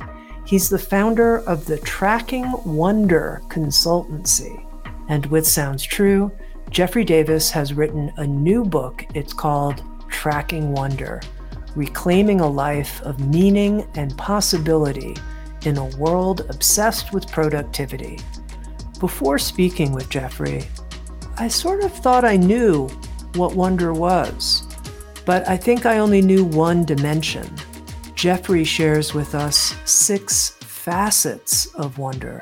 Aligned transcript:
He's 0.46 0.68
the 0.68 0.78
founder 0.78 1.38
of 1.38 1.64
the 1.64 1.78
Tracking 1.78 2.52
Wonder 2.64 3.40
Consultancy. 3.48 4.64
And 5.08 5.24
with 5.26 5.46
Sounds 5.46 5.82
True, 5.82 6.30
Jeffrey 6.68 7.04
Davis 7.04 7.50
has 7.50 7.72
written 7.72 8.12
a 8.18 8.26
new 8.26 8.64
book. 8.64 9.04
It's 9.14 9.32
called 9.32 9.82
Tracking 10.08 10.72
Wonder 10.72 11.20
Reclaiming 11.74 12.40
a 12.40 12.48
Life 12.48 13.00
of 13.02 13.18
Meaning 13.20 13.86
and 13.94 14.16
Possibility 14.16 15.16
in 15.64 15.78
a 15.78 15.96
world 15.96 16.42
obsessed 16.50 17.12
with 17.12 17.30
productivity. 17.32 18.20
Before 19.00 19.38
speaking 19.38 19.92
with 19.92 20.10
Jeffrey, 20.10 20.64
I 21.36 21.48
sort 21.48 21.82
of 21.82 21.92
thought 21.92 22.24
I 22.24 22.36
knew 22.36 22.88
what 23.34 23.56
wonder 23.56 23.92
was, 23.92 24.62
but 25.24 25.48
I 25.48 25.56
think 25.56 25.84
I 25.84 25.98
only 25.98 26.22
knew 26.22 26.44
one 26.44 26.84
dimension. 26.84 27.50
Jeffrey 28.24 28.64
shares 28.64 29.12
with 29.12 29.34
us 29.34 29.76
six 29.84 30.56
facets 30.60 31.66
of 31.74 31.98
wonder, 31.98 32.40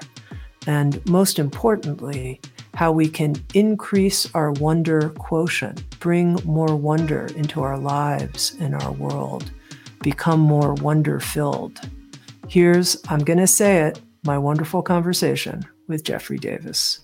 and 0.68 1.04
most 1.10 1.40
importantly, 1.40 2.40
how 2.74 2.92
we 2.92 3.08
can 3.08 3.34
increase 3.54 4.32
our 4.32 4.52
wonder 4.52 5.08
quotient, 5.08 5.98
bring 5.98 6.34
more 6.44 6.76
wonder 6.76 7.26
into 7.34 7.64
our 7.64 7.76
lives 7.76 8.54
and 8.60 8.76
our 8.76 8.92
world, 8.92 9.50
become 10.04 10.38
more 10.38 10.74
wonder 10.74 11.18
filled. 11.18 11.80
Here's, 12.46 12.96
I'm 13.08 13.24
going 13.24 13.40
to 13.40 13.48
say 13.48 13.78
it, 13.78 14.00
my 14.22 14.38
wonderful 14.38 14.82
conversation 14.82 15.64
with 15.88 16.04
Jeffrey 16.04 16.38
Davis. 16.38 17.00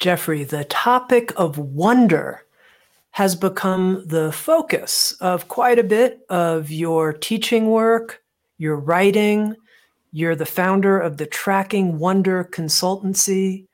Jeffrey, 0.00 0.42
the 0.42 0.64
topic 0.64 1.32
of 1.36 1.56
wonder 1.56 2.42
has 3.12 3.34
become 3.34 4.04
the 4.06 4.32
focus 4.32 5.12
of 5.20 5.48
quite 5.48 5.78
a 5.78 5.84
bit 5.84 6.20
of 6.28 6.70
your 6.70 7.12
teaching 7.12 7.66
work, 7.68 8.22
your 8.58 8.76
writing. 8.76 9.56
You're 10.12 10.36
the 10.36 10.46
founder 10.46 10.98
of 10.98 11.16
the 11.16 11.26
Tracking 11.26 11.98
Wonder 11.98 12.44
Consultancy. 12.44 13.66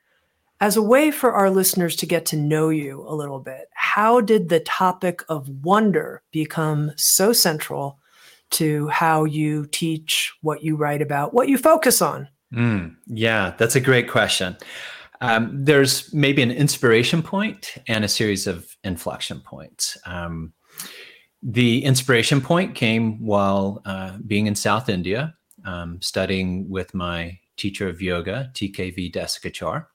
As 0.59 0.75
a 0.75 0.81
way 0.81 1.11
for 1.11 1.33
our 1.33 1.51
listeners 1.51 1.95
to 1.97 2.07
get 2.07 2.25
to 2.27 2.35
know 2.35 2.69
you 2.69 3.05
a 3.07 3.13
little 3.13 3.39
bit, 3.39 3.69
how 3.73 4.21
did 4.21 4.49
the 4.49 4.59
topic 4.61 5.23
of 5.29 5.47
wonder 5.63 6.23
become 6.31 6.91
so 6.95 7.31
central 7.31 7.99
to 8.49 8.87
how 8.87 9.23
you 9.23 9.67
teach, 9.67 10.33
what 10.41 10.63
you 10.63 10.75
write 10.75 11.01
about, 11.01 11.33
what 11.33 11.47
you 11.47 11.57
focus 11.59 12.01
on? 12.01 12.27
Mm, 12.53 12.95
yeah, 13.05 13.53
that's 13.57 13.75
a 13.75 13.81
great 13.81 14.09
question. 14.09 14.57
Um, 15.21 15.63
there's 15.63 16.13
maybe 16.13 16.41
an 16.41 16.51
inspiration 16.51 17.23
point 17.23 17.75
and 17.87 18.05
a 18.05 18.07
series 18.07 18.47
of 18.47 18.75
inflection 18.83 19.39
points. 19.39 19.97
Um, 20.05 20.53
the 21.41 21.83
inspiration 21.83 22.41
point 22.41 22.75
came 22.75 23.23
while 23.25 23.81
uh, 23.85 24.17
being 24.25 24.47
in 24.47 24.55
South 24.55 24.89
India, 24.89 25.35
um, 25.65 26.01
studying 26.01 26.69
with 26.69 26.93
my 26.93 27.39
teacher 27.57 27.87
of 27.87 28.01
yoga, 28.01 28.51
TKV 28.53 29.11
Desikachar. 29.11 29.87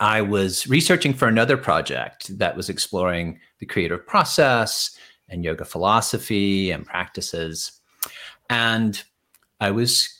I 0.00 0.22
was 0.22 0.66
researching 0.66 1.14
for 1.14 1.28
another 1.28 1.56
project 1.56 2.36
that 2.38 2.56
was 2.56 2.68
exploring 2.68 3.40
the 3.60 3.66
creative 3.66 4.06
process 4.06 4.96
and 5.28 5.44
yoga 5.44 5.64
philosophy 5.64 6.70
and 6.70 6.84
practices. 6.84 7.80
And 8.50 9.02
I 9.60 9.70
was 9.70 10.13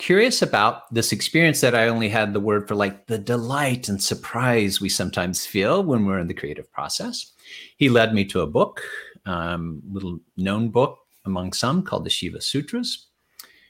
curious 0.00 0.40
about 0.40 0.92
this 0.92 1.12
experience 1.12 1.60
that 1.60 1.74
I 1.74 1.86
only 1.86 2.08
had 2.08 2.32
the 2.32 2.40
word 2.40 2.66
for 2.66 2.74
like 2.74 3.06
the 3.06 3.18
delight 3.18 3.86
and 3.86 4.02
surprise 4.02 4.80
we 4.80 4.88
sometimes 4.88 5.44
feel 5.44 5.84
when 5.84 6.06
we're 6.06 6.18
in 6.18 6.26
the 6.26 6.34
creative 6.34 6.72
process. 6.72 7.32
He 7.76 7.90
led 7.90 8.14
me 8.14 8.24
to 8.24 8.40
a 8.40 8.46
book, 8.46 8.80
um, 9.26 9.82
little 9.92 10.18
known 10.38 10.70
book 10.70 10.98
among 11.26 11.52
some 11.52 11.82
called 11.82 12.04
the 12.04 12.10
Shiva 12.10 12.40
Sutras, 12.40 13.08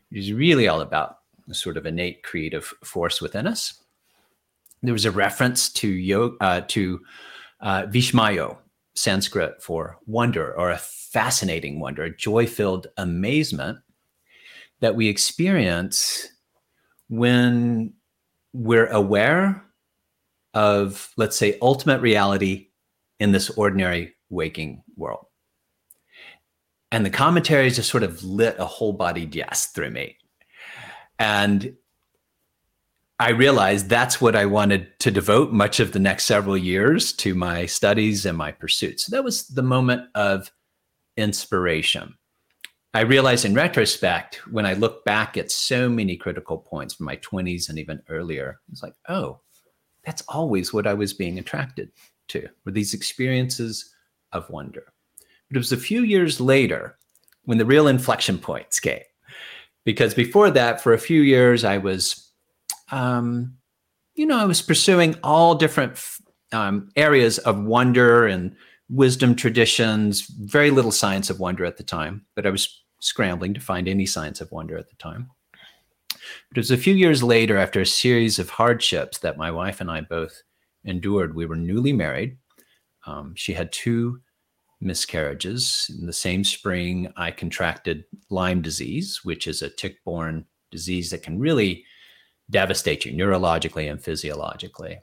which 0.08 0.20
is 0.20 0.32
really 0.32 0.68
all 0.68 0.80
about 0.80 1.16
the 1.48 1.54
sort 1.54 1.76
of 1.76 1.84
innate 1.84 2.22
creative 2.22 2.72
force 2.84 3.20
within 3.20 3.48
us. 3.48 3.82
There 4.84 4.94
was 4.94 5.04
a 5.04 5.10
reference 5.10 5.68
to 5.74 5.88
yoga, 5.88 6.36
uh, 6.40 6.60
to 6.68 7.00
uh, 7.60 7.82
Vishmayo, 7.86 8.56
Sanskrit 8.94 9.60
for 9.62 9.98
wonder 10.06 10.56
or 10.56 10.70
a 10.70 10.78
fascinating 10.78 11.80
wonder, 11.80 12.04
a 12.04 12.16
joy 12.16 12.46
filled 12.46 12.86
amazement 12.96 13.78
that 14.80 14.96
we 14.96 15.08
experience 15.08 16.28
when 17.08 17.92
we're 18.52 18.86
aware 18.86 19.64
of, 20.54 21.12
let's 21.16 21.36
say, 21.36 21.58
ultimate 21.62 22.00
reality 22.00 22.68
in 23.18 23.32
this 23.32 23.50
ordinary 23.50 24.14
waking 24.30 24.82
world. 24.96 25.26
And 26.92 27.06
the 27.06 27.10
commentaries 27.10 27.76
just 27.76 27.90
sort 27.90 28.02
of 28.02 28.24
lit 28.24 28.56
a 28.58 28.64
whole 28.64 28.92
body 28.92 29.28
yes 29.30 29.66
through 29.66 29.90
me. 29.90 30.16
And 31.18 31.76
I 33.20 33.30
realized 33.30 33.88
that's 33.88 34.20
what 34.20 34.34
I 34.34 34.46
wanted 34.46 34.98
to 35.00 35.10
devote 35.10 35.52
much 35.52 35.78
of 35.78 35.92
the 35.92 35.98
next 35.98 36.24
several 36.24 36.56
years 36.56 37.12
to 37.14 37.34
my 37.34 37.66
studies 37.66 38.24
and 38.24 38.36
my 38.36 38.50
pursuits. 38.50 39.04
So 39.04 39.14
that 39.14 39.22
was 39.22 39.46
the 39.48 39.62
moment 39.62 40.08
of 40.14 40.50
inspiration. 41.18 42.14
I 42.92 43.00
realize 43.00 43.44
in 43.44 43.54
retrospect, 43.54 44.46
when 44.50 44.66
I 44.66 44.72
look 44.74 45.04
back 45.04 45.36
at 45.36 45.52
so 45.52 45.88
many 45.88 46.16
critical 46.16 46.58
points 46.58 46.94
from 46.94 47.06
my 47.06 47.16
20s 47.16 47.68
and 47.68 47.78
even 47.78 48.02
earlier, 48.08 48.60
it's 48.70 48.82
like, 48.82 48.94
oh, 49.08 49.40
that's 50.04 50.22
always 50.28 50.72
what 50.72 50.86
I 50.86 50.94
was 50.94 51.12
being 51.12 51.38
attracted 51.38 51.92
to, 52.28 52.48
were 52.64 52.72
these 52.72 52.94
experiences 52.94 53.94
of 54.32 54.50
wonder. 54.50 54.92
But 55.48 55.56
it 55.56 55.58
was 55.58 55.72
a 55.72 55.76
few 55.76 56.02
years 56.02 56.40
later 56.40 56.96
when 57.44 57.58
the 57.58 57.66
real 57.66 57.86
inflection 57.86 58.38
points 58.38 58.80
came. 58.80 59.02
Because 59.84 60.12
before 60.12 60.50
that, 60.50 60.80
for 60.80 60.92
a 60.92 60.98
few 60.98 61.22
years, 61.22 61.64
I 61.64 61.78
was 61.78 62.30
um, 62.90 63.56
you 64.14 64.26
know, 64.26 64.38
I 64.38 64.44
was 64.44 64.62
pursuing 64.62 65.16
all 65.22 65.54
different 65.54 65.98
um, 66.52 66.90
areas 66.96 67.38
of 67.38 67.62
wonder 67.62 68.26
and 68.26 68.54
wisdom 68.90 69.34
traditions, 69.34 70.26
very 70.26 70.70
little 70.70 70.92
science 70.92 71.30
of 71.30 71.40
wonder 71.40 71.64
at 71.64 71.76
the 71.76 71.82
time, 71.82 72.26
but 72.34 72.46
I 72.46 72.50
was 72.50 72.82
scrambling 73.00 73.54
to 73.54 73.60
find 73.60 73.88
any 73.88 74.06
science 74.06 74.40
of 74.40 74.50
wonder 74.50 74.76
at 74.76 74.88
the 74.88 74.96
time. 74.96 75.30
But 76.08 76.56
it 76.56 76.58
was 76.58 76.70
a 76.70 76.76
few 76.76 76.94
years 76.94 77.22
later, 77.22 77.56
after 77.56 77.80
a 77.80 77.86
series 77.86 78.38
of 78.38 78.50
hardships 78.50 79.18
that 79.18 79.38
my 79.38 79.50
wife 79.50 79.80
and 79.80 79.90
I 79.90 80.00
both 80.02 80.42
endured. 80.84 81.34
We 81.34 81.46
were 81.46 81.56
newly 81.56 81.92
married. 81.92 82.36
Um, 83.06 83.34
she 83.36 83.52
had 83.52 83.72
two 83.72 84.20
miscarriages. 84.80 85.90
In 85.98 86.06
the 86.06 86.12
same 86.12 86.44
spring, 86.44 87.12
I 87.16 87.30
contracted 87.30 88.04
Lyme 88.30 88.62
disease, 88.62 89.20
which 89.24 89.46
is 89.46 89.62
a 89.62 89.70
tick 89.70 90.02
borne 90.04 90.46
disease 90.70 91.10
that 91.10 91.22
can 91.22 91.38
really 91.38 91.84
devastate 92.50 93.04
you 93.04 93.12
neurologically 93.12 93.90
and 93.90 94.02
physiologically. 94.02 94.98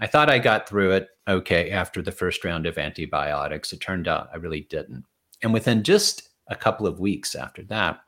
I 0.00 0.06
thought 0.06 0.30
I 0.30 0.38
got 0.38 0.68
through 0.68 0.92
it 0.92 1.08
okay 1.28 1.70
after 1.70 2.00
the 2.00 2.12
first 2.12 2.44
round 2.44 2.66
of 2.66 2.78
antibiotics. 2.78 3.72
It 3.72 3.80
turned 3.80 4.08
out 4.08 4.30
I 4.32 4.38
really 4.38 4.62
didn't. 4.70 5.04
And 5.42 5.52
within 5.52 5.82
just 5.82 6.30
a 6.48 6.56
couple 6.56 6.86
of 6.86 7.00
weeks 7.00 7.34
after 7.34 7.62
that, 7.64 8.00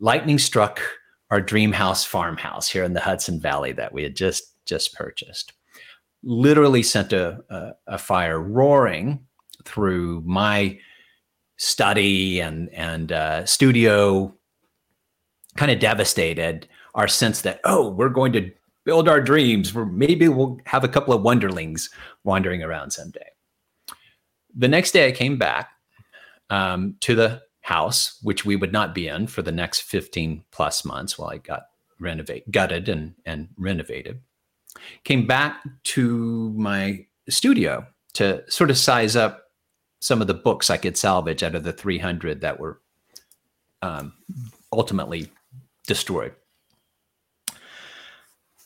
lightning 0.00 0.38
struck 0.38 0.80
our 1.30 1.40
dream 1.40 1.72
house 1.72 2.04
farmhouse 2.04 2.68
here 2.68 2.84
in 2.84 2.92
the 2.92 3.00
Hudson 3.00 3.40
Valley 3.40 3.72
that 3.72 3.92
we 3.92 4.02
had 4.02 4.16
just 4.16 4.54
just 4.66 4.94
purchased. 4.94 5.52
Literally 6.22 6.82
sent 6.82 7.12
a, 7.12 7.40
a, 7.50 7.72
a 7.88 7.98
fire 7.98 8.40
roaring 8.40 9.20
through 9.64 10.22
my 10.24 10.78
study 11.56 12.40
and 12.40 12.68
and 12.70 13.12
uh, 13.12 13.44
studio, 13.44 14.34
kind 15.56 15.70
of 15.70 15.78
devastated 15.78 16.68
our 16.94 17.08
sense 17.08 17.42
that 17.42 17.60
oh 17.64 17.90
we're 17.90 18.08
going 18.08 18.32
to 18.32 18.50
build 18.84 19.08
our 19.08 19.20
dreams. 19.20 19.72
Where 19.72 19.86
maybe 19.86 20.28
we'll 20.28 20.58
have 20.66 20.84
a 20.84 20.88
couple 20.88 21.14
of 21.14 21.22
wonderlings 21.22 21.90
wandering 22.24 22.62
around 22.62 22.90
someday. 22.90 23.28
The 24.54 24.68
next 24.68 24.92
day, 24.92 25.08
I 25.08 25.12
came 25.12 25.38
back 25.38 25.70
um, 26.50 26.96
to 27.00 27.14
the 27.14 27.42
house, 27.62 28.18
which 28.22 28.44
we 28.44 28.56
would 28.56 28.72
not 28.72 28.94
be 28.94 29.08
in 29.08 29.26
for 29.26 29.42
the 29.42 29.52
next 29.52 29.82
15 29.82 30.44
plus 30.50 30.84
months 30.84 31.18
while 31.18 31.30
I 31.30 31.38
got 31.38 31.64
renovate 31.98 32.50
gutted 32.50 32.88
and 32.88 33.14
and 33.24 33.48
renovated. 33.56 34.20
Came 35.04 35.26
back 35.26 35.62
to 35.84 36.52
my 36.56 37.06
studio 37.28 37.86
to 38.14 38.42
sort 38.50 38.70
of 38.70 38.78
size 38.78 39.16
up 39.16 39.44
some 40.00 40.20
of 40.20 40.26
the 40.26 40.34
books 40.34 40.68
I 40.68 40.76
could 40.76 40.96
salvage 40.96 41.42
out 41.42 41.54
of 41.54 41.62
the 41.62 41.72
300 41.72 42.40
that 42.40 42.58
were 42.58 42.80
um, 43.82 44.12
ultimately 44.72 45.30
destroyed. 45.86 46.34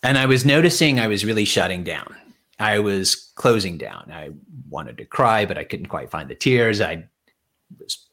And 0.07 0.17
I 0.17 0.27
was 0.27 0.45
noticing 0.45 1.01
I 1.01 1.09
was 1.09 1.25
really 1.25 1.45
shutting 1.45 1.83
down. 1.83 2.15
I 2.61 2.79
was 2.79 3.33
closing 3.35 3.77
down. 3.77 4.09
I 4.13 4.31
wanted 4.69 4.99
to 4.99 5.05
cry, 5.05 5.45
but 5.45 5.59
I 5.59 5.65
couldn't 5.65 5.89
quite 5.89 6.13
find 6.13 6.31
the 6.31 6.37
tears. 6.37 6.81
I 6.81 7.09
was 7.81 8.07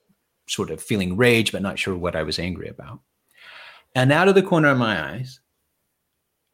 sort 0.48 0.72
of 0.72 0.82
feeling 0.82 1.16
rage, 1.16 1.52
but 1.52 1.62
not 1.62 1.78
sure 1.78 1.96
what 1.96 2.16
I 2.16 2.24
was 2.24 2.40
angry 2.40 2.68
about. 2.68 3.02
And 3.94 4.12
out 4.12 4.28
of 4.28 4.34
the 4.34 4.42
corner 4.42 4.70
of 4.70 4.80
my 4.80 5.14
eyes, 5.14 5.40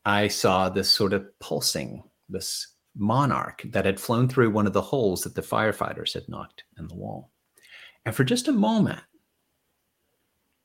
I 0.03 0.27
saw 0.27 0.68
this 0.68 0.89
sort 0.89 1.13
of 1.13 1.25
pulsing, 1.39 2.03
this 2.27 2.68
monarch 2.97 3.62
that 3.68 3.85
had 3.85 3.97
flown 3.97 4.27
through 4.27 4.50
one 4.50 4.68
of 4.68 4.74
the 4.74 4.81
holes 4.81 5.21
that 5.21 5.35
the 5.35 5.42
firefighters 5.42 6.15
had 6.15 6.27
knocked 6.27 6.65
in 6.77 6.89
the 6.89 6.95
wall. 6.95 7.31
And 8.06 8.13
for 8.13 8.25
just 8.25 8.50
a 8.50 8.51
moment, 8.51 9.03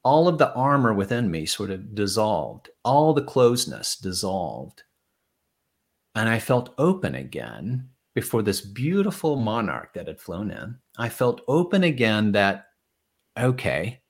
all 0.04 0.28
of 0.28 0.38
the 0.38 0.52
armor 0.52 0.92
within 0.92 1.30
me 1.30 1.46
sort 1.46 1.70
of 1.70 1.94
dissolved, 1.94 2.68
all 2.84 3.14
the 3.14 3.24
closeness 3.24 3.96
dissolved. 3.96 4.82
And 6.14 6.28
I 6.28 6.38
felt 6.38 6.74
open 6.78 7.14
again 7.14 7.88
before 8.14 8.42
this 8.42 8.60
beautiful 8.60 9.36
monarch 9.36 9.94
that 9.94 10.06
had 10.06 10.20
flown 10.20 10.50
in. 10.50 10.76
I 10.96 11.08
felt 11.08 11.40
open 11.48 11.82
again 11.82 12.32
that, 12.32 12.66
okay, 13.36 14.02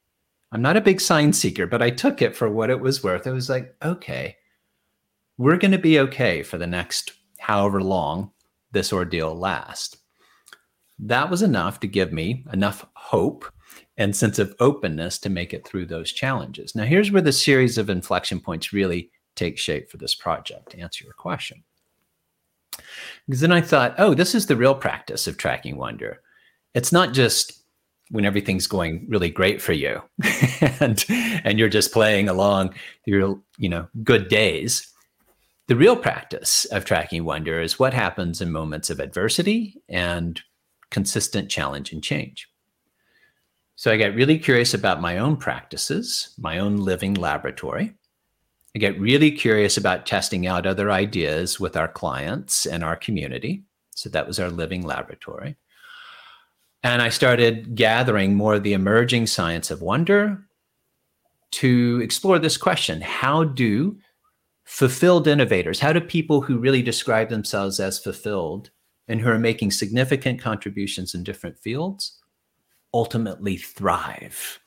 I'm 0.52 0.62
not 0.62 0.76
a 0.76 0.82
big 0.82 1.00
sign 1.00 1.32
seeker, 1.32 1.66
but 1.66 1.80
I 1.80 1.90
took 1.90 2.20
it 2.20 2.36
for 2.36 2.50
what 2.50 2.70
it 2.70 2.80
was 2.80 3.02
worth. 3.02 3.26
It 3.26 3.32
was 3.32 3.48
like, 3.48 3.74
okay, 3.82 4.36
we're 5.38 5.56
going 5.56 5.72
to 5.72 5.78
be 5.78 5.98
okay 6.00 6.42
for 6.42 6.58
the 6.58 6.66
next 6.66 7.12
however 7.38 7.80
long 7.82 8.30
this 8.72 8.92
ordeal 8.92 9.34
lasts. 9.34 9.96
That 10.98 11.30
was 11.30 11.42
enough 11.42 11.80
to 11.80 11.88
give 11.88 12.12
me 12.12 12.44
enough 12.52 12.86
hope 12.94 13.50
and 13.96 14.14
sense 14.14 14.38
of 14.38 14.54
openness 14.60 15.18
to 15.20 15.30
make 15.30 15.54
it 15.54 15.66
through 15.66 15.86
those 15.86 16.12
challenges. 16.12 16.74
Now, 16.74 16.84
here's 16.84 17.12
where 17.12 17.22
the 17.22 17.32
series 17.32 17.78
of 17.78 17.90
inflection 17.90 18.40
points 18.40 18.72
really 18.72 19.10
take 19.36 19.58
shape 19.58 19.90
for 19.90 19.98
this 19.98 20.14
project 20.14 20.70
to 20.70 20.80
answer 20.80 21.04
your 21.04 21.14
question. 21.14 21.62
Because 23.26 23.40
then 23.40 23.52
I 23.52 23.60
thought, 23.60 23.94
oh, 23.98 24.14
this 24.14 24.34
is 24.34 24.46
the 24.46 24.56
real 24.56 24.74
practice 24.74 25.26
of 25.26 25.36
tracking 25.36 25.76
wonder. 25.76 26.20
It's 26.74 26.92
not 26.92 27.12
just 27.12 27.64
when 28.10 28.24
everything's 28.24 28.66
going 28.66 29.06
really 29.08 29.30
great 29.30 29.62
for 29.62 29.72
you 29.72 30.02
and 30.80 31.04
and 31.08 31.58
you're 31.58 31.68
just 31.68 31.92
playing 31.92 32.28
along 32.28 32.74
your 33.06 33.40
you 33.56 33.68
know 33.68 33.88
good 34.02 34.28
days 34.28 34.92
the 35.68 35.76
real 35.76 35.96
practice 35.96 36.66
of 36.66 36.84
tracking 36.84 37.24
wonder 37.24 37.60
is 37.60 37.78
what 37.78 37.94
happens 37.94 38.42
in 38.42 38.52
moments 38.52 38.90
of 38.90 39.00
adversity 39.00 39.82
and 39.88 40.42
consistent 40.90 41.50
challenge 41.50 41.92
and 41.92 42.02
change 42.02 42.46
so 43.76 43.90
I 43.90 43.96
get 43.96 44.14
really 44.14 44.38
curious 44.38 44.74
about 44.74 45.00
my 45.00 45.18
own 45.18 45.36
practices, 45.36 46.34
my 46.38 46.58
own 46.58 46.76
living 46.76 47.14
laboratory. 47.14 47.94
I 48.74 48.78
get 48.78 49.00
really 49.00 49.30
curious 49.30 49.76
about 49.76 50.06
testing 50.06 50.46
out 50.46 50.66
other 50.66 50.90
ideas 50.90 51.60
with 51.60 51.76
our 51.76 51.88
clients 51.88 52.66
and 52.66 52.82
our 52.82 52.96
community. 52.96 53.64
So 53.90 54.08
that 54.10 54.26
was 54.26 54.40
our 54.40 54.50
living 54.50 54.82
laboratory. 54.82 55.56
And 56.82 57.00
I 57.00 57.08
started 57.08 57.74
gathering 57.74 58.34
more 58.34 58.54
of 58.54 58.62
the 58.62 58.74
emerging 58.74 59.26
science 59.28 59.70
of 59.70 59.80
wonder 59.80 60.44
to 61.52 62.00
explore 62.02 62.38
this 62.38 62.56
question 62.56 63.00
How 63.00 63.44
do 63.44 63.98
fulfilled 64.64 65.28
innovators, 65.28 65.80
how 65.80 65.92
do 65.92 66.00
people 66.00 66.42
who 66.42 66.58
really 66.58 66.82
describe 66.82 67.28
themselves 67.28 67.80
as 67.80 67.98
fulfilled 67.98 68.70
and 69.08 69.20
who 69.20 69.28
are 69.28 69.38
making 69.38 69.70
significant 69.70 70.40
contributions 70.40 71.14
in 71.14 71.22
different 71.22 71.58
fields, 71.58 72.18
ultimately 72.94 73.56
thrive 73.56 74.60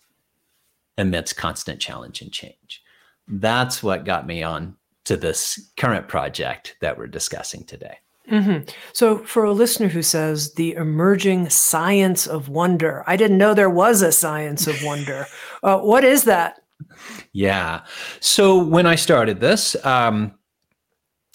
amidst 0.98 1.38
constant 1.38 1.80
challenge 1.80 2.22
and 2.22 2.32
change. 2.32 2.84
That's 3.28 3.82
what 3.82 4.06
got 4.06 4.28
me 4.28 4.44
on 4.44 4.76
to 5.06 5.18
this 5.18 5.72
current 5.78 6.08
project 6.08 6.76
that 6.82 6.98
we're 6.98 7.08
discussing 7.08 7.64
today. 7.64 7.98
Mm-hmm. 8.30 8.70
So, 8.92 9.20
for 9.20 9.46
a 9.46 9.54
listener 9.54 9.88
who 9.88 10.02
says 10.02 10.54
the 10.56 10.74
emerging 10.74 11.50
science 11.50 12.28
of 12.28 12.50
wonder, 12.50 13.06
I 13.08 13.16
didn't 13.16 13.38
know 13.38 13.54
there 13.54 13.70
was 13.70 14.02
a 14.02 14.12
science 14.12 14.68
of 14.68 14.84
wonder. 14.84 15.26
Uh, 15.64 15.80
what 15.80 16.04
is 16.04 16.26
that? 16.26 16.62
Yeah. 17.34 17.84
So, 18.20 18.64
when 18.64 18.86
I 18.86 18.94
started 18.94 19.40
this, 19.40 19.76
um, 19.84 20.38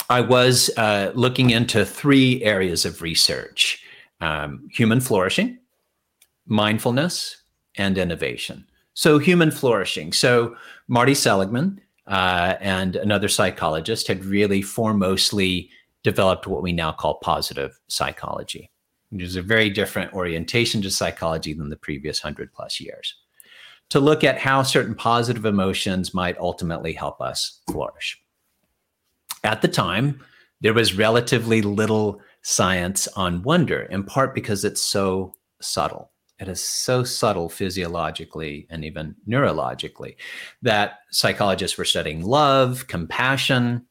I 0.09 0.21
was 0.21 0.71
uh, 0.77 1.11
looking 1.15 1.51
into 1.51 1.85
three 1.85 2.43
areas 2.45 2.85
of 2.85 3.03
research 3.03 3.83
um, 4.21 4.69
human 4.71 5.01
flourishing, 5.01 5.59
mindfulness 6.47 7.43
and 7.77 7.99
innovation. 7.99 8.67
So, 8.95 9.19
human 9.19 9.51
flourishing. 9.51 10.13
So, 10.13 10.57
Marty 10.89 11.15
Seligman 11.15 11.81
uh, 12.07 12.57
and 12.61 12.97
another 12.97 13.29
psychologist 13.29 14.07
had 14.09 14.25
really 14.25 14.63
foremostly 14.63 15.71
developed 16.03 16.47
what 16.47 16.63
we 16.63 16.73
now 16.73 16.93
call 16.93 17.15
positive 17.15 17.79
psychology. 17.89 18.71
which 19.11 19.23
is 19.23 19.37
a 19.37 19.43
very 19.43 19.71
different 19.71 20.13
orientation 20.15 20.83
to 20.83 20.91
psychology 20.91 21.53
than 21.53 21.71
the 21.71 21.77
previous 21.77 22.19
hundred 22.21 22.53
plus 22.53 22.81
years 22.81 23.15
to 23.91 24.01
look 24.01 24.25
at 24.25 24.39
how 24.39 24.63
certain 24.63 24.95
positive 24.95 25.45
emotions 25.45 26.15
might 26.15 26.39
ultimately 26.39 26.95
help 26.95 27.21
us 27.21 27.61
flourish. 27.71 28.19
At 29.45 29.61
the 29.61 29.69
time, 29.69 30.25
there 30.63 30.73
was 30.73 30.97
relatively 30.97 31.61
little 31.61 32.21
science 32.41 33.07
on 33.09 33.43
wonder, 33.43 33.83
in 33.83 34.05
part 34.05 34.35
because 34.35 34.65
it's 34.65 34.81
so 34.81 35.35
subtle. 35.61 36.12
It 36.39 36.49
is 36.49 36.63
so 36.63 37.05
subtle 37.05 37.49
physiologically 37.49 38.67
and 38.71 38.85
even 38.85 39.15
neurologically 39.29 40.17
that 40.63 41.01
psychologists 41.11 41.79
were 41.79 41.85
studying 41.85 42.25
love, 42.25 42.87
compassion. 42.89 43.87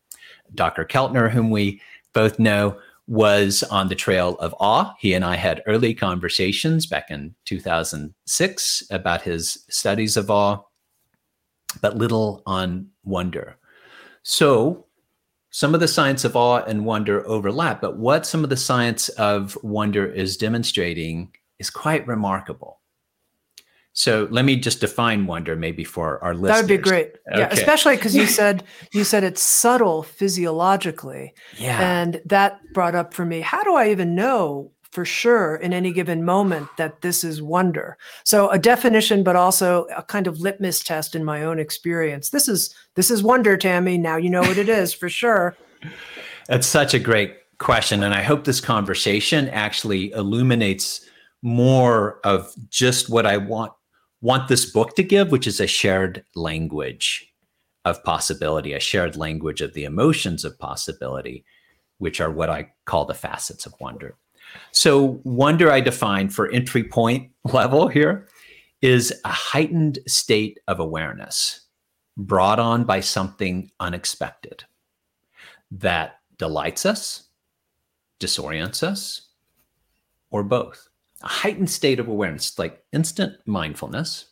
Dr. 0.54 0.84
Keltner, 0.84 1.32
whom 1.32 1.50
we 1.50 1.82
both 2.14 2.40
know, 2.40 2.78
was 3.08 3.64
on 3.64 3.88
the 3.88 3.96
trail 3.96 4.36
of 4.40 4.56
awe. 4.60 4.94
He 5.00 5.14
and 5.14 5.26
I 5.26 5.36
had 5.36 5.64
early 5.68 5.94
conversations 5.94 6.86
back 6.86 7.10
in 7.10 7.36
2006 7.46 8.84
about 8.90 9.22
his 9.22 9.66
studies 9.70 10.18
of 10.18 10.30
awe, 10.30 10.60
but 11.82 11.98
little 11.98 12.44
on 12.46 12.88
wonder. 13.04 13.58
So, 14.24 14.86
some 15.50 15.74
of 15.74 15.82
the 15.82 15.88
science 15.88 16.24
of 16.24 16.38
awe 16.38 16.64
and 16.64 16.86
wonder 16.86 17.28
overlap, 17.28 17.82
but 17.82 17.98
what 17.98 18.26
some 18.26 18.46
of 18.46 18.50
the 18.50 18.56
science 18.56 19.10
of 19.10 19.58
wonder 19.62 20.06
is 20.06 20.38
demonstrating 20.38 21.34
is 21.62 21.70
quite 21.70 22.06
remarkable. 22.08 22.82
So 23.94 24.28
let 24.32 24.46
me 24.46 24.56
just 24.56 24.80
define 24.80 25.28
wonder 25.28 25.56
maybe 25.56 25.84
for 25.84 26.24
our 26.24 26.34
listeners. 26.34 26.50
That 26.50 26.62
would 26.62 26.82
be 26.84 26.90
great. 26.90 27.08
Okay. 27.32 27.42
Yeah, 27.42 27.50
especially 27.52 27.96
because 27.98 28.16
you 28.16 28.26
said 28.40 28.64
you 28.94 29.04
said 29.04 29.24
it's 29.24 29.42
subtle 29.42 30.04
physiologically. 30.04 31.34
Yeah. 31.58 32.02
And 32.02 32.22
that 32.26 32.60
brought 32.74 32.96
up 32.96 33.14
for 33.14 33.26
me, 33.26 33.42
how 33.42 33.64
do 33.64 33.76
I 33.76 33.90
even 33.90 34.16
know 34.16 34.72
for 34.92 35.06
sure 35.06 35.56
in 35.56 35.72
any 35.72 35.94
given 35.94 36.24
moment 36.26 36.68
that 36.78 37.02
this 37.02 37.24
is 37.24 37.42
wonder? 37.42 37.98
So 38.24 38.50
a 38.50 38.58
definition, 38.58 39.24
but 39.24 39.36
also 39.36 39.86
a 39.96 40.04
kind 40.04 40.28
of 40.28 40.40
litmus 40.40 40.82
test 40.82 41.16
in 41.16 41.24
my 41.24 41.44
own 41.44 41.60
experience. 41.60 42.30
This 42.30 42.48
is 42.48 42.74
this 42.96 43.12
is 43.12 43.22
wonder, 43.22 43.58
Tami. 43.58 44.00
Now 44.00 44.16
you 44.16 44.30
know 44.30 44.42
what 44.42 44.58
it 44.58 44.70
is 44.70 44.94
for 44.94 45.10
sure. 45.10 45.56
That's 46.48 46.68
such 46.68 46.94
a 46.94 47.00
great 47.00 47.36
question. 47.62 48.04
And 48.04 48.14
I 48.14 48.24
hope 48.24 48.46
this 48.46 48.60
conversation 48.60 49.48
actually 49.50 50.12
illuminates 50.12 51.06
more 51.42 52.20
of 52.24 52.54
just 52.70 53.10
what 53.10 53.26
I 53.26 53.38
want 53.38 53.74
want 54.22 54.48
this 54.48 54.66
book 54.66 54.96
to 54.96 55.04
give, 55.04 55.32
which 55.32 55.48
is 55.48 55.60
a 55.60 55.68
shared 55.68 56.24
language 56.36 57.34
of 57.86 58.04
possibility, 58.04 58.74
a 58.74 58.80
shared 58.80 59.18
language 59.18 59.62
of 59.62 59.74
the 59.74 59.84
emotions 59.84 60.46
of 60.46 60.58
possibility, 60.60 61.44
which 61.98 62.22
are 62.22 62.30
what 62.30 62.50
I 62.50 62.72
call 62.86 63.06
the 63.06 63.16
facets 63.16 63.66
of 63.66 63.74
wonder. 63.80 64.16
So, 64.72 65.20
wonder 65.24 65.72
I 65.72 65.82
define 65.82 66.30
for 66.30 66.50
entry 66.52 66.84
point 66.84 67.32
level 67.46 67.88
here 67.88 68.28
is 68.82 69.14
a 69.26 69.30
heightened 69.30 70.00
state 70.08 70.60
of 70.68 70.80
awareness 70.80 71.62
brought 72.18 72.60
on 72.60 72.84
by 72.84 73.00
something 73.00 73.72
unexpected 73.80 74.64
that 75.72 76.20
delights 76.38 76.86
us, 76.86 77.30
disorients 78.20 78.84
us, 78.84 79.30
or 80.32 80.44
both. 80.44 80.90
A 81.24 81.28
heightened 81.28 81.70
state 81.70 82.00
of 82.00 82.08
awareness, 82.08 82.58
like 82.58 82.84
instant 82.94 83.38
mindfulness, 83.46 84.26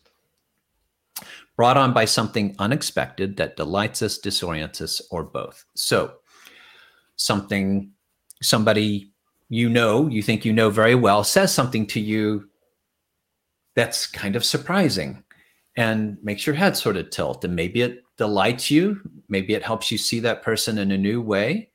brought 1.56 1.78
on 1.78 1.94
by 1.94 2.06
something 2.06 2.56
unexpected 2.60 3.38
that 3.38 3.58
delights 3.58 4.02
us, 4.02 4.20
disorients 4.20 4.82
us, 4.82 5.02
or 5.12 5.24
both. 5.24 5.66
So, 5.76 6.16
something, 7.16 7.92
somebody 8.42 9.12
you 9.50 9.68
know, 9.68 10.08
you 10.08 10.22
think 10.22 10.46
you 10.46 10.54
know 10.54 10.70
very 10.70 10.96
well, 10.96 11.24
says 11.24 11.54
something 11.54 11.86
to 11.88 12.00
you 12.00 12.48
that's 13.76 14.06
kind 14.06 14.36
of 14.36 14.46
surprising 14.46 15.24
and 15.76 16.18
makes 16.24 16.46
your 16.46 16.56
head 16.56 16.78
sort 16.78 16.98
of 16.98 17.10
tilt. 17.10 17.44
And 17.44 17.56
maybe 17.56 17.82
it 17.82 18.04
delights 18.18 18.70
you. 18.70 19.02
Maybe 19.28 19.54
it 19.54 19.64
helps 19.64 19.92
you 19.92 19.98
see 19.98 20.20
that 20.22 20.44
person 20.44 20.78
in 20.78 20.92
a 20.92 20.98
new 20.98 21.22
way. 21.22 21.72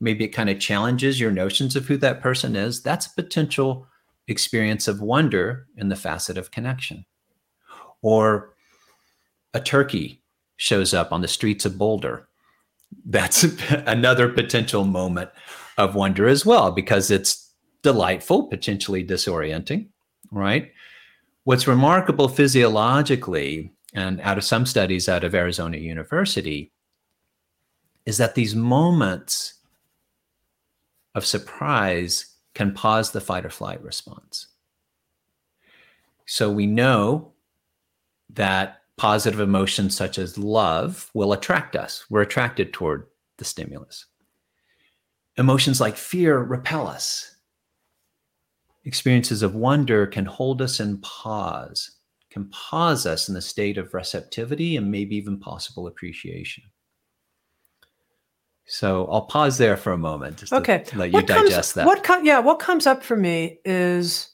Maybe 0.00 0.24
it 0.24 0.28
kind 0.28 0.50
of 0.50 0.60
challenges 0.60 1.18
your 1.18 1.30
notions 1.30 1.76
of 1.76 1.86
who 1.86 1.96
that 1.98 2.20
person 2.20 2.56
is. 2.56 2.82
That's 2.82 3.08
potential 3.08 3.86
experience 4.28 4.88
of 4.88 5.00
wonder 5.00 5.66
in 5.76 5.88
the 5.88 5.96
facet 5.96 6.38
of 6.38 6.50
connection. 6.50 7.04
Or 8.02 8.54
a 9.52 9.60
turkey 9.60 10.22
shows 10.56 10.94
up 10.94 11.12
on 11.12 11.20
the 11.20 11.28
streets 11.28 11.64
of 11.64 11.78
Boulder. 11.78 12.28
That's 13.04 13.44
another 13.70 14.28
potential 14.28 14.84
moment 14.84 15.30
of 15.76 15.94
wonder 15.94 16.28
as 16.28 16.46
well, 16.46 16.70
because 16.70 17.10
it's 17.10 17.52
delightful, 17.82 18.44
potentially 18.48 19.04
disorienting, 19.04 19.88
right? 20.30 20.72
What's 21.44 21.66
remarkable 21.66 22.28
physiologically, 22.28 23.72
and 23.92 24.20
out 24.22 24.38
of 24.38 24.44
some 24.44 24.64
studies 24.64 25.08
out 25.08 25.24
of 25.24 25.34
Arizona 25.34 25.76
University, 25.76 26.72
is 28.06 28.18
that 28.18 28.34
these 28.34 28.54
moments 28.54 29.54
of 31.14 31.26
surprise 31.26 32.33
can 32.54 32.72
pause 32.72 33.10
the 33.10 33.20
fight 33.20 33.44
or 33.44 33.50
flight 33.50 33.82
response. 33.82 34.48
So 36.26 36.50
we 36.50 36.66
know 36.66 37.32
that 38.30 38.82
positive 38.96 39.40
emotions 39.40 39.96
such 39.96 40.18
as 40.18 40.38
love 40.38 41.10
will 41.14 41.32
attract 41.32 41.76
us. 41.76 42.04
We're 42.08 42.22
attracted 42.22 42.72
toward 42.72 43.06
the 43.38 43.44
stimulus. 43.44 44.06
Emotions 45.36 45.80
like 45.80 45.96
fear 45.96 46.38
repel 46.38 46.86
us. 46.86 47.36
Experiences 48.84 49.42
of 49.42 49.54
wonder 49.54 50.06
can 50.06 50.26
hold 50.26 50.62
us 50.62 50.78
in 50.78 50.98
pause, 50.98 51.98
can 52.30 52.48
pause 52.50 53.06
us 53.06 53.28
in 53.28 53.34
the 53.34 53.42
state 53.42 53.78
of 53.78 53.94
receptivity 53.94 54.76
and 54.76 54.90
maybe 54.90 55.16
even 55.16 55.40
possible 55.40 55.86
appreciation. 55.86 56.62
So 58.66 59.06
I'll 59.06 59.22
pause 59.22 59.58
there 59.58 59.76
for 59.76 59.92
a 59.92 59.98
moment 59.98 60.38
just 60.38 60.52
okay. 60.52 60.84
to 60.86 60.98
let 60.98 61.10
you 61.10 61.14
what 61.14 61.26
digest 61.26 61.52
comes, 61.52 61.72
that. 61.74 61.86
What 61.86 62.02
com- 62.02 62.24
yeah, 62.24 62.38
what 62.38 62.58
comes 62.58 62.86
up 62.86 63.02
for 63.02 63.16
me 63.16 63.58
is 63.64 64.30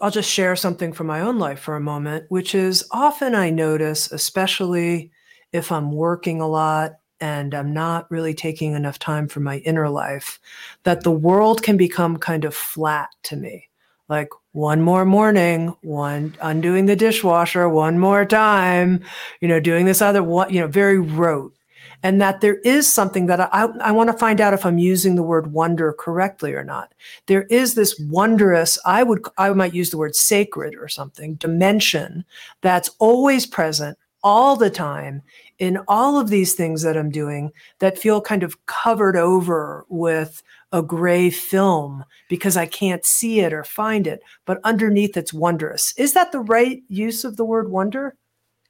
I'll 0.00 0.10
just 0.10 0.30
share 0.30 0.54
something 0.56 0.92
from 0.92 1.06
my 1.06 1.20
own 1.20 1.38
life 1.38 1.60
for 1.60 1.74
a 1.74 1.80
moment, 1.80 2.26
which 2.28 2.54
is 2.54 2.86
often 2.90 3.34
I 3.34 3.50
notice, 3.50 4.12
especially 4.12 5.10
if 5.52 5.72
I'm 5.72 5.92
working 5.92 6.40
a 6.40 6.46
lot 6.46 6.92
and 7.20 7.54
I'm 7.54 7.72
not 7.72 8.10
really 8.10 8.34
taking 8.34 8.74
enough 8.74 8.98
time 8.98 9.26
for 9.26 9.40
my 9.40 9.58
inner 9.58 9.88
life, 9.88 10.38
that 10.82 11.02
the 11.02 11.10
world 11.10 11.62
can 11.62 11.76
become 11.76 12.18
kind 12.18 12.44
of 12.44 12.54
flat 12.54 13.08
to 13.24 13.36
me. 13.36 13.68
Like 14.08 14.28
one 14.52 14.82
more 14.82 15.04
morning, 15.04 15.74
one 15.82 16.36
undoing 16.40 16.86
the 16.86 16.94
dishwasher, 16.94 17.68
one 17.68 17.98
more 17.98 18.24
time, 18.24 19.02
you 19.40 19.48
know, 19.48 19.58
doing 19.58 19.86
this 19.86 20.02
other 20.02 20.22
one, 20.22 20.52
you 20.52 20.60
know, 20.60 20.68
very 20.68 21.00
rote 21.00 21.55
and 22.02 22.20
that 22.20 22.40
there 22.40 22.56
is 22.56 22.92
something 22.92 23.26
that 23.26 23.40
I, 23.40 23.68
I 23.80 23.92
want 23.92 24.10
to 24.10 24.18
find 24.18 24.40
out 24.40 24.54
if 24.54 24.64
I'm 24.64 24.78
using 24.78 25.14
the 25.14 25.22
word 25.22 25.52
wonder 25.52 25.94
correctly 25.98 26.54
or 26.54 26.64
not. 26.64 26.92
There 27.26 27.44
is 27.44 27.74
this 27.74 27.98
wondrous, 28.10 28.78
I 28.84 29.02
would, 29.02 29.24
I 29.38 29.50
might 29.50 29.74
use 29.74 29.90
the 29.90 29.98
word 29.98 30.14
sacred 30.14 30.74
or 30.74 30.88
something, 30.88 31.34
dimension 31.34 32.24
that's 32.62 32.90
always 32.98 33.46
present 33.46 33.98
all 34.22 34.56
the 34.56 34.70
time 34.70 35.22
in 35.58 35.78
all 35.88 36.18
of 36.18 36.28
these 36.28 36.54
things 36.54 36.82
that 36.82 36.96
I'm 36.96 37.10
doing 37.10 37.52
that 37.78 37.98
feel 37.98 38.20
kind 38.20 38.42
of 38.42 38.66
covered 38.66 39.16
over 39.16 39.86
with 39.88 40.42
a 40.72 40.82
gray 40.82 41.30
film 41.30 42.04
because 42.28 42.56
I 42.56 42.66
can't 42.66 43.06
see 43.06 43.40
it 43.40 43.52
or 43.52 43.64
find 43.64 44.06
it, 44.06 44.20
but 44.44 44.60
underneath 44.64 45.16
it's 45.16 45.32
wondrous. 45.32 45.94
Is 45.96 46.12
that 46.14 46.32
the 46.32 46.40
right 46.40 46.82
use 46.88 47.24
of 47.24 47.36
the 47.36 47.44
word 47.44 47.70
wonder? 47.70 48.16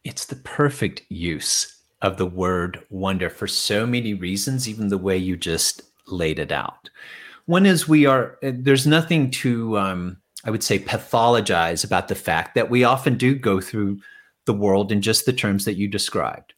It's 0.05 0.27
the 0.27 0.37
perfect 0.37 1.03
use 1.09 1.76
of 2.03 2.17
the 2.17 2.27
word 2.27 2.85
wonder 2.91 3.31
for 3.31 3.47
so 3.47 3.87
many 3.87 4.15
reasons, 4.15 4.69
even 4.69 4.89
the 4.89 4.99
way 4.99 5.17
you 5.17 5.37
just 5.37 5.83
laid 6.07 6.39
it 6.39 6.53
out. 6.53 6.91
One 7.47 7.67
is 7.67 7.89
we 7.89 8.07
are, 8.07 8.39
uh, 8.43 8.53
there's 8.55 8.87
nothing 8.87 9.31
to, 9.33 9.79
um, 9.79 10.19
I 10.45 10.51
would 10.51 10.63
say, 10.63 10.79
pathologize 10.79 11.85
about 11.85 12.09
the 12.09 12.15
fact 12.15 12.55
that 12.55 12.71
we 12.71 12.85
often 12.85 13.17
do 13.17 13.35
go 13.35 13.61
through 13.61 13.99
the 14.45 14.55
world 14.55 14.93
in 14.93 15.01
just 15.01 15.27
the 15.27 15.33
terms 15.33 15.65
that 15.65 15.77
you 15.77 15.89
described. 15.89 16.55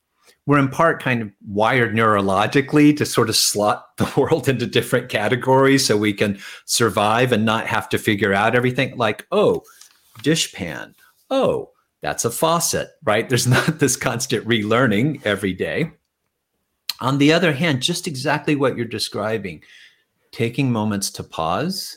We're 0.47 0.59
in 0.59 0.69
part 0.69 1.03
kind 1.03 1.21
of 1.21 1.31
wired 1.47 1.95
neurologically 1.95 2.97
to 2.97 3.05
sort 3.05 3.29
of 3.29 3.37
slot 3.37 3.97
the 3.99 4.11
world 4.21 4.49
into 4.49 4.67
different 4.67 5.11
categories 5.11 5.87
so 5.87 5.97
we 5.97 6.15
can 6.15 6.39
survive 6.65 7.33
and 7.33 7.45
not 7.45 7.67
have 7.67 7.89
to 7.91 7.99
figure 7.99 8.33
out 8.33 8.55
everything 8.55 8.97
like, 8.97 9.27
oh, 9.31 9.63
dishpan. 10.23 10.95
Oh, 11.31 11.71
that's 12.03 12.25
a 12.25 12.31
faucet, 12.31 12.91
right? 13.05 13.29
There's 13.29 13.47
not 13.57 13.79
this 13.79 13.97
constant 13.97 14.47
relearning 14.47 15.25
every 15.25 15.53
day. 15.53 15.93
On 17.01 17.19
the 17.19 17.33
other 17.33 17.53
hand, 17.53 17.83
just 17.83 18.07
exactly 18.07 18.57
what 18.57 18.77
you're 18.77 18.87
describing, 18.87 19.63
taking 20.33 20.73
moments 20.73 21.11
to 21.13 21.23
pause 21.23 21.97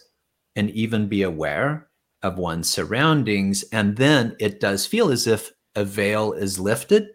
and 0.55 0.70
even 0.72 1.08
be 1.08 1.24
aware 1.24 1.88
of 2.22 2.38
one's 2.38 2.70
surroundings. 2.70 3.63
And 3.72 3.98
then 3.98 4.36
it 4.39 4.60
does 4.60 4.86
feel 4.86 5.12
as 5.12 5.25
if 5.25 5.51
a 5.75 5.84
veil 5.84 6.34
is 6.34 6.60
lifted. 6.60 7.08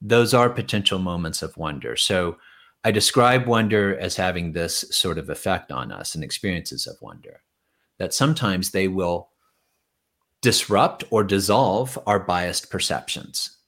Those 0.00 0.34
are 0.34 0.50
potential 0.50 0.98
moments 0.98 1.42
of 1.42 1.56
wonder. 1.56 1.96
So 1.96 2.36
I 2.84 2.90
describe 2.90 3.46
wonder 3.46 3.96
as 3.98 4.16
having 4.16 4.52
this 4.52 4.84
sort 4.90 5.16
of 5.16 5.30
effect 5.30 5.70
on 5.70 5.92
us 5.92 6.14
and 6.14 6.24
experiences 6.24 6.86
of 6.86 6.96
wonder, 7.00 7.42
that 7.98 8.12
sometimes 8.12 8.72
they 8.72 8.88
will 8.88 9.30
disrupt 10.42 11.04
or 11.10 11.24
dissolve 11.24 11.98
our 12.06 12.20
biased 12.20 12.68
perceptions. 12.68 13.58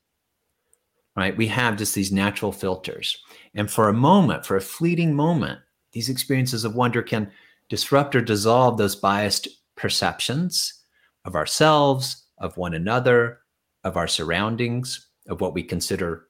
Right? 1.17 1.37
We 1.37 1.47
have 1.47 1.77
just 1.77 1.95
these 1.95 2.11
natural 2.11 2.51
filters. 2.51 3.17
And 3.55 3.71
for 3.71 3.89
a 3.89 3.95
moment, 3.95 4.45
for 4.45 4.57
a 4.57 4.61
fleeting 4.61 5.15
moment, 5.15 5.61
these 5.93 6.09
experiences 6.09 6.65
of 6.65 6.75
wonder 6.75 7.03
can 7.03 7.31
disrupt 7.69 8.17
or 8.17 8.21
dissolve 8.21 8.77
those 8.77 8.97
biased 8.97 9.47
perceptions 9.77 10.83
of 11.25 11.37
ourselves, 11.37 12.25
of 12.39 12.57
one 12.57 12.75
another, 12.75 13.39
of 13.85 13.97
our 13.97 14.09
surroundings, 14.09 15.09
of 15.29 15.41
what 15.41 15.55
we 15.55 15.63
consider 15.63 16.27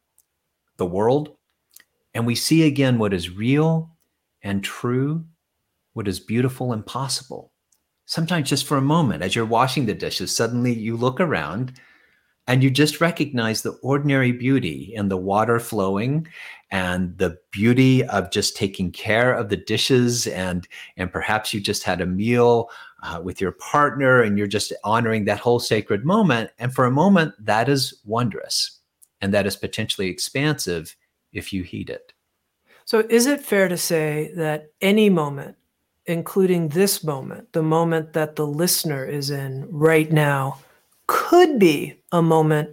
the 0.77 0.87
world. 0.87 1.37
And 2.13 2.27
we 2.27 2.35
see 2.35 2.67
again 2.67 2.99
what 2.99 3.15
is 3.15 3.31
real 3.31 3.91
and 4.43 4.63
true, 4.63 5.25
what 5.95 6.07
is 6.07 6.21
beautiful 6.21 6.75
and 6.75 6.85
possible 6.85 7.54
sometimes 8.07 8.49
just 8.49 8.67
for 8.67 8.77
a 8.77 8.83
moment 8.83 9.23
as 9.23 9.35
you're 9.35 9.45
washing 9.45 9.87
the 9.87 9.95
dishes 9.95 10.35
suddenly 10.35 10.73
you 10.73 10.97
look 10.97 11.21
around 11.21 11.73
and 12.47 12.63
you 12.63 12.71
just 12.71 13.01
recognize 13.01 13.63
the 13.63 13.73
ordinary 13.83 14.31
beauty 14.31 14.93
in 14.95 15.09
the 15.09 15.17
water 15.17 15.59
flowing 15.59 16.27
and 16.71 17.17
the 17.19 17.39
beauty 17.51 18.05
of 18.05 18.31
just 18.31 18.57
taking 18.57 18.91
care 18.91 19.33
of 19.33 19.49
the 19.49 19.57
dishes 19.57 20.27
and 20.27 20.69
and 20.97 21.13
perhaps 21.13 21.55
you 21.55 21.61
just 21.61 21.85
had 21.85 22.01
a 22.01 22.07
meal 22.07 22.69
uh, 23.03 23.21
with 23.23 23.41
your 23.41 23.53
partner 23.53 24.23
and 24.23 24.39
you're 24.39 24.47
just 24.47 24.73
honoring 24.83 25.25
that 25.25 25.39
whole 25.39 25.61
sacred 25.61 26.05
moment. 26.05 26.51
And 26.59 26.75
for 26.75 26.85
a 26.85 26.91
moment 26.91 27.35
that 27.39 27.69
is 27.69 27.95
wondrous 28.05 28.81
and 29.21 29.33
that 29.33 29.47
is 29.47 29.57
potentially 29.57 30.09
expansive 30.09 30.97
if 31.33 31.53
you 31.53 31.63
heed 31.63 31.91
it. 31.91 32.13
So 32.87 33.01
is 33.09 33.27
it 33.27 33.41
fair 33.41 33.69
to 33.69 33.79
say 33.79 34.33
that 34.37 34.73
any 34.81 35.09
moment 35.09 35.57
including 36.07 36.69
this 36.69 37.03
moment, 37.03 37.53
the 37.53 37.63
moment 37.63 38.13
that 38.13 38.37
the 38.37 38.47
listener 38.47 39.05
is 39.05 39.31
in 39.31 39.67
right 39.71 40.11
now, 40.11 40.59
could 41.07 41.59
be 41.59 41.99
a 42.13 42.23
moment 42.23 42.71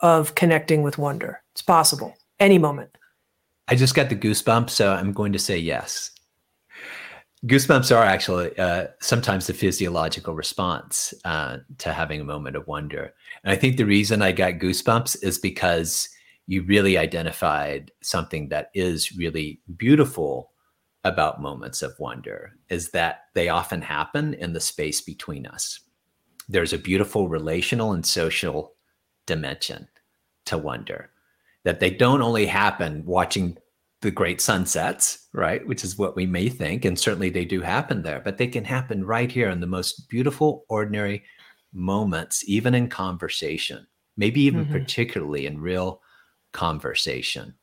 of 0.00 0.34
connecting 0.34 0.82
with 0.82 0.98
wonder. 0.98 1.42
It's 1.52 1.62
possible, 1.62 2.16
any 2.38 2.58
moment. 2.58 2.96
I 3.68 3.74
just 3.74 3.94
got 3.94 4.08
the 4.08 4.16
goosebumps, 4.16 4.70
so 4.70 4.92
I'm 4.92 5.12
going 5.12 5.32
to 5.32 5.38
say 5.38 5.58
yes. 5.58 6.10
Goosebumps 7.44 7.94
are 7.94 8.02
actually 8.02 8.56
uh, 8.58 8.86
sometimes 9.00 9.46
the 9.46 9.54
physiological 9.54 10.34
response 10.34 11.12
uh, 11.24 11.58
to 11.78 11.92
having 11.92 12.20
a 12.20 12.24
moment 12.24 12.56
of 12.56 12.66
wonder. 12.66 13.12
And 13.44 13.52
I 13.52 13.56
think 13.56 13.76
the 13.76 13.84
reason 13.84 14.22
I 14.22 14.32
got 14.32 14.54
goosebumps 14.54 15.22
is 15.22 15.38
because 15.38 16.08
you 16.46 16.62
really 16.62 16.96
identified 16.96 17.90
something 18.02 18.48
that 18.48 18.70
is 18.74 19.16
really 19.16 19.60
beautiful 19.76 20.50
about 21.06 21.40
moments 21.40 21.82
of 21.82 21.98
wonder 21.98 22.52
is 22.68 22.90
that 22.90 23.24
they 23.34 23.48
often 23.48 23.82
happen 23.82 24.34
in 24.34 24.52
the 24.52 24.60
space 24.60 25.00
between 25.00 25.46
us. 25.46 25.80
There's 26.48 26.72
a 26.72 26.78
beautiful 26.78 27.28
relational 27.28 27.92
and 27.92 28.04
social 28.04 28.74
dimension 29.26 29.88
to 30.46 30.58
wonder 30.58 31.10
that 31.64 31.80
they 31.80 31.90
don't 31.90 32.22
only 32.22 32.46
happen 32.46 33.04
watching 33.04 33.58
the 34.02 34.10
great 34.10 34.40
sunsets, 34.40 35.26
right? 35.32 35.66
Which 35.66 35.82
is 35.82 35.98
what 35.98 36.14
we 36.14 36.26
may 36.26 36.48
think. 36.48 36.84
And 36.84 36.98
certainly 36.98 37.30
they 37.30 37.44
do 37.44 37.60
happen 37.60 38.02
there, 38.02 38.20
but 38.20 38.38
they 38.38 38.46
can 38.46 38.64
happen 38.64 39.04
right 39.04 39.32
here 39.32 39.50
in 39.50 39.60
the 39.60 39.66
most 39.66 40.08
beautiful, 40.08 40.64
ordinary 40.68 41.24
moments, 41.72 42.48
even 42.48 42.74
in 42.74 42.88
conversation, 42.88 43.86
maybe 44.16 44.42
even 44.42 44.64
mm-hmm. 44.64 44.72
particularly 44.72 45.46
in 45.46 45.60
real 45.60 46.00
conversation. 46.52 47.54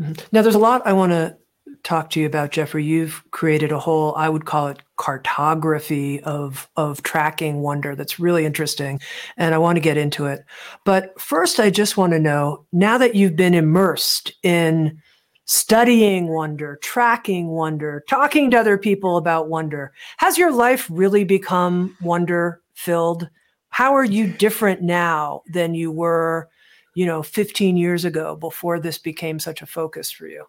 Mm-hmm. 0.00 0.12
Now, 0.32 0.42
there's 0.42 0.54
a 0.54 0.60
lot 0.60 0.86
I 0.86 0.92
want 0.92 1.12
to 1.12 1.36
talk 1.82 2.10
to 2.10 2.20
you 2.20 2.26
about, 2.26 2.50
Jeffrey. 2.50 2.84
You've 2.84 3.22
created 3.30 3.72
a 3.72 3.78
whole, 3.78 4.14
I 4.14 4.28
would 4.28 4.44
call 4.44 4.68
it 4.68 4.82
cartography 4.96 6.20
of, 6.22 6.68
of 6.76 7.02
tracking 7.02 7.60
wonder 7.60 7.94
that's 7.94 8.20
really 8.20 8.44
interesting. 8.44 9.00
And 9.36 9.54
I 9.54 9.58
want 9.58 9.76
to 9.76 9.80
get 9.80 9.96
into 9.96 10.26
it. 10.26 10.44
But 10.84 11.18
first, 11.20 11.58
I 11.58 11.70
just 11.70 11.96
want 11.96 12.12
to 12.12 12.18
know 12.18 12.66
now 12.72 12.98
that 12.98 13.14
you've 13.14 13.36
been 13.36 13.54
immersed 13.54 14.32
in 14.42 15.00
studying 15.46 16.28
wonder, 16.28 16.78
tracking 16.82 17.48
wonder, 17.48 18.04
talking 18.08 18.50
to 18.50 18.58
other 18.58 18.78
people 18.78 19.16
about 19.16 19.48
wonder, 19.48 19.92
has 20.18 20.38
your 20.38 20.52
life 20.52 20.86
really 20.90 21.24
become 21.24 21.96
wonder 22.02 22.60
filled? 22.74 23.28
How 23.70 23.94
are 23.94 24.04
you 24.04 24.26
different 24.26 24.82
now 24.82 25.42
than 25.52 25.74
you 25.74 25.90
were, 25.90 26.48
you 26.94 27.04
know, 27.06 27.22
15 27.22 27.76
years 27.76 28.04
ago 28.04 28.36
before 28.36 28.78
this 28.78 28.98
became 28.98 29.38
such 29.38 29.62
a 29.62 29.66
focus 29.66 30.10
for 30.10 30.26
you? 30.26 30.46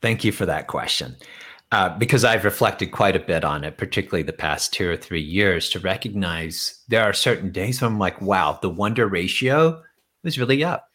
Thank 0.00 0.24
you 0.24 0.32
for 0.32 0.46
that 0.46 0.66
question. 0.66 1.16
Uh, 1.70 1.96
because 1.98 2.24
I've 2.24 2.44
reflected 2.44 2.92
quite 2.92 3.14
a 3.14 3.20
bit 3.20 3.44
on 3.44 3.62
it, 3.62 3.76
particularly 3.76 4.22
the 4.22 4.32
past 4.32 4.72
two 4.72 4.88
or 4.88 4.96
three 4.96 5.20
years, 5.20 5.68
to 5.70 5.80
recognize 5.80 6.82
there 6.88 7.02
are 7.02 7.12
certain 7.12 7.52
days 7.52 7.82
when 7.82 7.92
I'm 7.92 7.98
like, 7.98 8.22
wow, 8.22 8.58
the 8.62 8.70
wonder 8.70 9.06
ratio 9.06 9.82
was 10.22 10.38
really 10.38 10.64
up. 10.64 10.88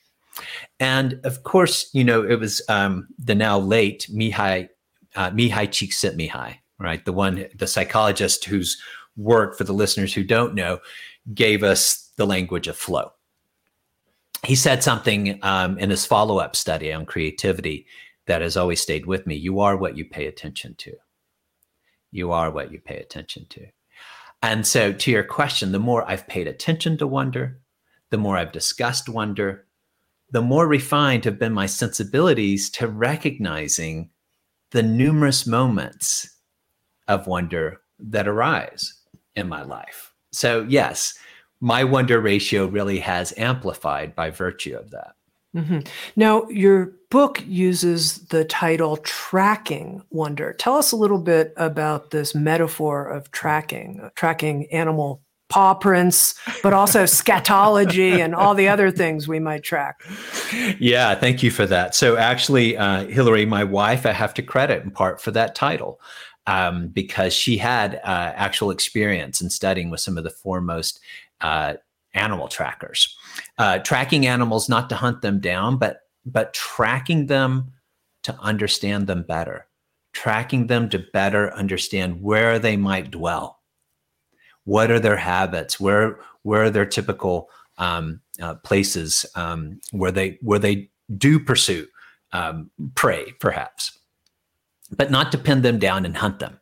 And 0.80 1.20
of 1.26 1.44
course, 1.44 1.92
you 1.94 2.04
know, 2.04 2.24
it 2.24 2.40
was 2.40 2.60
um, 2.70 3.08
the 3.20 3.36
now 3.36 3.60
late 3.60 4.08
Mihai, 4.12 4.68
uh, 5.16 5.30
Mihai 5.30 5.68
Csikszentmihalyi, 5.68 6.56
right? 6.80 7.06
The 7.06 7.14
one, 7.14 7.46
the 7.56 7.68
psychologist 7.68 8.46
whose 8.46 8.82
work, 9.16 9.56
for 9.56 9.66
the 9.66 9.74
listeners 9.74 10.12
who 10.12 10.24
don't 10.24 10.56
know, 10.56 10.80
gave 11.36 11.62
us 11.62 12.12
the 12.18 12.26
language 12.26 12.68
of 12.68 12.76
flow. 12.76 13.12
He 14.44 14.56
said 14.56 14.82
something 14.84 15.40
um, 15.44 15.78
in 15.78 15.92
his 15.92 16.06
follow 16.06 16.40
up 16.40 16.56
study 16.56 16.92
on 16.92 17.06
creativity 17.06 17.86
that 18.28 18.42
has 18.42 18.58
always 18.58 18.82
stayed 18.82 19.06
with 19.06 19.28
me. 19.28 19.36
You 19.36 19.60
are 19.60 19.78
what 19.78 19.98
you 19.98 20.06
pay 20.06 20.28
attention 20.28 20.76
to. 20.80 20.94
You 22.12 22.32
are 22.32 22.52
what 22.52 22.72
you 22.72 22.80
pay 22.80 22.98
attention 22.98 23.46
to. 23.50 23.68
And 24.42 24.68
so, 24.68 24.92
to 24.92 25.12
your 25.12 25.24
question, 25.24 25.72
the 25.72 25.80
more 25.80 26.10
I've 26.10 26.28
paid 26.28 26.48
attention 26.48 26.98
to 26.98 27.08
wonder, 27.08 27.62
the 28.10 28.18
more 28.18 28.38
I've 28.38 28.52
discussed 28.52 29.08
wonder, 29.08 29.66
the 30.30 30.42
more 30.42 30.68
refined 30.68 31.26
have 31.26 31.40
been 31.40 31.54
my 31.54 31.66
sensibilities 31.66 32.70
to 32.72 32.88
recognizing 32.88 34.10
the 34.72 34.84
numerous 34.84 35.48
moments 35.48 36.30
of 37.08 37.28
wonder 37.28 37.82
that 38.00 38.28
arise 38.28 38.94
in 39.36 39.48
my 39.48 39.64
life. 39.64 40.14
So, 40.32 40.66
yes, 40.68 41.14
my 41.62 41.84
wonder 41.84 42.20
ratio 42.20 42.66
really 42.66 43.00
has 43.00 43.34
amplified 43.38 44.16
by 44.16 44.30
virtue 44.32 44.76
of 44.76 44.92
that. 44.92 45.16
Mm-hmm. 45.56 45.80
Now, 46.16 46.48
your 46.50 46.94
book 47.10 47.44
uses 47.46 48.26
the 48.28 48.44
title 48.44 48.98
Tracking 48.98 50.02
Wonder. 50.10 50.54
Tell 50.54 50.76
us 50.76 50.92
a 50.92 50.96
little 50.96 51.20
bit 51.20 51.54
about 51.58 52.10
this 52.12 52.34
metaphor 52.34 53.08
of 53.08 53.32
tracking, 53.32 54.10
tracking 54.16 54.66
animal 54.72 55.22
paw 55.50 55.76
prints, 55.76 56.34
but 56.64 56.74
also 56.74 57.04
scatology 57.04 58.18
and 58.18 58.34
all 58.34 58.56
the 58.56 58.68
other 58.68 58.90
things 58.90 59.28
we 59.28 59.40
might 59.40 59.64
track. 59.64 60.02
Yeah, 60.80 61.14
thank 61.14 61.44
you 61.44 61.52
for 61.52 61.68
that. 61.68 61.94
So, 61.94 62.18
actually, 62.18 62.76
uh, 62.76 63.06
Hillary, 63.06 63.46
my 63.46 63.64
wife, 63.64 64.08
I 64.08 64.12
have 64.12 64.34
to 64.36 64.42
credit 64.42 64.84
in 64.84 64.90
part 64.90 65.22
for 65.22 65.32
that 65.32 65.56
title. 65.56 66.00
Um, 66.46 66.90
because 66.90 67.34
she 67.34 67.56
had 67.56 68.02
uh, 68.04 68.34
actual 68.36 68.70
experience 68.70 69.40
in 69.40 69.50
studying 69.50 69.90
with 69.90 70.02
some 70.02 70.18
of 70.18 70.26
the 70.26 70.30
foremost 70.30 71.00
uh, 71.40 71.76
animal 72.14 72.48
trackers, 72.48 73.18
uh, 73.58 73.80
tracking 73.80 74.26
animals 74.26 74.70
not 74.70 74.90
to 74.90 74.96
hunt 74.96 75.22
them 75.22 75.40
down, 75.40 75.78
but 75.78 76.02
but 76.26 76.54
tracking 76.54 77.28
them 77.28 77.72
to 78.24 78.36
understand 78.40 79.08
them 79.08 79.24
better, 79.24 79.68
tracking 80.14 80.68
them 80.68 80.90
to 80.90 81.00
better 81.12 81.54
understand 81.54 82.22
where 82.22 82.58
they 82.60 82.78
might 82.78 83.12
dwell, 83.12 83.60
what 84.64 84.90
are 84.90 85.00
their 85.00 85.18
habits, 85.18 85.80
where 85.80 86.20
where 86.44 86.64
are 86.64 86.70
their 86.70 86.86
typical 86.86 87.50
um, 87.78 88.22
uh, 88.42 88.56
places 88.56 89.26
um, 89.36 89.80
where 89.92 90.12
they 90.12 90.38
where 90.42 90.60
they 90.60 90.90
do 91.18 91.40
pursue 91.40 91.88
um, 92.32 92.70
prey, 92.96 93.34
perhaps, 93.40 93.98
but 94.96 95.12
not 95.12 95.32
to 95.32 95.38
pin 95.38 95.62
them 95.62 95.80
down 95.80 96.06
and 96.06 96.18
hunt 96.18 96.40
them. 96.40 96.60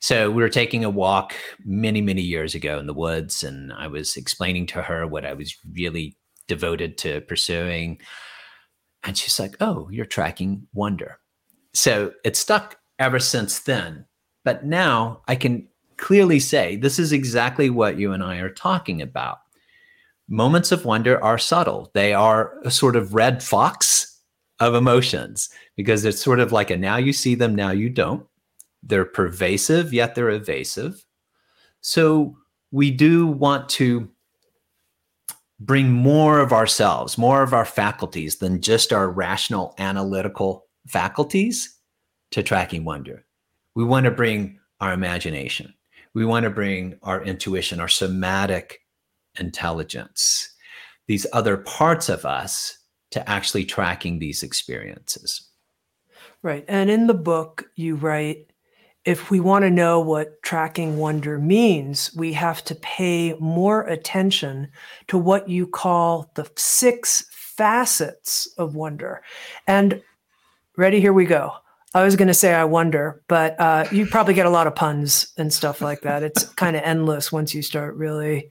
So 0.00 0.30
we 0.30 0.42
were 0.42 0.48
taking 0.48 0.84
a 0.84 0.90
walk 0.90 1.34
many, 1.64 2.00
many 2.00 2.22
years 2.22 2.54
ago 2.54 2.78
in 2.78 2.86
the 2.86 2.94
woods, 2.94 3.44
and 3.44 3.72
I 3.72 3.86
was 3.86 4.16
explaining 4.16 4.66
to 4.68 4.82
her 4.82 5.06
what 5.06 5.24
I 5.24 5.32
was 5.34 5.56
really 5.72 6.16
devoted 6.48 6.98
to 6.98 7.20
pursuing. 7.22 8.00
And 9.04 9.16
she's 9.16 9.38
like, 9.38 9.56
Oh, 9.60 9.88
you're 9.90 10.06
tracking 10.06 10.66
wonder. 10.74 11.18
So 11.74 12.12
it 12.24 12.36
stuck 12.36 12.78
ever 12.98 13.18
since 13.18 13.60
then. 13.60 14.06
But 14.44 14.64
now 14.64 15.22
I 15.28 15.36
can 15.36 15.68
clearly 15.96 16.40
say 16.40 16.76
this 16.76 16.98
is 16.98 17.12
exactly 17.12 17.70
what 17.70 17.98
you 17.98 18.12
and 18.12 18.22
I 18.22 18.38
are 18.38 18.50
talking 18.50 19.00
about. 19.00 19.38
Moments 20.28 20.72
of 20.72 20.84
wonder 20.84 21.22
are 21.22 21.38
subtle, 21.38 21.90
they 21.94 22.12
are 22.12 22.54
a 22.64 22.70
sort 22.70 22.96
of 22.96 23.14
red 23.14 23.42
fox 23.42 24.20
of 24.60 24.74
emotions 24.74 25.48
because 25.76 26.04
it's 26.04 26.22
sort 26.22 26.40
of 26.40 26.52
like 26.52 26.70
a 26.70 26.76
now 26.76 26.96
you 26.96 27.12
see 27.12 27.34
them, 27.34 27.54
now 27.54 27.70
you 27.70 27.88
don't. 27.88 28.26
They're 28.82 29.04
pervasive, 29.04 29.92
yet 29.92 30.14
they're 30.14 30.30
evasive. 30.30 31.04
So 31.80 32.36
we 32.70 32.90
do 32.90 33.26
want 33.26 33.68
to 33.70 34.10
bring 35.60 35.92
more 35.92 36.40
of 36.40 36.52
ourselves, 36.52 37.16
more 37.16 37.42
of 37.42 37.54
our 37.54 37.64
faculties 37.64 38.36
than 38.36 38.60
just 38.60 38.92
our 38.92 39.08
rational 39.08 39.74
analytical 39.78 40.66
faculties 40.88 41.78
to 42.32 42.42
tracking 42.42 42.84
wonder. 42.84 43.24
We 43.74 43.84
want 43.84 44.04
to 44.04 44.10
bring 44.10 44.58
our 44.80 44.92
imagination. 44.92 45.72
We 46.14 46.24
want 46.24 46.44
to 46.44 46.50
bring 46.50 46.98
our 47.02 47.22
intuition, 47.22 47.80
our 47.80 47.88
somatic 47.88 48.80
intelligence, 49.38 50.52
these 51.06 51.26
other 51.32 51.56
parts 51.56 52.08
of 52.08 52.24
us 52.24 52.78
to 53.12 53.28
actually 53.28 53.64
tracking 53.64 54.18
these 54.18 54.42
experiences. 54.42 55.48
Right. 56.42 56.64
And 56.66 56.90
in 56.90 57.06
the 57.06 57.14
book, 57.14 57.66
you 57.76 57.94
write 57.94 58.51
if 59.04 59.30
we 59.30 59.40
want 59.40 59.64
to 59.64 59.70
know 59.70 59.98
what 59.98 60.42
tracking 60.42 60.96
wonder 60.96 61.38
means, 61.38 62.14
we 62.14 62.32
have 62.34 62.62
to 62.64 62.74
pay 62.76 63.34
more 63.40 63.82
attention 63.82 64.68
to 65.08 65.18
what 65.18 65.48
you 65.48 65.66
call 65.66 66.30
the 66.34 66.48
six 66.56 67.24
facets 67.30 68.46
of 68.58 68.74
wonder. 68.74 69.22
And 69.66 70.02
ready, 70.76 71.00
here 71.00 71.12
we 71.12 71.24
go. 71.24 71.52
I 71.94 72.04
was 72.04 72.16
going 72.16 72.28
to 72.28 72.34
say 72.34 72.54
I 72.54 72.64
wonder, 72.64 73.22
but 73.28 73.58
uh, 73.60 73.86
you 73.92 74.06
probably 74.06 74.34
get 74.34 74.46
a 74.46 74.50
lot 74.50 74.66
of 74.66 74.74
puns 74.74 75.32
and 75.36 75.52
stuff 75.52 75.80
like 75.80 76.02
that. 76.02 76.22
It's 76.22 76.44
kind 76.54 76.76
of 76.76 76.82
endless 76.82 77.32
once 77.32 77.54
you 77.54 77.60
start 77.60 77.94
really 77.96 78.48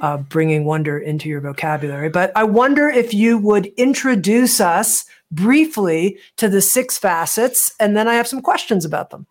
uh, 0.00 0.16
bringing 0.16 0.64
wonder 0.64 0.98
into 0.98 1.28
your 1.28 1.40
vocabulary. 1.40 2.08
But 2.08 2.32
I 2.36 2.44
wonder 2.44 2.88
if 2.88 3.12
you 3.12 3.36
would 3.38 3.66
introduce 3.76 4.60
us 4.60 5.04
briefly 5.30 6.18
to 6.36 6.48
the 6.48 6.62
six 6.62 6.96
facets, 6.98 7.74
and 7.78 7.96
then 7.96 8.08
I 8.08 8.14
have 8.14 8.26
some 8.28 8.40
questions 8.40 8.84
about 8.84 9.10
them. 9.10 9.26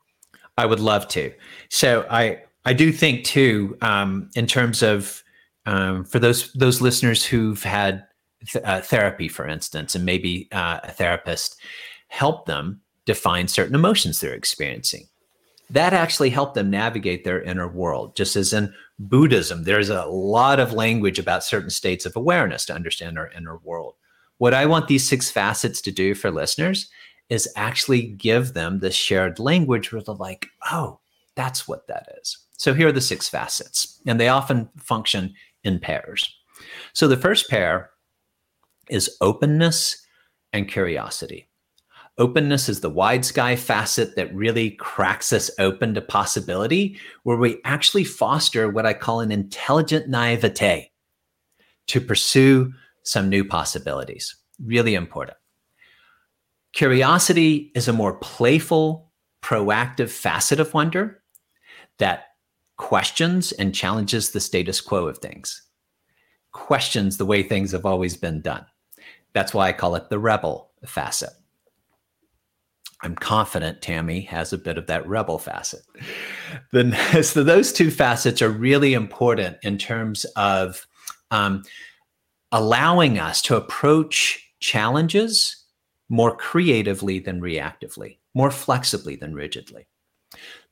I 0.58 0.66
would 0.66 0.80
love 0.80 1.08
to. 1.10 1.34
So 1.70 2.06
I 2.10 2.42
I 2.66 2.74
do 2.74 2.92
think 2.92 3.26
too, 3.26 3.78
um, 3.82 4.30
in 4.36 4.48
terms 4.48 4.84
of 4.84 5.24
um, 5.66 6.06
for 6.06 6.20
those 6.20 6.52
those 6.54 6.82
listeners 6.82 7.26
who've 7.26 7.64
had 7.64 8.06
th- 8.48 8.64
uh, 8.66 8.82
therapy, 8.82 9.28
for 9.28 9.48
instance, 9.48 9.96
and 9.96 10.06
maybe 10.06 10.48
uh, 10.52 10.80
a 10.84 10.92
therapist 10.92 11.60
help 12.08 12.46
them 12.46 12.82
define 13.06 13.48
certain 13.48 13.76
emotions 13.76 14.20
they're 14.20 14.34
experiencing. 14.34 15.08
That 15.70 15.94
actually 15.94 16.30
helped 16.30 16.56
them 16.56 16.70
navigate 16.70 17.24
their 17.24 17.42
inner 17.42 17.68
world. 17.68 18.16
Just 18.16 18.36
as 18.36 18.52
in 18.52 18.74
Buddhism, 19.00 19.64
there's 19.64 19.90
a 19.90 20.06
lot 20.06 20.60
of 20.60 20.74
language 20.74 21.18
about 21.18 21.46
certain 21.46 21.70
states 21.70 22.06
of 22.06 22.16
awareness 22.16 22.66
to 22.66 22.76
understand 22.76 23.18
our 23.18 23.32
inner 23.32 23.58
world. 23.64 23.96
What 24.38 24.54
I 24.54 24.66
want 24.66 24.88
these 24.88 25.08
six 25.08 25.32
facets 25.32 25.82
to 25.82 25.92
do 25.92 26.14
for 26.14 26.30
listeners 26.30 26.90
is 27.32 27.48
actually 27.56 28.02
give 28.02 28.54
them 28.54 28.80
this 28.80 28.94
shared 28.94 29.40
language 29.40 29.92
where 29.92 30.02
they're 30.02 30.14
like, 30.16 30.48
oh, 30.70 31.00
that's 31.36 31.66
what 31.66 31.88
that 31.88 32.10
is. 32.22 32.38
So 32.58 32.74
here 32.74 32.90
are 32.90 32.92
the 32.92 33.00
six 33.00 33.30
facets, 33.30 34.02
and 34.06 34.20
they 34.20 34.28
often 34.28 34.70
function 34.78 35.34
in 35.64 35.80
pairs. 35.80 36.30
So 36.92 37.08
the 37.08 37.16
first 37.16 37.50
pair 37.50 37.92
is 38.90 39.16
openness 39.22 40.06
and 40.52 40.68
curiosity. 40.68 41.48
Openness 42.18 42.68
is 42.68 42.82
the 42.82 42.90
wide 42.90 43.24
sky 43.24 43.56
facet 43.56 44.18
that 44.18 44.36
really 44.36 44.72
cracks 44.72 45.32
us 45.32 45.50
open 45.58 45.94
to 45.94 46.02
possibility, 46.02 47.00
where 47.24 47.38
we 47.38 47.62
actually 47.64 48.04
foster 48.04 48.70
what 48.70 48.86
I 48.86 48.94
call 48.94 49.22
an 49.22 49.32
intelligent 49.32 50.10
naivete 50.10 50.92
to 51.88 52.02
pursue 52.02 52.74
some 53.04 53.30
new 53.30 53.46
possibilities. 53.46 54.36
Really 54.64 54.96
important. 54.96 55.38
Curiosity 56.74 57.72
is 57.76 57.88
a 57.88 57.94
more 57.94 58.14
playful, 58.14 59.12
proactive 59.42 60.10
facet 60.10 60.60
of 60.60 60.74
wonder 60.74 61.22
that 62.00 62.26
questions 62.78 63.52
and 63.52 63.76
challenges 63.76 64.32
the 64.32 64.40
status 64.40 64.82
quo 64.82 65.08
of 65.08 65.18
things, 65.18 65.64
questions 66.52 67.18
the 67.18 67.26
way 67.26 67.44
things 67.44 67.72
have 67.72 67.86
always 67.86 68.16
been 68.18 68.42
done. 68.42 68.66
That's 69.34 69.54
why 69.54 69.68
I 69.68 69.74
call 69.74 69.96
it 69.96 70.10
the 70.10 70.20
rebel 70.20 70.72
facet. 70.86 71.30
I'm 73.04 73.16
confident 73.16 73.82
Tami 73.82 74.28
has 74.28 74.54
a 74.54 74.58
bit 74.58 74.78
of 74.78 74.88
that 74.88 75.08
rebel 75.08 75.40
facet. 75.40 75.82
So 77.24 77.44
those 77.44 77.72
two 77.72 77.92
facets 77.92 78.42
are 78.42 78.50
really 78.50 78.94
important 78.94 79.58
in 79.64 79.78
terms 79.78 80.26
of 80.36 80.86
um, 81.32 81.64
allowing 82.52 83.20
us 83.20 83.42
to 83.44 83.56
approach 83.56 84.54
challenges 84.60 85.61
more 86.12 86.36
creatively 86.36 87.20
than 87.20 87.40
reactively, 87.40 88.18
more 88.34 88.52
flexibly 88.52 89.16
than 89.16 89.34
rigidly. 89.34 89.88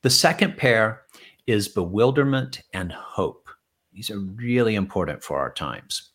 The 0.01 0.09
second 0.09 0.57
pair 0.57 1.03
is 1.47 1.69
bewilderment 1.69 2.61
and 2.73 2.91
hope. 2.91 3.49
These 3.93 4.11
are 4.11 4.19
really 4.19 4.75
important 4.75 5.23
for 5.23 5.39
our 5.39 5.53
times. 5.53 6.11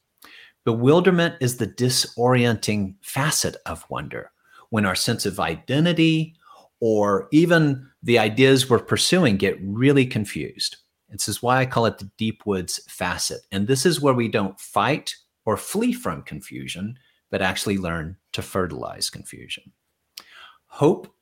Bewilderment 0.67 1.37
is 1.41 1.57
the 1.57 1.67
disorienting 1.67 2.97
facet 3.01 3.57
of 3.65 3.87
wonder 3.89 4.31
when 4.69 4.85
our 4.85 4.95
sense 4.95 5.25
of 5.25 5.41
identity 5.41 6.37
or 6.81 7.27
even 7.33 7.89
the 8.03 8.19
ideas 8.19 8.69
we're 8.69 8.79
pursuing 8.79 9.39
get 9.39 9.57
really 9.63 10.05
confused. 10.05 10.77
This 11.09 11.29
is 11.29 11.43
why 11.43 11.61
I 11.61 11.67
call 11.67 11.87
it 11.87 11.97
the 11.97 12.11
deep 12.19 12.45
woods 12.45 12.79
facet. 12.89 13.41
And 13.53 13.67
this 13.67 13.87
is 13.87 14.03
where 14.03 14.13
we 14.13 14.29
don't 14.29 14.61
fight 14.61 15.15
or 15.47 15.57
flee 15.57 15.95
from 15.95 16.23
confusion, 16.23 16.99
but 17.35 17.43
actually 17.43 17.77
learn 17.79 18.17
to 18.31 18.41
fertilize 18.41 19.11
confusion. 19.11 19.65
Hope 20.67 21.13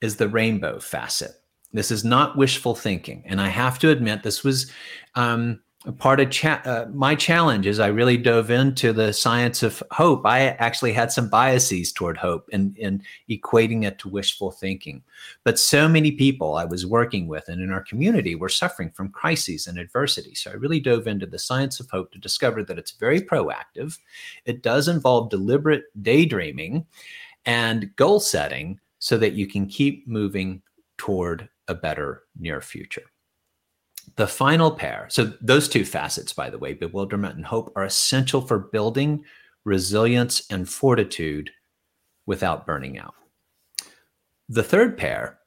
is 0.00 0.16
the 0.16 0.28
rainbow 0.28 0.80
facet. 0.80 1.30
This 1.72 1.92
is 1.92 2.04
not 2.04 2.36
wishful 2.36 2.74
thinking. 2.74 3.22
And 3.24 3.40
I 3.40 3.46
have 3.46 3.78
to 3.78 3.90
admit, 3.90 4.24
this 4.24 4.42
was 4.42 4.68
um, 5.14 5.60
part 5.98 6.20
of 6.20 6.30
cha- 6.30 6.60
uh, 6.66 6.86
my 6.92 7.14
challenge 7.14 7.66
is 7.66 7.80
I 7.80 7.86
really 7.86 8.18
dove 8.18 8.50
into 8.50 8.92
the 8.92 9.14
science 9.14 9.62
of 9.62 9.82
hope. 9.90 10.26
I 10.26 10.48
actually 10.48 10.92
had 10.92 11.10
some 11.10 11.30
biases 11.30 11.90
toward 11.90 12.18
hope 12.18 12.50
and, 12.52 12.76
and 12.78 13.02
equating 13.30 13.84
it 13.84 13.98
to 14.00 14.08
wishful 14.08 14.50
thinking. 14.50 15.02
But 15.42 15.58
so 15.58 15.88
many 15.88 16.12
people 16.12 16.54
I 16.54 16.66
was 16.66 16.84
working 16.84 17.28
with 17.28 17.48
and 17.48 17.62
in 17.62 17.70
our 17.70 17.82
community 17.82 18.34
were 18.34 18.50
suffering 18.50 18.90
from 18.90 19.08
crises 19.08 19.66
and 19.66 19.78
adversity. 19.78 20.34
So 20.34 20.50
I 20.50 20.54
really 20.54 20.80
dove 20.80 21.06
into 21.06 21.26
the 21.26 21.38
science 21.38 21.80
of 21.80 21.88
hope 21.90 22.12
to 22.12 22.18
discover 22.18 22.62
that 22.64 22.78
it's 22.78 22.92
very 22.92 23.22
proactive. 23.22 23.98
It 24.44 24.62
does 24.62 24.86
involve 24.86 25.30
deliberate 25.30 25.84
daydreaming 26.02 26.84
and 27.46 27.94
goal 27.96 28.20
setting 28.20 28.78
so 28.98 29.16
that 29.16 29.32
you 29.32 29.46
can 29.46 29.66
keep 29.66 30.06
moving 30.06 30.60
toward 30.98 31.48
a 31.68 31.74
better 31.74 32.24
near 32.38 32.60
future. 32.60 33.09
The 34.20 34.28
final 34.28 34.70
pair, 34.70 35.06
so 35.08 35.32
those 35.40 35.66
two 35.66 35.82
facets, 35.82 36.34
by 36.34 36.50
the 36.50 36.58
way, 36.58 36.74
bewilderment 36.74 37.36
and 37.36 37.46
hope, 37.46 37.72
are 37.74 37.84
essential 37.84 38.42
for 38.42 38.58
building 38.58 39.24
resilience 39.64 40.42
and 40.50 40.68
fortitude 40.68 41.48
without 42.26 42.66
burning 42.66 42.98
out. 42.98 43.14
The 44.50 44.62
third 44.62 44.98
pair 44.98 45.38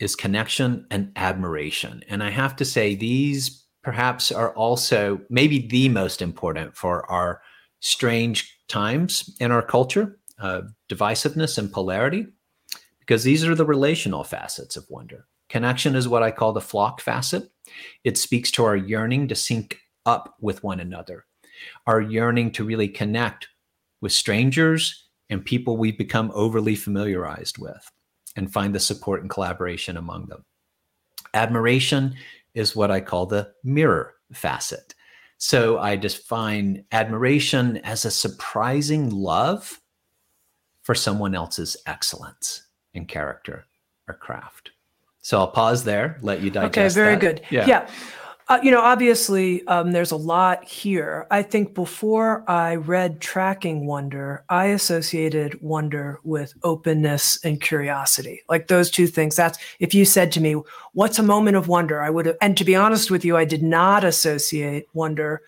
is 0.00 0.16
connection 0.16 0.88
and 0.90 1.12
admiration. 1.14 2.02
And 2.08 2.20
I 2.20 2.30
have 2.30 2.56
to 2.56 2.64
say, 2.64 2.96
these 2.96 3.64
perhaps 3.84 4.32
are 4.32 4.52
also 4.54 5.20
maybe 5.30 5.68
the 5.68 5.88
most 5.88 6.20
important 6.20 6.76
for 6.76 7.08
our 7.08 7.42
strange 7.78 8.58
times 8.66 9.36
in 9.38 9.52
our 9.52 9.62
culture, 9.62 10.18
divisiveness 10.90 11.58
and 11.58 11.72
polarity, 11.72 12.26
because 12.98 13.22
these 13.22 13.44
are 13.44 13.54
the 13.54 13.64
relational 13.64 14.24
facets 14.24 14.74
of 14.74 14.84
wonder. 14.90 15.28
Connection 15.48 15.94
is 15.94 16.08
what 16.08 16.22
I 16.22 16.30
call 16.30 16.52
the 16.52 16.60
flock 16.60 17.00
facet. 17.00 17.50
It 18.04 18.18
speaks 18.18 18.50
to 18.52 18.64
our 18.64 18.76
yearning 18.76 19.28
to 19.28 19.34
sync 19.34 19.78
up 20.04 20.36
with 20.40 20.62
one 20.62 20.80
another, 20.80 21.24
our 21.86 22.00
yearning 22.00 22.52
to 22.52 22.64
really 22.64 22.88
connect 22.88 23.48
with 24.00 24.12
strangers 24.12 25.08
and 25.30 25.44
people 25.44 25.76
we've 25.76 25.98
become 25.98 26.30
overly 26.34 26.76
familiarized 26.76 27.58
with 27.58 27.90
and 28.36 28.52
find 28.52 28.74
the 28.74 28.80
support 28.80 29.22
and 29.22 29.30
collaboration 29.30 29.96
among 29.96 30.26
them. 30.26 30.44
Admiration 31.34 32.14
is 32.54 32.76
what 32.76 32.90
I 32.90 33.00
call 33.00 33.26
the 33.26 33.52
mirror 33.64 34.14
facet. 34.32 34.94
So 35.38 35.78
I 35.78 35.96
define 35.96 36.84
admiration 36.92 37.78
as 37.78 38.04
a 38.04 38.10
surprising 38.10 39.10
love 39.10 39.80
for 40.82 40.94
someone 40.94 41.34
else's 41.34 41.76
excellence 41.86 42.62
in 42.94 43.06
character 43.06 43.66
or 44.08 44.14
craft. 44.14 44.70
So 45.26 45.40
I'll 45.40 45.48
pause 45.48 45.82
there, 45.82 46.18
let 46.22 46.40
you 46.40 46.50
digest. 46.50 46.78
Okay, 46.78 46.88
very 46.88 47.14
that. 47.16 47.20
good. 47.20 47.40
Yeah. 47.50 47.66
yeah. 47.66 47.90
Uh, 48.46 48.60
you 48.62 48.70
know, 48.70 48.80
obviously, 48.80 49.66
um, 49.66 49.90
there's 49.90 50.12
a 50.12 50.16
lot 50.16 50.62
here. 50.62 51.26
I 51.32 51.42
think 51.42 51.74
before 51.74 52.48
I 52.48 52.76
read 52.76 53.20
Tracking 53.20 53.88
Wonder, 53.88 54.44
I 54.48 54.66
associated 54.66 55.60
wonder 55.60 56.20
with 56.22 56.54
openness 56.62 57.40
and 57.44 57.60
curiosity. 57.60 58.42
Like 58.48 58.68
those 58.68 58.88
two 58.88 59.08
things. 59.08 59.34
That's 59.34 59.58
if 59.80 59.94
you 59.94 60.04
said 60.04 60.30
to 60.30 60.40
me, 60.40 60.54
What's 60.92 61.18
a 61.18 61.24
moment 61.24 61.56
of 61.56 61.66
wonder? 61.66 62.00
I 62.00 62.08
would 62.08 62.26
have, 62.26 62.36
and 62.40 62.56
to 62.56 62.64
be 62.64 62.76
honest 62.76 63.10
with 63.10 63.24
you, 63.24 63.36
I 63.36 63.44
did 63.44 63.64
not 63.64 64.04
associate 64.04 64.86
wonder 64.94 65.42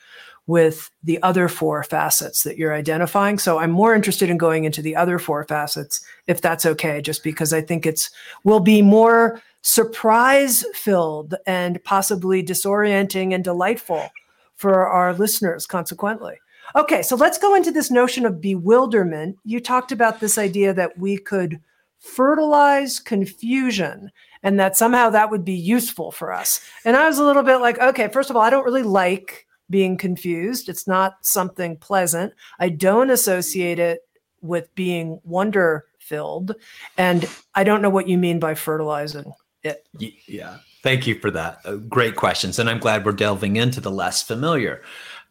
with 0.48 0.90
the 1.04 1.22
other 1.22 1.46
four 1.46 1.84
facets 1.84 2.42
that 2.42 2.56
you're 2.56 2.74
identifying. 2.74 3.38
So 3.38 3.58
I'm 3.58 3.70
more 3.70 3.94
interested 3.94 4.30
in 4.30 4.38
going 4.38 4.64
into 4.64 4.82
the 4.82 4.96
other 4.96 5.18
four 5.18 5.44
facets, 5.44 6.04
if 6.26 6.40
that's 6.40 6.66
okay, 6.66 7.00
just 7.02 7.22
because 7.22 7.52
I 7.52 7.60
think 7.60 7.86
it's 7.86 8.10
will 8.44 8.58
be 8.58 8.82
more 8.82 9.40
surprise 9.62 10.64
filled 10.74 11.34
and 11.46 11.82
possibly 11.84 12.42
disorienting 12.42 13.34
and 13.34 13.44
delightful 13.44 14.08
for 14.56 14.86
our 14.86 15.14
listeners, 15.14 15.66
consequently. 15.66 16.34
Okay, 16.76 17.02
so 17.02 17.16
let's 17.16 17.38
go 17.38 17.54
into 17.54 17.70
this 17.70 17.90
notion 17.90 18.26
of 18.26 18.40
bewilderment. 18.40 19.36
You 19.44 19.60
talked 19.60 19.92
about 19.92 20.20
this 20.20 20.36
idea 20.36 20.74
that 20.74 20.98
we 20.98 21.16
could 21.16 21.60
fertilize 21.98 23.00
confusion 23.00 24.10
and 24.42 24.60
that 24.60 24.76
somehow 24.76 25.10
that 25.10 25.30
would 25.30 25.44
be 25.44 25.54
useful 25.54 26.12
for 26.12 26.32
us. 26.32 26.60
And 26.84 26.96
I 26.96 27.06
was 27.06 27.18
a 27.18 27.24
little 27.24 27.42
bit 27.42 27.56
like, 27.56 27.78
okay, 27.78 28.08
first 28.08 28.30
of 28.30 28.36
all, 28.36 28.42
I 28.42 28.50
don't 28.50 28.64
really 28.64 28.82
like 28.82 29.46
being 29.70 29.96
confused. 29.96 30.68
It's 30.68 30.86
not 30.86 31.16
something 31.22 31.76
pleasant. 31.76 32.32
I 32.58 32.68
don't 32.68 33.10
associate 33.10 33.78
it 33.78 34.00
with 34.40 34.72
being 34.74 35.20
wonder 35.24 35.86
filled. 35.98 36.54
And 36.96 37.28
I 37.54 37.64
don't 37.64 37.82
know 37.82 37.90
what 37.90 38.08
you 38.08 38.16
mean 38.16 38.38
by 38.38 38.54
fertilizing 38.54 39.32
it. 39.62 39.86
Yeah. 40.26 40.58
Thank 40.82 41.06
you 41.06 41.18
for 41.18 41.30
that. 41.30 41.60
Uh, 41.64 41.76
great 41.76 42.16
questions. 42.16 42.58
And 42.58 42.68
I'm 42.68 42.78
glad 42.78 43.04
we're 43.04 43.12
delving 43.12 43.56
into 43.56 43.80
the 43.80 43.90
less 43.90 44.22
familiar 44.22 44.82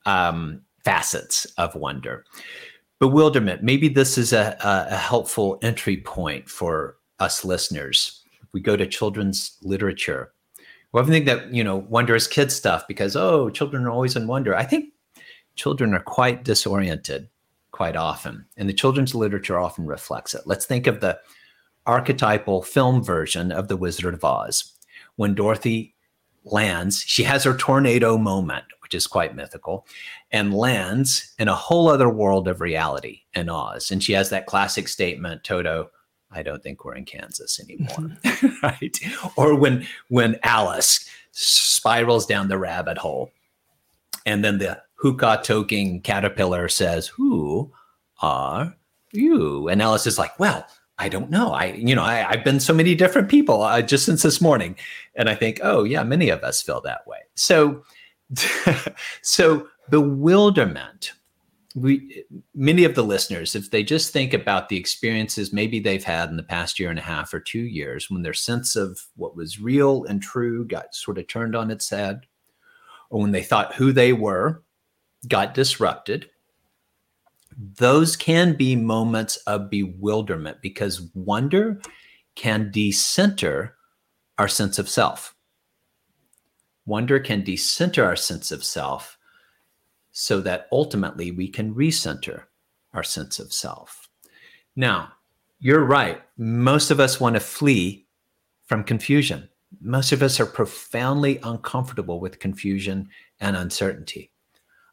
um, 0.06 0.62
facets 0.84 1.46
of 1.58 1.76
wonder. 1.76 2.26
Bewilderment. 3.00 3.64
Maybe 3.64 3.90
this 3.90 4.18
is 4.18 4.34
a, 4.34 4.58
a, 4.62 4.96
helpful 4.96 5.60
entry 5.62 5.98
point 5.98 6.50
for 6.50 6.98
us 7.20 7.46
listeners. 7.46 8.24
We 8.54 8.60
go 8.60 8.76
to 8.76 8.88
children's 8.88 9.58
literature, 9.62 10.34
we 10.92 11.02
often 11.02 11.14
think 11.14 11.26
that, 11.26 11.54
you 11.54 11.64
know, 11.64 11.78
wonder 11.78 12.16
is 12.16 12.28
kid 12.28 12.52
stuff 12.52 12.88
because, 12.88 13.16
oh, 13.16 13.50
children 13.50 13.86
are 13.86 13.92
always 13.92 14.16
in 14.16 14.28
wonder. 14.28 14.56
I 14.56 14.64
think 14.64 14.94
children 15.56 15.94
are 15.94 16.00
quite 16.00 16.44
disoriented 16.44 17.30
quite 17.72 17.96
often. 17.96 18.46
And 18.56 18.70
the 18.70 18.74
children's 18.74 19.14
literature 19.14 19.60
often 19.60 19.86
reflects 19.86 20.34
it. 20.34 20.44
Let's 20.46 20.66
think 20.66 20.88
of 20.88 21.02
the 21.02 21.20
archetypal 21.88 22.62
film 22.62 23.04
version 23.04 23.52
of 23.52 23.68
The 23.68 23.78
Wizard 23.78 24.14
of 24.14 24.24
Oz. 24.24 24.74
When 25.16 25.34
Dorothy 25.34 25.96
lands, 26.44 27.04
she 27.06 27.24
has 27.24 27.44
her 27.44 27.56
tornado 27.56 28.18
moment, 28.18 28.66
which 28.82 28.94
is 28.94 29.08
quite 29.08 29.36
mythical, 29.36 29.88
and 30.32 30.54
lands 30.54 31.34
in 31.40 31.48
a 31.48 31.56
whole 31.56 31.90
other 31.90 32.10
world 32.10 32.48
of 32.48 32.62
reality 32.62 33.22
in 33.34 33.50
Oz. 33.50 33.92
And 33.92 34.04
she 34.04 34.14
has 34.14 34.30
that 34.30 34.46
classic 34.46 34.88
statement, 34.88 35.44
Toto, 35.44 35.90
I 36.32 36.44
don't 36.44 36.62
think 36.62 36.84
we're 36.84 36.96
in 36.96 37.06
Kansas 37.06 37.60
anymore. 37.60 38.18
right? 38.64 39.00
Or 39.36 39.56
when 39.56 39.88
when 40.10 40.38
Alice 40.44 41.10
spirals 41.32 42.26
down 42.26 42.48
the 42.48 42.58
rabbit 42.58 42.98
hole 42.98 43.32
and 44.26 44.44
then 44.44 44.58
the 44.58 44.82
hookah 44.96 45.42
toking 45.44 46.04
caterpillar 46.04 46.68
says, 46.68 47.08
Who 47.08 47.72
are 48.22 48.76
you? 49.12 49.68
And 49.70 49.82
Alice 49.82 50.08
is 50.08 50.18
like, 50.18 50.38
Well, 50.40 50.66
I 51.00 51.10
don't 51.10 51.30
know. 51.30 51.52
I, 51.52 51.66
you 51.74 51.96
know, 51.96 52.04
I, 52.04 52.36
have 52.36 52.44
been 52.44 52.60
so 52.60 52.74
many 52.74 52.96
different 52.96 53.30
people 53.30 53.62
uh, 53.62 53.82
just 53.82 54.06
since 54.06 54.24
this 54.24 54.42
morning, 54.42 54.76
and 55.16 55.30
I 55.30 55.36
think, 55.36 55.60
oh 55.62 55.84
yeah, 55.84 56.04
many 56.04 56.30
of 56.30 56.44
us 56.44 56.62
feel 56.62 56.82
that 56.82 57.06
way. 57.06 57.20
So, 57.36 57.84
so 59.22 59.68
bewilderment, 59.90 61.14
we 61.76 62.24
many 62.56 62.84
of 62.84 62.96
the 62.96 63.04
listeners, 63.04 63.56
if 63.56 63.70
they 63.70 63.84
just 63.84 64.12
think 64.12 64.34
about 64.34 64.70
the 64.70 64.78
experiences 64.78 65.54
maybe 65.54 65.80
they've 65.80 66.04
had 66.04 66.30
in 66.30 66.38
the 66.38 66.44
past 66.44 66.80
year 66.80 66.90
and 66.90 67.00
a 67.00 67.04
half 67.04 67.32
or 67.32 67.40
two 67.40 67.60
years, 67.60 68.10
when 68.10 68.24
their 68.24 68.34
sense 68.34 68.76
of 68.76 69.00
what 69.16 69.36
was 69.36 69.60
real 69.60 70.04
and 70.06 70.22
true 70.22 70.66
got 70.66 70.96
sort 70.96 71.20
of 71.20 71.28
turned 71.28 71.56
on 71.56 71.70
its 71.70 71.90
head, 71.90 72.26
or 73.12 73.22
when 73.22 73.32
they 73.32 73.44
thought 73.44 73.76
who 73.76 73.92
they 73.92 74.14
were 74.14 74.64
got 75.28 75.54
disrupted, 75.54 76.30
those 77.58 78.16
can 78.16 78.54
be 78.54 78.76
moments 78.76 79.38
of 79.48 79.70
bewilderment 79.70 80.62
because 80.62 81.10
wonder 81.16 81.82
can 82.36 82.70
decenter 82.72 83.76
our 84.38 84.48
sense 84.48 84.78
of 84.78 84.88
self. 84.88 85.34
Wonder 86.86 87.20
can 87.20 87.44
decenter 87.44 88.06
our 88.06 88.16
sense 88.16 88.52
of 88.52 88.64
self 88.64 89.18
so 90.12 90.40
that 90.42 90.68
ultimately 90.72 91.32
we 91.32 91.48
can 91.48 91.74
recenter 91.74 92.44
our 92.94 93.04
sense 93.04 93.40
of 93.40 93.52
self. 93.52 94.08
Now, 94.76 95.12
you're 95.60 95.84
right. 95.84 96.22
Most 96.38 96.92
of 96.92 97.00
us 97.00 97.20
want 97.20 97.36
to 97.36 97.40
flee 97.40 98.06
from 98.66 98.84
confusion. 98.84 99.50
Most 99.82 100.12
of 100.12 100.22
us 100.22 100.40
are 100.40 100.46
profoundly 100.46 101.40
uncomfortable 101.44 102.20
with 102.20 102.40
confusion 102.40 103.10
and 103.40 103.56
uncertainty. 103.56 104.32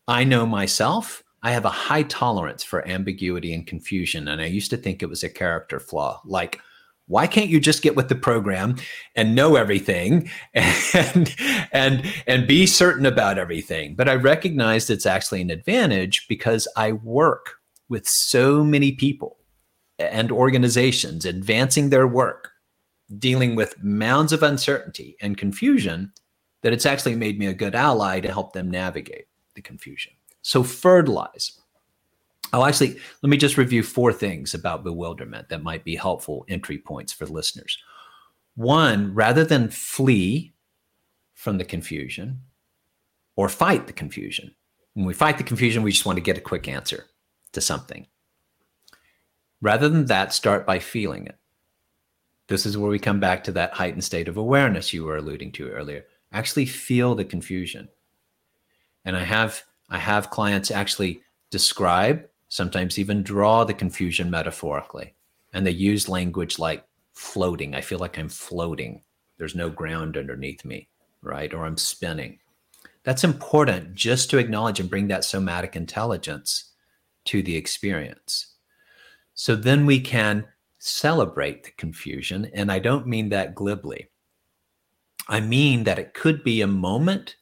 I 0.09 0.25
know 0.25 0.47
myself 0.47 1.24
I 1.45 1.53
have 1.53 1.67
a 1.67 1.71
high 1.71 2.05
tolerance 2.05 2.65
for 2.65 2.89
ambiguity 2.89 3.53
and 3.53 3.67
confusion. 3.67 4.29
And 4.29 4.41
I 4.41 4.47
used 4.47 4.71
to 4.71 4.79
think 4.79 5.03
it 5.03 5.11
was 5.11 5.23
a 5.23 5.29
character 5.29 5.79
flaw. 5.79 6.23
Like, 6.25 6.61
why 7.07 7.27
can't 7.27 7.51
you 7.51 7.61
just 7.61 7.83
get 7.83 7.97
with 7.97 8.09
the 8.09 8.15
program 8.15 8.77
and 9.15 9.35
know 9.35 9.57
everything 9.57 10.31
and 10.55 11.37
and 11.71 12.03
and 12.27 12.47
be 12.47 12.67
certain 12.67 13.05
about 13.05 13.39
everything 13.39 13.95
but 13.95 14.09
i 14.09 14.15
recognized 14.15 14.89
it's 14.89 15.05
actually 15.05 15.43
an 15.43 15.51
advantage 15.51 16.27
because 16.29 16.67
i 16.77 16.93
work 16.93 17.57
with 17.89 18.09
so 18.09 18.65
many 18.65 18.93
people 18.93 19.37
and 19.99 20.33
organizations 20.33 21.27
advancing 21.27 21.91
their 21.91 22.07
work 22.07 22.53
dealing 23.19 23.55
with 23.55 23.83
mounds 23.83 24.33
of 24.33 24.43
uncertainty 24.43 25.15
and 25.21 25.37
confusion 25.37 26.11
that 26.63 26.73
it's 26.73 26.87
actually 26.87 27.15
made 27.15 27.39
me 27.39 27.47
a 27.47 27.53
good 27.53 27.75
ally 27.75 28.19
to 28.19 28.33
help 28.33 28.55
them 28.55 28.71
navigate 28.71 29.27
the 29.55 29.61
confusion 29.61 30.15
so 30.45 30.63
fertilize. 30.63 31.59
I'll 32.53 32.67
actually, 32.67 32.99
let 33.23 33.31
me 33.31 33.39
just 33.39 33.57
review 33.57 33.83
four 33.83 34.13
things 34.13 34.53
about 34.53 34.85
bewilderment 34.85 35.49
that 35.49 35.63
might 35.63 35.85
be 35.85 35.97
helpful 35.97 36.45
entry 36.49 36.79
points 36.79 37.13
for 37.13 37.27
listeners. 37.27 37.79
One, 38.55 39.15
rather 39.15 39.43
than 39.43 39.71
flee 39.71 40.53
from 41.33 41.57
the 41.57 41.65
confusion 41.65 42.43
or 43.37 43.49
fight 43.49 43.87
the 43.87 43.95
confusion, 43.95 44.55
when 44.93 45.07
we 45.07 45.15
fight 45.15 45.39
the 45.39 45.45
confusion, 45.45 45.83
we 45.83 45.91
just 45.91 46.07
want 46.07 46.19
to 46.19 46.23
get 46.23 46.39
a 46.39 46.43
quick 46.43 46.69
answer 46.69 47.07
to 47.53 47.63
something. 47.63 48.07
Rather 49.63 49.89
than 49.89 50.05
that, 50.07 50.35
start 50.35 50.67
by 50.67 50.79
feeling 50.79 51.27
it. 51.27 51.39
This 52.49 52.67
is 52.67 52.77
where 52.77 52.91
we 52.91 52.99
come 52.99 53.19
back 53.19 53.43
to 53.45 53.53
that 53.53 53.73
heightened 53.73 54.05
state 54.05 54.29
of 54.29 54.37
awareness 54.37 54.93
you 54.93 55.05
were 55.05 55.17
alluding 55.17 55.53
to 55.53 55.71
earlier. 55.71 56.05
Actually, 56.33 56.67
feel 56.67 57.15
the 57.15 57.25
confusion. 57.25 57.89
And 59.07 59.17
I 59.17 59.25
have 59.25 59.65
I 59.95 59.99
have 59.99 60.31
clients 60.31 60.73
actually 60.73 61.23
describe, 61.51 62.27
sometimes 62.49 62.99
even 62.99 63.23
draw 63.23 63.63
the 63.63 63.73
confusion 63.73 64.29
metaphorically. 64.29 65.15
And 65.53 65.65
they 65.65 65.71
use 65.71 66.09
language 66.09 66.59
like 66.59 66.85
floating. 67.13 67.77
I 67.77 67.81
feel 67.81 68.01
like 68.01 68.19
I'm 68.19 68.29
floating. 68.29 69.03
There's 69.39 69.55
no 69.55 69.71
ground 69.71 70.17
underneath 70.17 70.65
me, 70.65 70.89
right? 71.23 71.55
Or 71.55 71.65
I'm 71.65 71.77
spinning. 71.77 72.41
That's 73.05 73.23
important 73.23 73.95
just 73.95 74.31
to 74.31 74.39
acknowledge 74.39 74.81
and 74.81 74.91
bring 74.91 75.07
that 75.09 75.25
somatic 75.25 75.77
intelligence 75.77 76.73
to 77.27 77.41
the 77.41 77.55
experience. 77.55 78.49
So 79.35 79.55
then 79.55 79.87
we 79.87 80.01
can 80.01 80.45
celebrate 80.81 81.63
the 81.63 81.71
confusion. 81.71 82.51
And 82.53 82.73
I 82.73 82.81
don't 82.81 83.07
mean 83.07 83.29
that 83.29 83.55
glibly. 83.55 84.11
I 85.29 85.39
mean 85.39 85.85
that 85.85 86.01
it 86.01 86.15
could 86.15 86.43
be 86.43 86.63
a 86.63 86.67
moment 86.67 87.37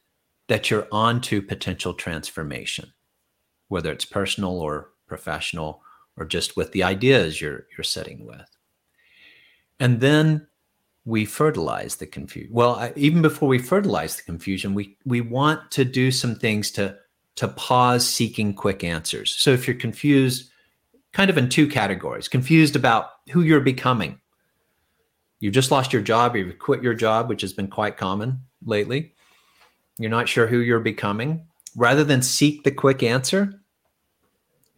that 0.53 0.69
you're 0.69 0.87
on 0.91 1.19
to 1.19 1.41
potential 1.41 1.95
transformation, 1.95 2.93
whether 3.69 3.91
it's 3.91 4.05
personal 4.05 4.59
or 4.59 4.91
professional 5.07 5.81
or 6.15 6.25
just 6.25 6.55
with 6.55 6.71
the 6.73 6.83
ideas 6.83 7.41
you're 7.41 7.65
you're 7.75 7.83
sitting 7.83 8.23
with. 8.23 8.45
And 9.79 9.99
then 9.99 10.45
we 11.05 11.25
fertilize 11.25 11.95
the 11.95 12.05
confusion. 12.05 12.53
Well, 12.53 12.75
I, 12.75 12.93
even 12.95 13.23
before 13.23 13.49
we 13.49 13.57
fertilize 13.57 14.15
the 14.15 14.21
confusion, 14.21 14.75
we 14.75 14.95
we 15.05 15.21
want 15.21 15.71
to 15.71 15.83
do 15.83 16.11
some 16.11 16.35
things 16.35 16.69
to 16.73 16.97
to 17.37 17.47
pause 17.47 18.07
seeking 18.07 18.53
quick 18.53 18.83
answers. 18.83 19.31
So 19.31 19.53
if 19.53 19.67
you're 19.67 19.75
confused, 19.75 20.51
kind 21.13 21.31
of 21.31 21.37
in 21.39 21.49
two 21.49 21.67
categories, 21.67 22.27
confused 22.27 22.75
about 22.75 23.07
who 23.31 23.41
you're 23.41 23.59
becoming. 23.59 24.19
You've 25.39 25.55
just 25.55 25.71
lost 25.71 25.91
your 25.91 26.03
job, 26.03 26.35
or 26.35 26.37
you 26.37 26.53
quit 26.53 26.83
your 26.83 26.93
job, 26.93 27.27
which 27.27 27.41
has 27.41 27.53
been 27.53 27.69
quite 27.69 27.97
common 27.97 28.41
lately 28.63 29.15
you're 29.97 30.09
not 30.09 30.29
sure 30.29 30.47
who 30.47 30.59
you're 30.59 30.79
becoming, 30.79 31.45
rather 31.75 32.03
than 32.03 32.21
seek 32.21 32.63
the 32.63 32.71
quick 32.71 33.03
answer, 33.03 33.61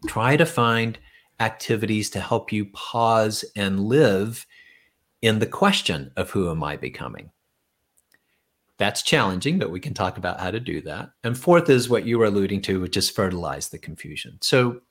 try 0.08 0.38
to 0.38 0.45
find 0.45 0.97
activities 1.39 2.10
to 2.12 2.19
help 2.19 2.51
you 2.51 2.65
pause 2.65 3.43
and 3.56 3.80
live 3.80 4.45
in 5.21 5.39
the 5.39 5.45
question 5.45 6.12
of 6.15 6.30
who 6.30 6.49
am 6.49 6.63
I 6.63 6.78
becoming? 6.78 7.32
That's 8.78 9.01
challenging, 9.01 9.58
but 9.58 9.71
we 9.71 9.80
can 9.80 9.93
talk 9.93 10.17
about 10.17 10.39
how 10.39 10.51
to 10.51 10.60
do 10.60 10.82
that. 10.82 11.10
And 11.23 11.38
fourth 11.38 11.69
is 11.69 11.89
what 11.89 12.06
you 12.06 12.19
were 12.19 12.25
alluding 12.25 12.62
to, 12.63 12.82
which 12.82 12.97
is 12.97 13.10
fertilize 13.10 13.69
the 13.69 13.78
confusion. 13.78 14.38
So, 14.41 14.82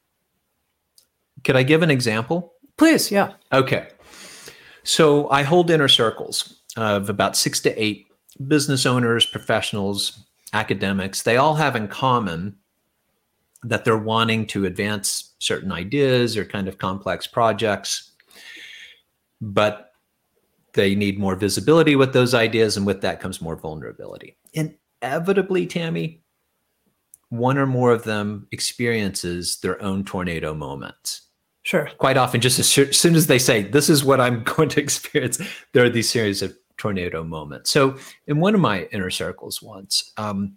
could 1.44 1.56
I 1.56 1.62
give 1.62 1.82
an 1.82 1.90
example? 1.90 2.54
Please, 2.78 3.10
yeah. 3.10 3.34
Okay. 3.52 3.88
So, 4.84 5.28
I 5.28 5.42
hold 5.42 5.70
inner 5.70 5.88
circles 5.88 6.62
of 6.76 7.10
about 7.10 7.36
six 7.36 7.60
to 7.60 7.82
eight 7.82 8.06
business 8.36 8.86
owners, 8.86 9.26
professionals, 9.26 10.24
academics, 10.52 11.22
they 11.22 11.36
all 11.36 11.54
have 11.54 11.76
in 11.76 11.88
common 11.88 12.56
that 13.62 13.84
they're 13.84 13.96
wanting 13.96 14.46
to 14.46 14.66
advance 14.66 15.34
certain 15.38 15.72
ideas 15.72 16.36
or 16.36 16.44
kind 16.44 16.68
of 16.68 16.78
complex 16.78 17.26
projects, 17.26 18.12
but 19.40 19.92
they 20.74 20.94
need 20.94 21.18
more 21.18 21.36
visibility 21.36 21.96
with 21.96 22.12
those 22.12 22.34
ideas, 22.34 22.76
and 22.76 22.86
with 22.86 23.00
that 23.00 23.20
comes 23.20 23.40
more 23.40 23.56
vulnerability. 23.56 24.36
Inevitably, 24.52 25.66
Tami, 25.66 26.20
one 27.28 27.58
or 27.58 27.66
more 27.66 27.92
of 27.92 28.04
them 28.04 28.46
experiences 28.50 29.58
their 29.58 29.80
own 29.82 30.04
tornado 30.04 30.52
moments. 30.52 31.22
Sure. 31.62 31.88
Quite 31.96 32.18
often, 32.18 32.40
just 32.40 32.58
as 32.58 32.68
soon 32.68 33.14
as 33.14 33.26
they 33.26 33.38
say, 33.38 33.62
This 33.62 33.88
is 33.88 34.04
what 34.04 34.20
I'm 34.20 34.42
going 34.44 34.68
to 34.70 34.80
experience, 34.80 35.40
there 35.72 35.84
are 35.84 35.90
these 35.90 36.10
series 36.10 36.42
of 36.42 36.54
tornado 36.76 37.24
moment. 37.24 37.66
So 37.66 37.96
in 38.26 38.40
one 38.40 38.54
of 38.54 38.60
my 38.60 38.84
inner 38.92 39.10
circles 39.10 39.62
once, 39.62 40.12
um, 40.16 40.56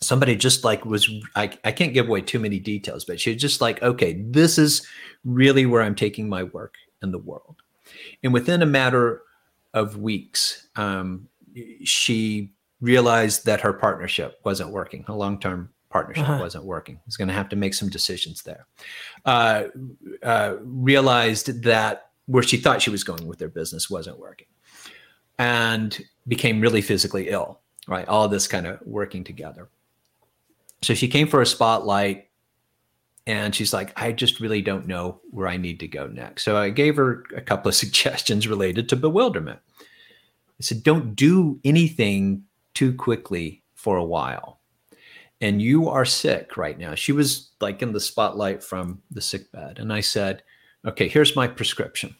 somebody 0.00 0.36
just 0.36 0.64
like 0.64 0.84
was 0.84 1.10
I, 1.34 1.50
I 1.64 1.72
can't 1.72 1.94
give 1.94 2.08
away 2.08 2.20
too 2.20 2.38
many 2.38 2.58
details, 2.58 3.04
but 3.04 3.20
she 3.20 3.32
was 3.32 3.42
just 3.42 3.60
like, 3.60 3.82
okay, 3.82 4.22
this 4.28 4.58
is 4.58 4.86
really 5.24 5.66
where 5.66 5.82
I'm 5.82 5.94
taking 5.94 6.28
my 6.28 6.44
work 6.44 6.74
in 7.02 7.10
the 7.10 7.18
world. 7.18 7.56
And 8.22 8.32
within 8.32 8.62
a 8.62 8.66
matter 8.66 9.22
of 9.74 9.98
weeks, 9.98 10.68
um, 10.76 11.28
she 11.82 12.52
realized 12.80 13.44
that 13.46 13.60
her 13.60 13.72
partnership 13.72 14.38
wasn't 14.44 14.70
working, 14.70 15.02
her 15.04 15.14
long-term 15.14 15.70
partnership 15.90 16.28
uh-huh. 16.28 16.38
wasn't 16.40 16.64
working. 16.64 17.00
Was 17.06 17.16
going 17.16 17.28
to 17.28 17.34
have 17.34 17.48
to 17.48 17.56
make 17.56 17.74
some 17.74 17.88
decisions 17.88 18.42
there. 18.42 18.66
Uh, 19.24 19.64
uh, 20.22 20.56
realized 20.60 21.62
that 21.62 22.10
where 22.26 22.42
she 22.42 22.58
thought 22.58 22.82
she 22.82 22.90
was 22.90 23.04
going 23.04 23.26
with 23.26 23.38
their 23.38 23.48
business 23.48 23.88
wasn't 23.88 24.18
working 24.18 24.46
and 25.38 26.02
became 26.26 26.60
really 26.60 26.82
physically 26.82 27.28
ill, 27.28 27.60
right? 27.86 28.06
All 28.08 28.28
this 28.28 28.46
kind 28.46 28.66
of 28.66 28.80
working 28.84 29.24
together. 29.24 29.68
So 30.82 30.94
she 30.94 31.08
came 31.08 31.28
for 31.28 31.40
a 31.40 31.46
spotlight 31.46 32.28
and 33.26 33.54
she's 33.54 33.72
like, 33.72 33.92
I 34.00 34.12
just 34.12 34.40
really 34.40 34.62
don't 34.62 34.86
know 34.86 35.20
where 35.30 35.48
I 35.48 35.56
need 35.56 35.80
to 35.80 35.88
go 35.88 36.06
next. 36.06 36.44
So 36.44 36.56
I 36.56 36.70
gave 36.70 36.96
her 36.96 37.24
a 37.36 37.40
couple 37.40 37.68
of 37.68 37.74
suggestions 37.76 38.48
related 38.48 38.88
to 38.88 38.96
bewilderment. 38.96 39.60
I 39.78 40.62
said, 40.62 40.82
don't 40.82 41.14
do 41.14 41.60
anything 41.64 42.44
too 42.74 42.92
quickly 42.94 43.62
for 43.74 43.96
a 43.96 44.04
while. 44.04 44.60
And 45.40 45.62
you 45.62 45.88
are 45.88 46.04
sick 46.04 46.56
right 46.56 46.76
now. 46.76 46.96
She 46.96 47.12
was 47.12 47.50
like 47.60 47.80
in 47.80 47.92
the 47.92 48.00
spotlight 48.00 48.62
from 48.62 49.00
the 49.10 49.20
sick 49.20 49.52
bed. 49.52 49.78
And 49.78 49.92
I 49.92 50.00
said, 50.00 50.42
okay, 50.84 51.06
here's 51.06 51.36
my 51.36 51.46
prescription. 51.46 52.16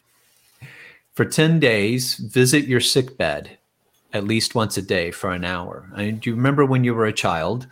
For 1.19 1.25
10 1.25 1.59
days, 1.59 2.15
visit 2.15 2.63
your 2.63 2.79
sick 2.79 3.17
bed 3.17 3.57
at 4.13 4.23
least 4.23 4.55
once 4.55 4.77
a 4.77 4.81
day 4.81 5.11
for 5.11 5.31
an 5.31 5.43
hour. 5.43 5.91
I 5.93 6.05
mean, 6.05 6.19
do 6.19 6.29
you 6.29 6.35
remember 6.37 6.65
when 6.65 6.85
you 6.85 6.95
were 6.95 7.07
a 7.07 7.11
child? 7.11 7.67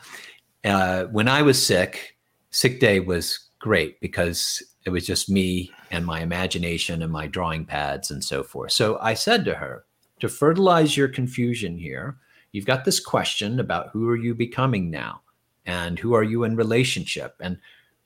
Uh, 0.65 1.05
when 1.05 1.29
I 1.29 1.43
was 1.43 1.65
sick, 1.65 2.17
sick 2.49 2.81
day 2.81 2.99
was 2.99 3.39
great 3.59 4.01
because 4.01 4.61
it 4.85 4.89
was 4.89 5.07
just 5.07 5.29
me 5.29 5.71
and 5.91 6.05
my 6.05 6.19
imagination 6.19 7.01
and 7.01 7.09
my 7.09 7.25
drawing 7.25 7.63
pads 7.63 8.11
and 8.11 8.21
so 8.21 8.43
forth. 8.43 8.73
So 8.73 8.99
I 9.01 9.13
said 9.13 9.45
to 9.45 9.55
her, 9.55 9.85
to 10.19 10.27
fertilize 10.27 10.97
your 10.97 11.07
confusion 11.07 11.77
here, 11.77 12.17
you've 12.51 12.65
got 12.65 12.83
this 12.83 12.99
question 12.99 13.61
about 13.61 13.91
who 13.93 14.09
are 14.09 14.17
you 14.17 14.35
becoming 14.35 14.91
now 14.91 15.21
and 15.65 15.97
who 15.97 16.13
are 16.13 16.23
you 16.23 16.43
in 16.43 16.57
relationship 16.57 17.35
and 17.39 17.59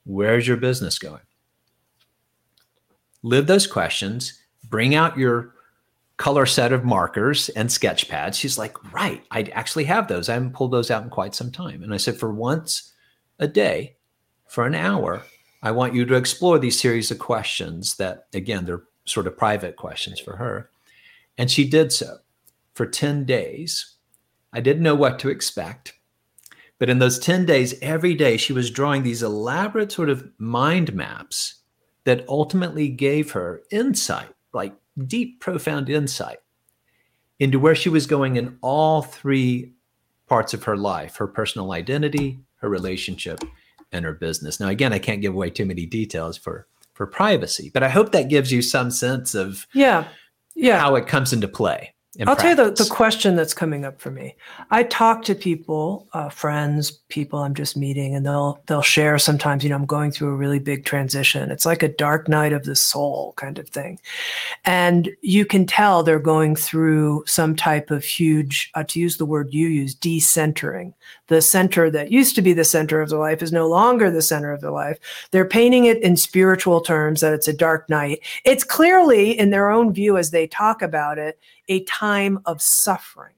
Where's 0.04 0.47
your 0.47 0.58
business 0.58 0.99
going? 0.99 1.23
Live 3.23 3.47
those 3.47 3.65
questions, 3.65 4.40
bring 4.71 4.95
out 4.95 5.19
your 5.19 5.53
color 6.17 6.47
set 6.47 6.73
of 6.73 6.84
markers 6.84 7.49
and 7.49 7.71
sketch 7.71 8.10
pads. 8.10 8.38
She's 8.38 8.57
like, 8.57 8.91
Right, 8.91 9.23
I 9.29 9.43
actually 9.53 9.84
have 9.84 10.07
those. 10.07 10.29
I 10.29 10.34
haven't 10.34 10.53
pulled 10.53 10.71
those 10.71 10.89
out 10.89 11.03
in 11.03 11.10
quite 11.10 11.36
some 11.36 11.51
time. 11.51 11.84
And 11.84 11.93
I 11.93 11.97
said, 11.97 12.17
For 12.17 12.34
once 12.34 12.93
a 13.38 13.47
day, 13.47 13.97
for 14.47 14.65
an 14.65 14.75
hour, 14.75 15.23
I 15.62 15.71
want 15.71 15.93
you 15.93 16.05
to 16.05 16.15
explore 16.15 16.57
these 16.57 16.79
series 16.79 17.12
of 17.12 17.19
questions 17.19 17.95
that, 17.97 18.27
again, 18.34 18.65
they're 18.65 18.84
sort 19.05 19.27
of 19.27 19.38
private 19.38 19.75
questions 19.75 20.19
for 20.19 20.36
her. 20.38 20.71
And 21.38 21.49
she 21.49 21.67
did 21.67 21.91
so 21.91 22.17
for 22.73 22.86
10 22.86 23.25
days. 23.25 23.95
I 24.53 24.60
didn't 24.60 24.84
know 24.84 24.95
what 24.95 25.19
to 25.19 25.29
expect. 25.29 25.93
But 26.79 26.89
in 26.89 26.99
those 26.99 27.19
10 27.19 27.45
days, 27.45 27.75
every 27.81 28.15
day, 28.15 28.38
she 28.38 28.53
was 28.53 28.71
drawing 28.71 29.03
these 29.03 29.21
elaborate 29.21 29.91
sort 29.91 30.10
of 30.10 30.27
mind 30.39 30.93
maps 30.93 31.62
that 32.05 32.27
ultimately 32.27 32.89
gave 32.89 33.31
her 33.31 33.62
insight, 33.71 34.34
like 34.53 34.73
deep, 35.07 35.39
profound 35.39 35.89
insight 35.89 36.39
into 37.39 37.59
where 37.59 37.75
she 37.75 37.89
was 37.89 38.05
going 38.05 38.35
in 38.35 38.57
all 38.61 39.01
three 39.01 39.73
parts 40.27 40.53
of 40.53 40.63
her 40.63 40.77
life 40.77 41.17
her 41.17 41.27
personal 41.27 41.71
identity, 41.71 42.39
her 42.57 42.69
relationship, 42.69 43.43
and 43.91 44.05
her 44.05 44.13
business. 44.13 44.59
Now, 44.59 44.69
again, 44.69 44.93
I 44.93 44.99
can't 44.99 45.21
give 45.21 45.33
away 45.33 45.49
too 45.49 45.65
many 45.65 45.85
details 45.85 46.37
for 46.37 46.67
for 46.93 47.07
privacy, 47.07 47.71
but 47.73 47.83
I 47.83 47.89
hope 47.89 48.11
that 48.11 48.29
gives 48.29 48.51
you 48.51 48.61
some 48.61 48.91
sense 48.91 49.33
of 49.35 49.67
yeah, 49.73 50.05
yeah, 50.55 50.79
how 50.79 50.95
it 50.95 51.07
comes 51.07 51.33
into 51.33 51.47
play. 51.47 51.93
I'll 52.19 52.26
practice. 52.26 52.41
tell 52.41 52.50
you 52.50 52.71
the, 52.76 52.84
the 52.84 52.89
question 52.89 53.38
that's 53.38 53.54
coming 53.54 53.86
up 53.86 54.02
for 54.02 54.12
me. 54.12 54.36
I 54.69 54.84
talk 54.84 55.24
to 55.24 55.34
people, 55.34 56.10
uh, 56.12 56.28
friends, 56.28 56.91
people 57.08 57.39
I'm 57.39 57.56
just 57.56 57.78
meeting, 57.78 58.15
and 58.15 58.26
they'll 58.26 58.62
they'll 58.65 58.82
share 58.82 59.17
sometimes. 59.17 59.63
You 59.63 59.69
know, 59.69 59.78
I'm 59.78 59.86
going 59.86 60.12
through 60.12 60.28
a 60.28 60.36
really 60.36 60.60
big 60.60 60.84
transition. 60.84 61.50
It's 61.52 61.65
like 61.65 61.84
a 61.84 61.88
dark 61.88 62.28
night 62.28 62.52
of 62.52 62.65
the 62.65 62.76
soul 62.76 63.34
kind 63.38 63.58
of 63.58 63.69
thing, 63.69 63.97
and 64.65 65.10
you 65.21 65.45
can 65.45 65.65
tell 65.65 66.04
they're 66.04 66.19
going 66.19 66.58
through 66.58 67.24
some 67.28 67.56
type 67.56 67.91
of 67.91 68.04
huge, 68.04 68.71
uh, 68.76 68.84
to 68.89 69.00
use 69.00 69.15
the 69.15 69.26
word 69.26 69.54
you 69.54 69.69
use, 69.69 69.95
decentering. 69.95 70.93
The 71.28 71.41
center 71.41 71.89
that 71.91 72.12
used 72.12 72.36
to 72.36 72.41
be 72.41 72.52
the 72.52 72.65
center 72.65 73.00
of 73.00 73.10
their 73.10 73.19
life 73.19 73.41
is 73.41 73.54
no 73.54 73.69
longer 73.69 74.12
the 74.12 74.21
center 74.21 74.52
of 74.52 74.60
their 74.60 74.71
life. 74.71 75.00
They're 75.32 75.45
painting 75.45 75.86
it 75.86 76.02
in 76.04 76.17
spiritual 76.17 76.82
terms 76.82 77.21
that 77.21 77.34
it's 77.34 77.47
a 77.47 77.54
dark 77.54 77.89
night. 77.89 78.19
It's 78.43 78.65
clearly 78.65 79.32
in 79.39 79.50
their 79.50 79.69
own 79.69 79.93
view 79.93 80.17
as 80.17 80.32
they 80.32 80.45
talk 80.45 80.82
about 80.82 81.17
it 81.17 81.39
a 81.71 81.84
time 81.86 82.39
of 82.45 82.62
suffering. 82.62 83.34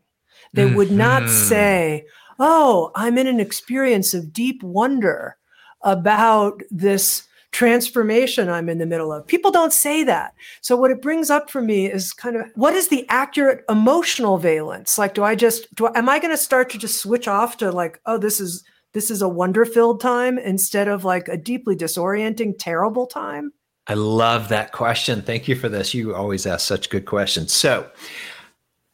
They 0.54 0.65
mm-hmm. 0.65 0.76
would 0.76 0.91
not 0.91 1.24
mm-hmm. 1.24 1.32
say, 1.32 2.06
Oh, 2.39 2.91
I'm 2.96 3.17
in 3.17 3.28
an 3.28 3.39
experience 3.39 4.13
of 4.13 4.34
deep 4.34 4.62
wonder 4.63 5.38
about 5.84 6.62
this 6.72 7.28
transformation 7.52 8.50
I'm 8.50 8.67
in 8.67 8.80
the 8.80 8.88
middle 8.88 9.13
of. 9.13 9.28
People 9.28 9.52
don't 9.52 9.72
say 9.72 10.04
that. 10.04 10.34
So 10.62 10.76
what 10.76 10.89
it 10.89 11.02
brings 11.02 11.30
up 11.30 11.52
for 11.52 11.62
me 11.62 11.86
is 11.86 12.12
kind 12.12 12.36
of 12.36 12.48
what 12.56 12.74
is 12.74 12.88
the 12.88 13.08
accurate 13.10 13.63
emotional 13.69 14.39
valence? 14.39 14.98
Like, 14.98 15.13
do 15.13 15.24
I 15.24 15.36
just 15.36 15.74
do? 15.76 15.86
I, 15.88 16.00
am 16.00 16.10
I 16.10 16.17
going 16.17 16.32
to 16.32 16.38
start 16.38 16.72
to 16.72 16.80
just 16.80 17.00
switch 17.00 17.28
off 17.28 17.58
to 17.58 17.72
like, 17.72 18.00
oh, 18.08 18.17
this 18.17 18.39
is 18.39 18.63
this 18.93 19.12
is 19.12 19.22
a 19.22 19.30
wonder 19.30 19.65
filled 19.65 20.02
time 20.02 20.39
instead 20.39 20.88
of 20.88 21.06
like 21.06 21.28
a 21.28 21.38
deeply 21.38 21.76
disorienting, 21.76 22.56
terrible 22.58 23.06
time? 23.06 23.54
I 23.88 23.96
love 23.96 24.50
that 24.50 24.72
question. 24.72 25.22
Thank 25.22 25.48
you 25.48 25.56
for 25.56 25.67
this. 25.67 25.93
You 25.93 26.15
always 26.15 26.46
ask 26.46 26.65
such 26.65 26.89
good 26.89 27.06
questions. 27.06 27.52
So 27.52 27.89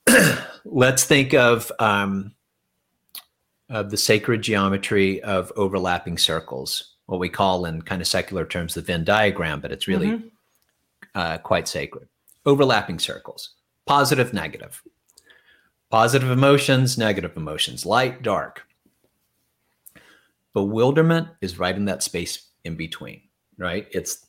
let's 0.65 1.03
think 1.03 1.33
of 1.33 1.71
um, 1.79 2.33
of 3.69 3.91
the 3.91 3.97
sacred 3.97 4.41
geometry 4.41 5.21
of 5.21 5.51
overlapping 5.55 6.17
circles, 6.17 6.95
what 7.05 7.19
we 7.19 7.29
call 7.29 7.65
in 7.65 7.81
kind 7.83 8.01
of 8.01 8.07
secular 8.07 8.45
terms 8.45 8.73
the 8.73 8.81
Venn 8.81 9.03
diagram, 9.03 9.59
but 9.59 9.71
it's 9.71 9.87
really 9.87 10.07
mm-hmm. 10.07 10.27
uh, 11.13 11.37
quite 11.37 11.67
sacred. 11.67 12.07
Overlapping 12.45 12.97
circles, 12.97 13.55
positive, 13.85 14.33
negative, 14.33 14.81
positive 15.91 16.31
emotions, 16.31 16.97
negative 16.97 17.37
emotions, 17.37 17.85
light, 17.85 18.23
dark. 18.23 18.63
Bewilderment 20.53 21.27
is 21.41 21.59
right 21.59 21.75
in 21.75 21.85
that 21.85 22.01
space 22.01 22.47
in 22.63 22.75
between, 22.75 23.21
right? 23.59 23.87
It's 23.91 24.25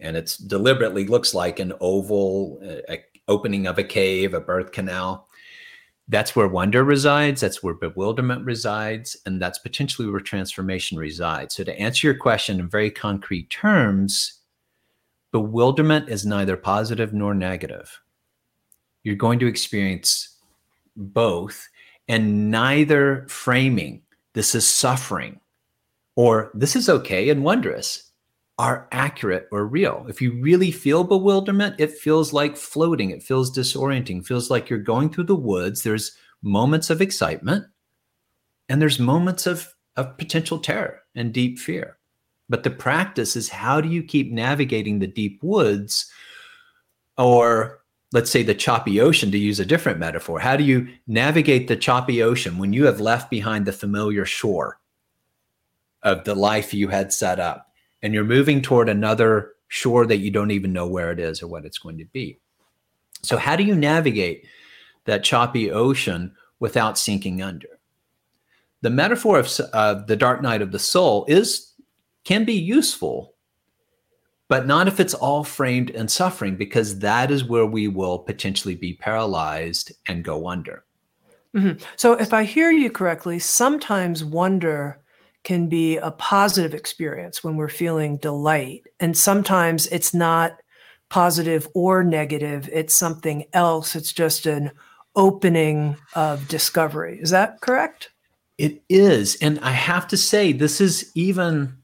and 0.00 0.16
it's 0.16 0.36
deliberately 0.36 1.06
looks 1.06 1.34
like 1.34 1.58
an 1.58 1.72
oval 1.80 2.58
a 2.88 3.02
opening 3.28 3.66
of 3.66 3.78
a 3.78 3.84
cave 3.84 4.34
a 4.34 4.40
birth 4.40 4.72
canal. 4.72 5.28
That's 6.08 6.36
where 6.36 6.46
wonder 6.46 6.84
resides 6.84 7.40
that's 7.40 7.62
where 7.62 7.74
bewilderment 7.74 8.44
resides 8.44 9.16
and 9.26 9.42
that's 9.42 9.58
potentially 9.58 10.08
where 10.08 10.20
transformation 10.20 10.98
resides. 10.98 11.56
So 11.56 11.64
to 11.64 11.78
answer 11.78 12.06
your 12.06 12.16
question 12.16 12.60
in 12.60 12.68
very 12.68 12.90
concrete 12.90 13.50
terms 13.50 14.40
bewilderment 15.32 16.08
is 16.08 16.24
neither 16.24 16.56
positive 16.56 17.12
nor 17.12 17.34
negative. 17.34 18.00
You're 19.02 19.16
going 19.16 19.38
to 19.40 19.46
experience 19.46 20.38
both 20.96 21.68
and 22.08 22.50
neither 22.50 23.26
framing. 23.28 24.02
This 24.32 24.54
is 24.54 24.66
suffering. 24.66 25.40
Or 26.14 26.50
this 26.54 26.74
is 26.74 26.88
okay 26.88 27.28
and 27.28 27.44
wondrous 27.44 28.05
are 28.58 28.88
accurate 28.90 29.48
or 29.52 29.66
real. 29.66 30.06
If 30.08 30.22
you 30.22 30.32
really 30.40 30.70
feel 30.70 31.04
bewilderment, 31.04 31.78
it 31.78 31.92
feels 31.92 32.32
like 32.32 32.56
floating, 32.56 33.10
it 33.10 33.22
feels 33.22 33.56
disorienting, 33.56 34.24
feels 34.24 34.50
like 34.50 34.70
you're 34.70 34.78
going 34.78 35.10
through 35.10 35.24
the 35.24 35.34
woods. 35.34 35.82
There's 35.82 36.16
moments 36.42 36.88
of 36.88 37.02
excitement 37.02 37.66
and 38.68 38.80
there's 38.80 38.98
moments 38.98 39.46
of, 39.46 39.74
of 39.96 40.16
potential 40.16 40.58
terror 40.58 41.00
and 41.14 41.34
deep 41.34 41.58
fear. 41.58 41.98
But 42.48 42.62
the 42.62 42.70
practice 42.70 43.36
is 43.36 43.48
how 43.48 43.80
do 43.80 43.88
you 43.88 44.02
keep 44.02 44.32
navigating 44.32 44.98
the 44.98 45.06
deep 45.06 45.42
woods 45.42 46.10
or 47.18 47.82
let's 48.12 48.30
say 48.30 48.42
the 48.42 48.54
choppy 48.54 49.00
ocean 49.00 49.30
to 49.32 49.38
use 49.38 49.60
a 49.60 49.66
different 49.66 49.98
metaphor? 49.98 50.40
How 50.40 50.56
do 50.56 50.64
you 50.64 50.88
navigate 51.06 51.68
the 51.68 51.76
choppy 51.76 52.22
ocean 52.22 52.56
when 52.56 52.72
you 52.72 52.86
have 52.86 53.00
left 53.00 53.30
behind 53.30 53.66
the 53.66 53.72
familiar 53.72 54.24
shore 54.24 54.80
of 56.02 56.24
the 56.24 56.34
life 56.34 56.72
you 56.72 56.88
had 56.88 57.12
set 57.12 57.38
up? 57.38 57.65
And 58.06 58.14
you're 58.14 58.22
moving 58.22 58.62
toward 58.62 58.88
another 58.88 59.54
shore 59.66 60.06
that 60.06 60.18
you 60.18 60.30
don't 60.30 60.52
even 60.52 60.72
know 60.72 60.86
where 60.86 61.10
it 61.10 61.18
is 61.18 61.42
or 61.42 61.48
what 61.48 61.64
it's 61.64 61.78
going 61.78 61.98
to 61.98 62.04
be. 62.04 62.38
So, 63.22 63.36
how 63.36 63.56
do 63.56 63.64
you 63.64 63.74
navigate 63.74 64.46
that 65.06 65.24
choppy 65.24 65.72
ocean 65.72 66.32
without 66.60 66.96
sinking 66.96 67.42
under? 67.42 67.80
The 68.82 68.90
metaphor 68.90 69.40
of 69.40 69.50
uh, 69.72 69.94
the 70.04 70.14
dark 70.14 70.40
night 70.40 70.62
of 70.62 70.70
the 70.70 70.78
soul 70.78 71.24
is 71.26 71.72
can 72.22 72.44
be 72.44 72.52
useful, 72.52 73.34
but 74.46 74.68
not 74.68 74.86
if 74.86 75.00
it's 75.00 75.14
all 75.14 75.42
framed 75.42 75.90
in 75.90 76.06
suffering, 76.06 76.54
because 76.54 77.00
that 77.00 77.32
is 77.32 77.42
where 77.42 77.66
we 77.66 77.88
will 77.88 78.20
potentially 78.20 78.76
be 78.76 78.94
paralyzed 78.94 79.90
and 80.06 80.22
go 80.22 80.46
under. 80.46 80.84
Mm-hmm. 81.56 81.82
So, 81.96 82.12
if 82.12 82.32
I 82.32 82.44
hear 82.44 82.70
you 82.70 82.88
correctly, 82.88 83.40
sometimes 83.40 84.22
wonder 84.22 85.00
can 85.46 85.68
be 85.68 85.96
a 85.96 86.10
positive 86.10 86.74
experience 86.74 87.44
when 87.44 87.54
we're 87.54 87.68
feeling 87.68 88.16
delight. 88.16 88.82
And 88.98 89.16
sometimes 89.16 89.86
it's 89.86 90.12
not 90.12 90.60
positive 91.08 91.68
or 91.72 92.02
negative, 92.02 92.68
it's 92.72 92.96
something 92.96 93.44
else. 93.52 93.94
It's 93.94 94.12
just 94.12 94.46
an 94.46 94.72
opening 95.14 95.96
of 96.16 96.48
discovery. 96.48 97.20
Is 97.20 97.30
that 97.30 97.60
correct? 97.60 98.10
It 98.58 98.82
is. 98.88 99.36
And 99.36 99.60
I 99.60 99.70
have 99.70 100.08
to 100.08 100.16
say, 100.16 100.50
this 100.50 100.80
is 100.80 101.12
even, 101.14 101.76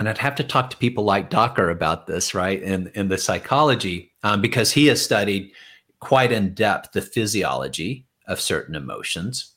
and 0.00 0.08
I'd 0.08 0.18
have 0.18 0.34
to 0.34 0.44
talk 0.44 0.70
to 0.70 0.76
people 0.78 1.04
like 1.04 1.30
Dacher 1.30 1.70
about 1.70 2.08
this, 2.08 2.34
right? 2.34 2.60
In, 2.60 2.90
in 2.96 3.06
the 3.06 3.18
psychology, 3.18 4.10
um, 4.24 4.40
because 4.40 4.72
he 4.72 4.86
has 4.86 5.00
studied 5.00 5.52
quite 6.00 6.32
in 6.32 6.54
depth 6.54 6.90
the 6.90 7.02
physiology 7.02 8.04
of 8.26 8.40
certain 8.40 8.74
emotions 8.74 9.54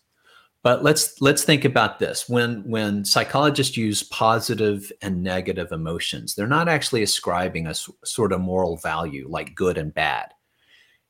but 0.63 0.83
let's 0.83 1.19
let's 1.21 1.43
think 1.43 1.65
about 1.65 1.99
this. 1.99 2.29
When 2.29 2.63
when 2.69 3.03
psychologists 3.03 3.77
use 3.77 4.03
positive 4.03 4.91
and 5.01 5.23
negative 5.23 5.71
emotions, 5.71 6.35
they're 6.35 6.47
not 6.47 6.69
actually 6.69 7.01
ascribing 7.01 7.67
a 7.67 7.73
sort 7.73 8.31
of 8.31 8.41
moral 8.41 8.77
value 8.77 9.27
like 9.27 9.55
good 9.55 9.77
and 9.77 9.93
bad. 9.93 10.33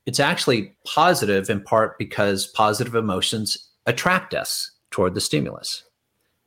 It's 0.05 0.19
actually 0.19 0.76
positive 0.86 1.49
in 1.49 1.61
part 1.63 1.97
because 1.97 2.47
positive 2.47 2.95
emotions 2.95 3.69
attract 3.86 4.34
us 4.34 4.71
toward 4.89 5.15
the 5.15 5.21
stimulus. 5.21 5.84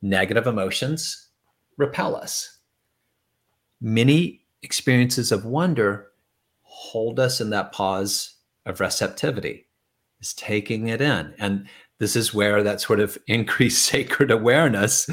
Negative 0.01 0.47
emotions 0.47 1.29
repel 1.77 2.15
us. 2.15 2.57
Many 3.81 4.41
experiences 4.63 5.31
of 5.31 5.45
wonder 5.45 6.07
hold 6.63 7.19
us 7.19 7.39
in 7.39 7.51
that 7.51 7.71
pause 7.71 8.35
of 8.65 8.79
receptivity, 8.79 9.67
is 10.19 10.33
taking 10.33 10.89
it 10.89 11.01
in. 11.01 11.33
And 11.37 11.67
this 11.99 12.15
is 12.15 12.33
where 12.33 12.63
that 12.63 12.81
sort 12.81 12.99
of 12.99 13.17
increased 13.27 13.85
sacred 13.85 14.31
awareness 14.31 15.09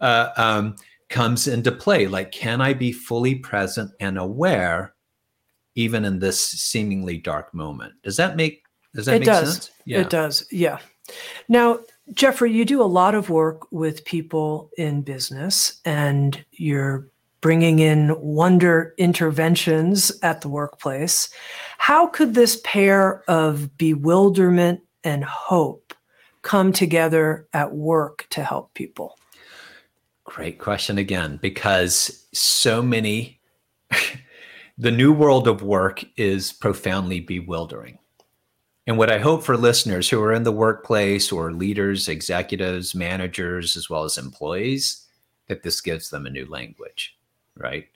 uh, 0.00 0.28
um, 0.36 0.76
comes 1.08 1.46
into 1.46 1.72
play. 1.72 2.06
Like, 2.06 2.32
can 2.32 2.60
I 2.60 2.74
be 2.74 2.92
fully 2.92 3.36
present 3.36 3.90
and 4.00 4.18
aware 4.18 4.94
even 5.74 6.04
in 6.04 6.18
this 6.18 6.40
seemingly 6.40 7.18
dark 7.18 7.52
moment? 7.52 7.94
Does 8.02 8.16
that 8.16 8.36
make 8.36 8.62
does 8.94 9.06
that 9.06 9.16
it 9.16 9.20
make 9.20 9.26
does. 9.26 9.52
sense? 9.52 9.70
Yeah. 9.84 10.00
It 10.00 10.10
does. 10.10 10.46
Yeah. 10.50 10.78
Now, 11.48 11.80
Jeffrey, 12.12 12.52
you 12.52 12.64
do 12.64 12.82
a 12.82 12.84
lot 12.84 13.14
of 13.14 13.30
work 13.30 13.70
with 13.72 14.04
people 14.04 14.70
in 14.78 15.02
business, 15.02 15.80
and 15.84 16.44
you're 16.52 17.08
bringing 17.40 17.78
in 17.78 18.18
wonder 18.20 18.94
interventions 18.96 20.12
at 20.22 20.40
the 20.40 20.48
workplace. 20.48 21.28
How 21.78 22.06
could 22.06 22.34
this 22.34 22.60
pair 22.64 23.22
of 23.28 23.76
bewilderment 23.76 24.80
and 25.02 25.24
hope 25.24 25.92
come 26.44 26.72
together 26.72 27.48
at 27.52 27.74
work 27.74 28.26
to 28.30 28.44
help 28.44 28.72
people? 28.74 29.18
Great 30.22 30.58
question 30.58 30.98
again, 30.98 31.38
because 31.42 32.26
so 32.32 32.80
many, 32.80 33.40
the 34.78 34.92
new 34.92 35.12
world 35.12 35.48
of 35.48 35.62
work 35.62 36.04
is 36.16 36.52
profoundly 36.52 37.18
bewildering. 37.18 37.98
And 38.86 38.98
what 38.98 39.10
I 39.10 39.18
hope 39.18 39.42
for 39.42 39.56
listeners 39.56 40.08
who 40.08 40.22
are 40.22 40.32
in 40.32 40.42
the 40.42 40.52
workplace 40.52 41.32
or 41.32 41.52
leaders, 41.52 42.08
executives, 42.08 42.94
managers, 42.94 43.76
as 43.76 43.88
well 43.88 44.04
as 44.04 44.18
employees, 44.18 45.06
that 45.48 45.62
this 45.62 45.80
gives 45.80 46.10
them 46.10 46.26
a 46.26 46.30
new 46.30 46.46
language, 46.46 47.16
right? 47.56 47.86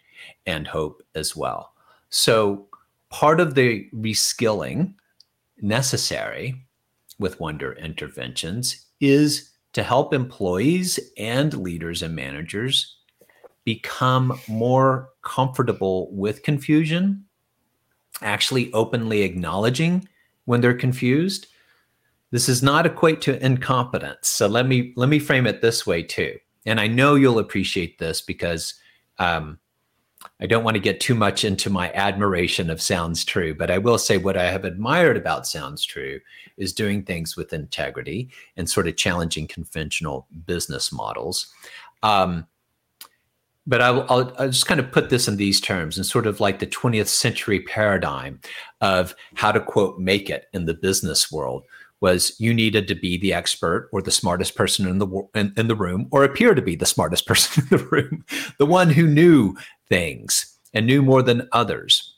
And 0.47 0.67
hope 0.67 1.03
as 1.15 1.37
well. 1.37 1.73
So, 2.09 2.67
part 3.11 3.41
of 3.41 3.55
the 3.55 3.89
reskilling 3.95 4.95
necessary 5.61 6.68
with 7.19 7.41
Wonder 7.41 7.73
interventions 7.73 8.87
is 9.01 9.51
to 9.73 9.83
help 9.83 10.15
employees 10.15 10.99
and 11.17 11.55
leaders 11.55 12.03
and 12.03 12.15
managers 12.15 12.97
become 13.65 14.39
more 14.49 15.11
comfortable 15.23 16.09
with 16.11 16.43
confusion, 16.43 17.25
actually 18.23 18.73
openly 18.73 19.23
acknowledging 19.23 20.09
when 20.47 20.61
they're 20.61 20.75
confused. 20.75 21.49
This 22.31 22.47
does 22.47 22.63
not 22.63 22.87
equate 22.87 23.21
to 23.23 23.45
incompetence. 23.45 24.29
So 24.29 24.47
let 24.47 24.67
me 24.67 24.93
let 24.97 25.09
me 25.09 25.19
frame 25.19 25.47
it 25.47 25.61
this 25.61 25.87
way 25.87 26.03
too. 26.03 26.39
And 26.67 26.81
I 26.81 26.87
know 26.87 27.15
you'll 27.15 27.39
appreciate 27.39 27.99
this 27.99 28.21
because 28.21 28.75
um, 29.19 29.59
I 30.41 30.47
don't 30.47 30.65
want 30.65 30.77
to 30.77 30.81
get 30.81 31.01
too 31.01 31.15
much 31.15 31.45
into 31.45 31.71
my 31.71 31.93
admiration 31.93 32.71
of 32.71 32.81
Sounds 32.81 33.25
True, 33.25 33.55
but 33.55 33.71
I 33.71 33.79
will 33.79 33.99
say 33.99 34.19
what 34.19 34.37
I 34.37 34.51
have 34.51 34.65
admired 34.65 35.17
about 35.17 35.47
Sounds 35.47 35.85
True 35.85 36.21
is 36.57 36.73
doing 36.73 37.03
things 37.03 37.37
with 37.37 37.53
integrity 37.53 38.31
and 38.57 38.69
sort 38.69 38.89
of 38.89 38.97
challenging 38.97 39.47
conventional 39.47 40.27
business 40.47 40.93
models. 40.93 41.53
Um, 42.03 42.47
but 43.67 43.83
I'll, 43.83 44.03
I'll, 44.09 44.33
I'll, 44.39 44.49
just 44.49 44.67
kind 44.67 44.81
of 44.81 44.91
put 44.91 45.11
this 45.11 45.29
in 45.29 45.37
these 45.37 45.61
terms 45.61 45.99
and 45.99 46.07
sort 46.07 46.27
of 46.27 46.41
like 46.41 46.59
the 46.59 46.67
20th 46.67 47.09
century 47.09 47.61
paradigm 47.61 48.41
of 48.81 49.15
how 49.35 49.53
to 49.53 49.61
quote 49.61 49.99
make 49.99 50.31
it 50.31 50.47
in 50.55 50.65
the 50.65 50.75
business 50.75 51.31
world 51.31 51.65
was 52.01 52.35
you 52.39 52.55
needed 52.55 52.87
to 52.89 52.95
be 52.95 53.19
the 53.19 53.33
expert 53.33 53.89
or 53.93 54.01
the 54.01 54.11
smartest 54.11 54.55
person 54.55 54.87
in 54.87 54.99
the 54.99 55.29
in, 55.35 55.53
in 55.57 55.69
the 55.69 55.75
room 55.75 56.09
or 56.11 56.25
appear 56.25 56.55
to 56.55 56.63
be 56.63 56.77
the 56.77 56.87
smartest 56.87 57.27
person 57.29 57.67
in 57.71 57.79
the 57.79 57.85
room 57.85 58.25
the 58.59 58.67
one 58.67 58.91
who 58.91 59.07
knew 59.07 59.55
things 59.89 60.59
and 60.75 60.87
knew 60.87 61.03
more 61.03 61.23
than 61.23 61.49
others 61.53 62.17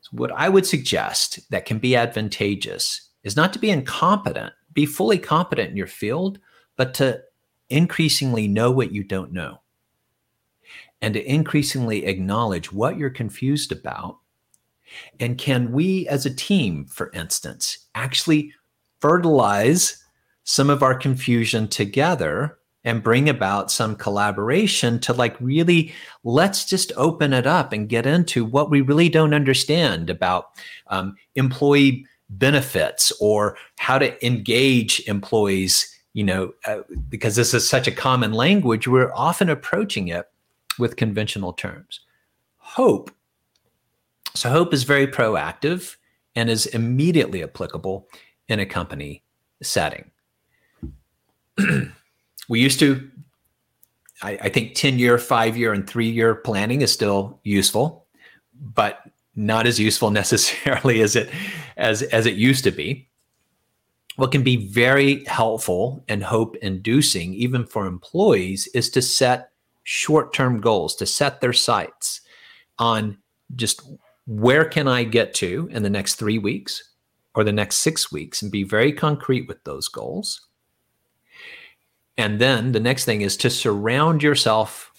so 0.00 0.10
what 0.12 0.32
i 0.32 0.48
would 0.48 0.66
suggest 0.66 1.40
that 1.50 1.66
can 1.66 1.78
be 1.78 1.96
advantageous 1.96 3.10
is 3.22 3.36
not 3.36 3.52
to 3.52 3.58
be 3.58 3.70
incompetent 3.70 4.52
be 4.72 4.86
fully 4.86 5.18
competent 5.18 5.70
in 5.70 5.76
your 5.76 5.86
field 5.86 6.38
but 6.76 6.94
to 6.94 7.20
increasingly 7.70 8.48
know 8.48 8.70
what 8.70 8.92
you 8.92 9.02
don't 9.02 9.32
know 9.32 9.58
and 11.02 11.14
to 11.14 11.30
increasingly 11.30 12.06
acknowledge 12.06 12.72
what 12.72 12.96
you're 12.96 13.10
confused 13.10 13.72
about. 13.72 14.18
And 15.20 15.38
can 15.38 15.72
we, 15.72 16.06
as 16.08 16.26
a 16.26 16.34
team, 16.34 16.86
for 16.86 17.10
instance, 17.12 17.78
actually 17.94 18.52
fertilize 19.00 20.02
some 20.44 20.70
of 20.70 20.82
our 20.82 20.94
confusion 20.94 21.68
together 21.68 22.58
and 22.84 23.02
bring 23.02 23.28
about 23.28 23.70
some 23.70 23.94
collaboration 23.94 24.98
to 24.98 25.12
like 25.12 25.40
really 25.40 25.92
let's 26.24 26.64
just 26.64 26.90
open 26.96 27.32
it 27.32 27.46
up 27.46 27.72
and 27.72 27.88
get 27.88 28.06
into 28.06 28.44
what 28.44 28.70
we 28.70 28.80
really 28.80 29.08
don't 29.08 29.34
understand 29.34 30.10
about 30.10 30.50
um, 30.88 31.14
employee 31.36 32.04
benefits 32.28 33.12
or 33.20 33.56
how 33.78 33.98
to 33.98 34.26
engage 34.26 35.00
employees 35.06 35.96
you 36.12 36.24
know 36.24 36.52
uh, 36.64 36.78
because 37.08 37.36
this 37.36 37.54
is 37.54 37.68
such 37.68 37.86
a 37.86 37.92
common 37.92 38.32
language 38.32 38.88
we're 38.88 39.14
often 39.14 39.48
approaching 39.48 40.08
it 40.08 40.26
with 40.78 40.96
conventional 40.96 41.52
terms. 41.52 42.00
Hope. 42.56 43.10
So, 44.34 44.50
hope 44.50 44.72
is 44.72 44.84
very 44.84 45.06
proactive 45.06 45.96
and 46.34 46.48
is 46.48 46.66
immediately 46.66 47.42
applicable 47.42 48.08
in 48.48 48.60
a 48.60 48.66
company 48.66 49.22
setting. 49.62 50.10
we 52.48 52.60
used 52.60 52.80
to, 52.80 53.10
I, 54.22 54.38
I 54.42 54.48
think 54.48 54.74
10 54.74 54.98
year, 54.98 55.18
five 55.18 55.56
year, 55.56 55.72
and 55.72 55.88
three 55.88 56.08
year 56.08 56.34
planning 56.34 56.80
is 56.80 56.92
still 56.92 57.40
useful, 57.44 58.06
but 58.54 59.00
not 59.36 59.66
as 59.66 59.78
useful 59.78 60.10
necessarily 60.22 61.00
as 61.02 61.16
it 61.16 61.30
as 61.76 62.02
as 62.02 62.26
it 62.26 62.34
used 62.34 62.64
to 62.64 62.70
be 62.70 63.08
what 64.16 64.32
can 64.32 64.42
be 64.42 64.68
very 64.68 65.24
helpful 65.24 66.04
and 66.08 66.22
hope 66.22 66.56
inducing 66.56 67.34
even 67.34 67.64
for 67.64 67.86
employees 67.86 68.68
is 68.74 68.90
to 68.90 69.00
set 69.00 69.50
short 69.84 70.32
term 70.34 70.60
goals, 70.60 70.94
to 70.96 71.06
set 71.06 71.40
their 71.40 71.52
sights 71.52 72.20
on 72.78 73.18
just 73.56 73.82
where 74.26 74.64
can 74.64 74.88
I 74.88 75.04
get 75.04 75.34
to 75.34 75.68
in 75.72 75.82
the 75.82 75.90
next 75.90 76.16
three 76.16 76.38
weeks 76.38 76.92
or 77.34 77.44
the 77.44 77.52
next 77.52 77.76
six 77.76 78.12
weeks 78.12 78.42
and 78.42 78.50
be 78.50 78.62
very 78.62 78.92
concrete 78.92 79.48
with 79.48 79.62
those 79.64 79.88
goals. 79.88 80.48
And 82.18 82.38
then 82.38 82.72
the 82.72 82.80
next 82.80 83.04
thing 83.04 83.22
is 83.22 83.36
to 83.38 83.50
surround 83.50 84.22
yourself 84.22 84.92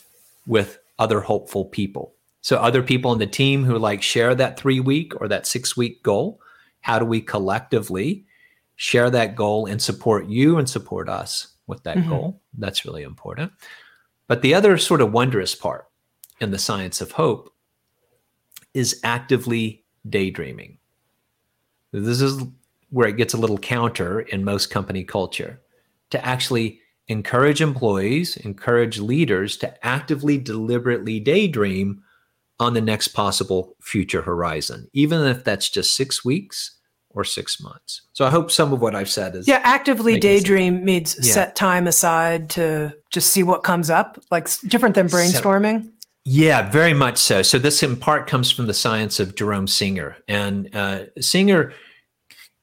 with 0.47 0.79
other 0.97 1.21
hopeful 1.21 1.65
people. 1.65 2.15
So, 2.41 2.57
other 2.57 2.83
people 2.83 3.13
in 3.13 3.19
the 3.19 3.27
team 3.27 3.63
who 3.63 3.77
like 3.77 4.01
share 4.01 4.35
that 4.35 4.59
three 4.59 4.79
week 4.79 5.13
or 5.21 5.27
that 5.27 5.47
six 5.47 5.77
week 5.77 6.03
goal. 6.03 6.41
How 6.81 6.99
do 6.99 7.05
we 7.05 7.21
collectively 7.21 8.25
share 8.75 9.09
that 9.09 9.35
goal 9.35 9.65
and 9.65 9.81
support 9.81 10.27
you 10.27 10.57
and 10.57 10.69
support 10.69 11.07
us 11.07 11.47
with 11.67 11.83
that 11.83 11.97
mm-hmm. 11.97 12.09
goal? 12.09 12.41
That's 12.57 12.83
really 12.83 13.03
important. 13.03 13.53
But 14.27 14.41
the 14.41 14.53
other 14.53 14.77
sort 14.77 14.99
of 14.99 15.13
wondrous 15.13 15.55
part 15.55 15.85
in 16.41 16.51
the 16.51 16.57
science 16.57 16.99
of 16.99 17.11
hope 17.11 17.52
is 18.73 18.99
actively 19.03 19.83
daydreaming. 20.07 20.77
This 21.91 22.21
is 22.21 22.43
where 22.89 23.07
it 23.07 23.17
gets 23.17 23.33
a 23.33 23.37
little 23.37 23.57
counter 23.57 24.21
in 24.21 24.43
most 24.43 24.69
company 24.69 25.03
culture 25.03 25.61
to 26.09 26.25
actually 26.25 26.79
encourage 27.07 27.61
employees, 27.61 28.37
encourage 28.37 28.99
leaders 28.99 29.57
to 29.57 29.85
actively, 29.85 30.37
deliberately 30.37 31.19
daydream 31.19 32.03
on 32.59 32.73
the 32.73 32.81
next 32.81 33.09
possible 33.09 33.75
future 33.81 34.21
horizon, 34.21 34.87
even 34.93 35.25
if 35.25 35.43
that's 35.43 35.69
just 35.69 35.95
six 35.95 36.23
weeks 36.23 36.77
or 37.09 37.23
six 37.23 37.61
months. 37.61 38.01
So 38.13 38.25
I 38.25 38.29
hope 38.29 38.51
some 38.51 38.73
of 38.73 38.81
what 38.81 38.95
I've 38.95 39.09
said 39.09 39.35
is 39.35 39.47
yeah. 39.47 39.61
Actively 39.63 40.19
daydream 40.19 40.75
sense. 40.75 40.85
means 40.85 41.17
yeah. 41.21 41.33
set 41.33 41.55
time 41.55 41.87
aside 41.87 42.49
to 42.51 42.93
just 43.11 43.31
see 43.31 43.43
what 43.43 43.63
comes 43.63 43.89
up, 43.89 44.19
like 44.31 44.47
different 44.61 44.95
than 44.95 45.07
brainstorming. 45.07 45.91
Yeah, 46.25 46.69
very 46.69 46.93
much 46.93 47.17
so. 47.17 47.41
So 47.41 47.59
this 47.59 47.83
in 47.83 47.97
part 47.97 48.27
comes 48.27 48.49
from 48.49 48.67
the 48.67 48.73
science 48.73 49.19
of 49.19 49.35
Jerome 49.35 49.67
Singer, 49.67 50.15
and 50.27 50.73
uh, 50.73 51.05
Singer 51.19 51.73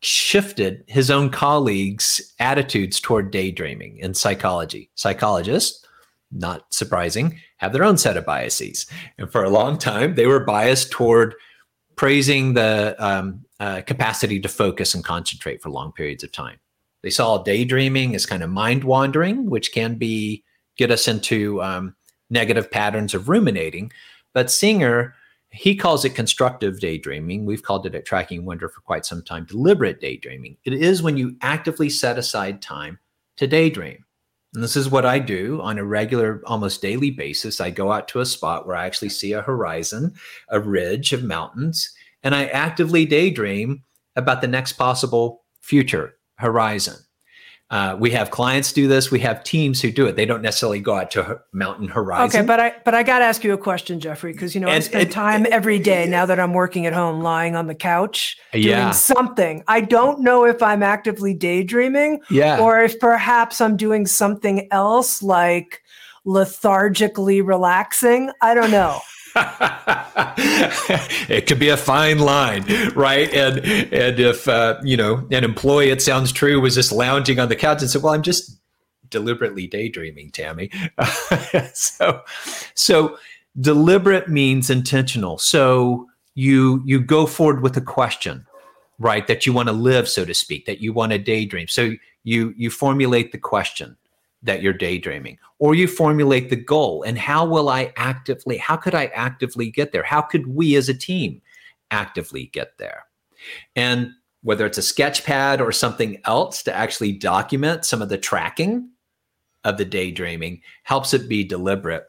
shifted 0.01 0.83
his 0.87 1.11
own 1.11 1.29
colleagues' 1.29 2.35
attitudes 2.39 3.01
toward 3.01 3.31
daydreaming 3.31 3.99
in 3.99 4.15
psychology. 4.15 4.91
Psychologists, 4.95 5.85
not 6.33 6.73
surprising, 6.73 7.39
have 7.59 7.75
their 7.75 7.85
own 7.85 7.99
set 7.99 8.17
of 8.17 8.25
biases, 8.25 8.87
and 9.19 9.31
for 9.31 9.45
a 9.45 9.51
long 9.51 9.77
time 9.77 10.15
they 10.15 10.27
were 10.27 10.41
biased 10.41 10.91
toward 10.91 11.35
praising 11.97 12.55
the 12.55 12.97
um, 12.99 13.45
uh, 13.61 13.83
capacity 13.83 14.41
to 14.41 14.49
focus 14.49 14.95
and 14.95 15.05
concentrate 15.05 15.61
for 15.61 15.69
long 15.69 15.93
periods 15.93 16.25
of 16.25 16.33
time. 16.33 16.59
They 17.03 17.11
saw 17.11 17.43
daydreaming 17.43 18.15
as 18.15 18.25
kind 18.25 18.43
of 18.43 18.49
mind 18.49 18.85
wandering, 18.85 19.51
which 19.51 19.73
can 19.73 19.97
be 19.97 20.45
get 20.79 20.91
us 20.91 21.07
into 21.07 21.63
um, 21.63 21.95
negative 22.31 22.71
patterns 22.71 23.15
of 23.15 23.29
ruminating. 23.29 23.93
But 24.33 24.51
Singer, 24.51 25.15
he 25.51 25.75
calls 25.75 26.05
it 26.05 26.15
constructive 26.15 26.81
daydreaming. 26.81 27.45
We've 27.45 27.63
called 27.63 27.87
it 27.87 27.95
at 27.95 28.07
Tracking 28.07 28.45
Wonder 28.45 28.69
for 28.69 28.81
quite 28.81 29.05
some 29.05 29.23
time, 29.23 29.45
deliberate 29.45 30.01
daydreaming. 30.01 30.57
It 30.65 30.73
is 30.73 31.03
when 31.03 31.17
you 31.17 31.37
actively 31.43 31.91
set 31.91 32.19
aside 32.19 32.63
time 32.63 32.99
to 33.37 33.47
daydream. 33.47 34.05
And 34.55 34.65
this 34.65 34.77
is 34.77 34.91
what 34.91 35.07
I 35.07 35.19
do 35.19 35.61
on 35.63 35.79
a 35.79 35.85
regular, 35.85 36.43
almost 36.47 36.83
daily 36.83 37.11
basis. 37.11 37.61
I 37.61 37.71
go 37.71 37.93
out 37.93 38.09
to 38.09 38.21
a 38.21 38.27
spot 38.27 38.67
where 38.67 38.77
I 38.77 38.87
actually 38.87 39.11
see 39.11 39.33
a 39.33 39.43
horizon, 39.43 40.15
a 40.49 40.59
ridge 40.59 41.13
of 41.13 41.23
mountains, 41.23 41.93
and 42.23 42.35
I 42.35 42.47
actively 42.47 43.07
daydream 43.07 43.85
about 44.17 44.41
the 44.41 44.49
next 44.49 44.73
possible 44.73 45.45
future 45.61 46.15
horizon. 46.39 46.97
Uh, 47.71 47.97
we 48.01 48.11
have 48.11 48.33
clients 48.33 48.73
do 48.73 48.89
this. 48.89 49.13
We 49.13 49.21
have 49.21 49.45
teams 49.45 49.81
who 49.81 49.93
do 49.93 50.07
it. 50.07 50.17
They 50.17 50.27
don't 50.27 50.43
necessarily 50.43 50.81
go 50.81 50.97
out 50.97 51.13
to 51.13 51.41
mountain 51.53 51.87
horizon. 51.87 52.41
Okay, 52.41 52.47
but 52.47 52.59
I 52.59 52.75
but 52.85 52.95
I 52.95 53.05
got 53.05 53.21
to 53.21 53.25
ask 53.25 53.45
you 53.45 53.53
a 53.53 53.59
question, 53.59 54.01
Jeffrey, 54.01 54.33
because 54.33 54.57
you 54.57 54.61
know 54.61 54.67
and, 54.67 54.77
I 54.77 54.81
spend 54.81 55.03
and, 55.05 55.13
time 55.13 55.47
every 55.51 55.79
day 55.79 56.09
now 56.09 56.27
that 56.27 56.41
I'm 56.41 56.53
working 56.53 56.87
at 56.87 56.93
home, 56.93 57.23
lying 57.23 57.55
on 57.55 57.69
the 57.69 57.75
couch 57.77 58.37
doing 58.53 58.65
yeah. 58.65 58.91
something. 58.91 59.63
I 59.69 59.83
don't 59.83 60.21
know 60.21 60.45
if 60.45 60.61
I'm 60.65 60.83
actively 60.83 61.33
daydreaming, 61.33 62.21
yeah. 62.29 62.59
or 62.61 62.81
if 62.81 62.99
perhaps 62.99 63.61
I'm 63.61 63.77
doing 63.77 64.05
something 64.05 64.67
else, 64.73 65.23
like 65.23 65.81
lethargically 66.27 67.41
relaxing. 67.41 68.33
I 68.41 68.55
don't 68.55 68.73
know. 68.73 69.01
it 71.29 71.47
could 71.47 71.59
be 71.59 71.69
a 71.69 71.77
fine 71.77 72.19
line, 72.19 72.65
right? 72.95 73.33
And 73.33 73.59
and 73.93 74.19
if 74.19 74.49
uh, 74.49 74.81
you 74.83 74.97
know 74.97 75.27
an 75.31 75.45
employee, 75.45 75.91
it 75.91 76.03
sounds 76.03 76.33
true, 76.33 76.61
was 76.61 76.75
just 76.75 76.93
lounging 76.93 77.39
on 77.39 77.49
the 77.49 77.57
couch 77.57 77.81
and 77.81 77.91
said, 77.91 78.03
"Well, 78.03 78.15
I'm 78.15 78.23
just 78.23 78.59
deliberately 79.09 79.67
daydreaming, 79.67 80.33
Tami." 80.33 80.73
so, 81.75 82.23
so 82.75 83.19
deliberate 83.61 84.29
means 84.29 84.71
intentional. 84.71 85.39
So 85.39 86.07
you 86.35 86.83
you 86.85 87.01
go 87.01 87.27
forward 87.27 87.63
with 87.63 87.77
a 87.77 87.83
question, 87.83 88.47
right? 88.99 89.27
That 89.27 89.47
you 89.47 89.53
want 89.53 89.69
to 89.69 89.75
live, 89.75 90.09
so 90.09 90.25
to 90.25 90.35
speak, 90.35 90.67
that 90.67 90.81
you 90.81 90.93
want 90.93 91.13
to 91.13 91.19
daydream. 91.19 91.69
So 91.69 91.93
you 92.25 92.55
you 92.57 92.71
formulate 92.71 93.33
the 93.33 93.39
question 93.39 93.97
that 94.43 94.63
you're 94.63 94.73
daydreaming 94.73 95.39
or 95.59 95.75
you 95.75 95.87
formulate 95.87 96.49
the 96.49 96.57
goal 96.57 97.03
and 97.03 97.19
how 97.19 97.45
will 97.45 97.69
i 97.69 97.93
actively 97.97 98.57
how 98.57 98.77
could 98.77 98.95
i 98.95 99.07
actively 99.07 99.71
get 99.71 99.93
there? 99.93 100.03
How 100.03 100.23
could 100.23 100.47
we 100.47 100.75
as 100.77 100.89
a 100.89 100.95
team 100.95 101.41
actively 101.91 102.47
get 102.47 102.79
there? 102.79 103.05
And 103.77 104.11
whether 104.43 104.65
it's 104.65 104.79
a 104.79 104.83
sketch 104.83 105.25
pad 105.25 105.61
or 105.61 105.71
something 105.71 106.21
else 106.25 106.63
to 106.63 106.75
actually 106.75 107.13
document 107.13 107.85
some 107.85 108.01
of 108.01 108.09
the 108.09 108.19
tracking 108.19 108.91
of 109.65 109.77
the 109.77 109.85
daydreaming 109.85 110.63
helps 110.85 111.13
it 111.13 111.29
be 111.29 111.45
deliberate 111.45 112.05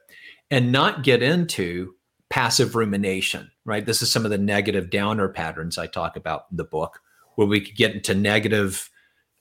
and 0.50 0.72
not 0.72 1.04
get 1.04 1.22
into 1.22 1.94
passive 2.30 2.76
rumination 2.76 3.52
right? 3.64 3.86
This 3.86 4.02
is 4.02 4.12
some 4.12 4.26
of 4.26 4.32
the 4.32 4.38
negative 4.40 4.90
downer 4.90 5.30
patterns 5.30 5.78
i 5.78 5.86
talk 5.86 6.16
about 6.16 6.46
in 6.50 6.58
the 6.58 6.64
book 6.64 7.00
where 7.36 7.48
we 7.48 7.62
could 7.62 7.76
get 7.76 7.94
into 7.94 8.16
negative 8.16 8.90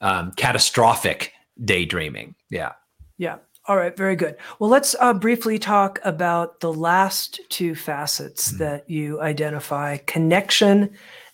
um, 0.00 0.32
catastrophic 0.32 1.32
daydreaming. 1.64 2.34
Yeah 2.50 2.72
yeah. 3.20 3.36
All 3.66 3.76
right. 3.76 3.94
Very 3.94 4.16
good. 4.16 4.36
Well, 4.58 4.70
let's 4.70 4.96
uh, 4.98 5.12
briefly 5.12 5.58
talk 5.58 6.00
about 6.02 6.60
the 6.60 6.72
last 6.72 7.38
two 7.50 7.74
facets 7.74 8.48
mm-hmm. 8.48 8.58
that 8.58 8.88
you 8.88 9.20
identify 9.20 9.98
connection 9.98 10.90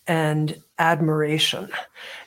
and 0.09 0.61
admiration. 0.81 1.69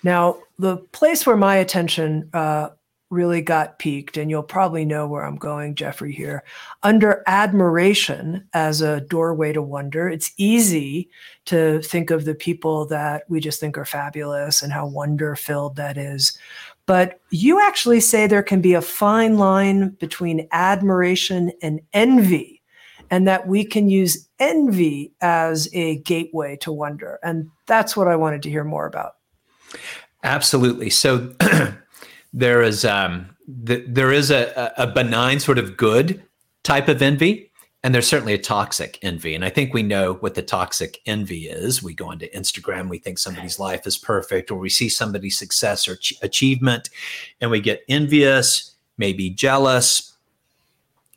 Now, 0.01 0.37
the 0.57 0.77
place 0.77 1.27
where 1.27 1.35
my 1.35 1.57
attention 1.57 2.29
uh, 2.33 2.69
really 3.09 3.41
got 3.41 3.79
piqued, 3.79 4.17
and 4.17 4.29
you'll 4.29 4.43
probably 4.43 4.85
know 4.85 5.07
where 5.07 5.25
I'm 5.25 5.35
going, 5.35 5.75
Jeffrey, 5.75 6.13
here. 6.13 6.43
Under 6.83 7.23
admiration 7.27 8.47
as 8.53 8.81
a 8.81 9.01
doorway 9.01 9.51
to 9.53 9.61
wonder, 9.61 10.07
it's 10.07 10.31
easy 10.37 11.09
to 11.45 11.81
think 11.81 12.11
of 12.11 12.25
the 12.25 12.35
people 12.35 12.85
that 12.85 13.23
we 13.27 13.39
just 13.39 13.59
think 13.59 13.77
are 13.77 13.85
fabulous 13.85 14.61
and 14.61 14.71
how 14.71 14.85
wonder 14.85 15.35
filled 15.35 15.75
that 15.75 15.97
is. 15.97 16.37
But 16.89 17.19
you 17.29 17.61
actually 17.61 17.99
say 17.99 18.25
there 18.25 18.41
can 18.41 18.61
be 18.61 18.73
a 18.73 18.81
fine 18.81 19.37
line 19.37 19.89
between 19.99 20.47
admiration 20.51 21.51
and 21.61 21.81
envy, 21.93 22.63
and 23.11 23.27
that 23.27 23.47
we 23.47 23.63
can 23.63 23.91
use 23.91 24.27
envy 24.39 25.13
as 25.21 25.69
a 25.71 25.97
gateway 25.97 26.57
to 26.61 26.71
wonder. 26.71 27.19
And 27.21 27.47
that's 27.67 27.95
what 27.95 28.07
I 28.07 28.15
wanted 28.15 28.41
to 28.41 28.49
hear 28.49 28.63
more 28.63 28.87
about. 28.87 29.11
Absolutely. 30.23 30.89
So 30.89 31.31
there 32.33 32.63
is 32.63 32.83
um, 32.83 33.35
the, 33.47 33.85
there 33.87 34.11
is 34.11 34.31
a, 34.31 34.73
a 34.75 34.87
benign 34.87 35.39
sort 35.39 35.59
of 35.59 35.77
good 35.77 36.23
type 36.63 36.87
of 36.87 37.03
envy, 37.03 37.48
and 37.83 37.95
there's 37.95 38.07
certainly 38.07 38.33
a 38.33 38.39
toxic 38.39 38.99
envy. 39.01 39.35
And 39.35 39.45
I 39.45 39.49
think 39.49 39.73
we 39.73 39.83
know 39.83 40.15
what 40.15 40.35
the 40.35 40.41
toxic 40.41 40.99
envy 41.05 41.47
is. 41.47 41.81
We 41.81 41.93
go 41.93 42.09
onto 42.09 42.29
Instagram, 42.31 42.89
we 42.89 42.97
think 42.97 43.17
somebody's 43.17 43.57
life 43.57 43.87
is 43.87 43.97
perfect, 43.97 44.51
or 44.51 44.59
we 44.59 44.69
see 44.69 44.89
somebody's 44.89 45.37
success 45.37 45.87
or 45.87 45.95
ch- 45.95 46.15
achievement, 46.21 46.89
and 47.39 47.49
we 47.49 47.61
get 47.61 47.83
envious, 47.87 48.75
maybe 48.97 49.29
jealous. 49.29 50.13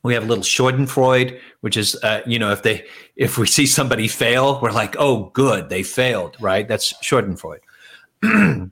We 0.04 0.14
have 0.14 0.24
a 0.24 0.26
little 0.26 0.44
Schadenfreude, 0.44 1.40
which 1.60 1.76
is, 1.76 1.96
uh, 2.02 2.22
you 2.26 2.38
know, 2.38 2.52
if 2.52 2.62
they, 2.62 2.86
if 3.16 3.38
we 3.38 3.46
see 3.46 3.66
somebody 3.66 4.06
fail, 4.06 4.60
we're 4.60 4.72
like, 4.72 4.94
oh, 4.98 5.30
good, 5.32 5.68
they 5.68 5.82
failed, 5.82 6.36
right? 6.40 6.66
That's 6.66 6.92
Schadenfreude. 7.04 7.60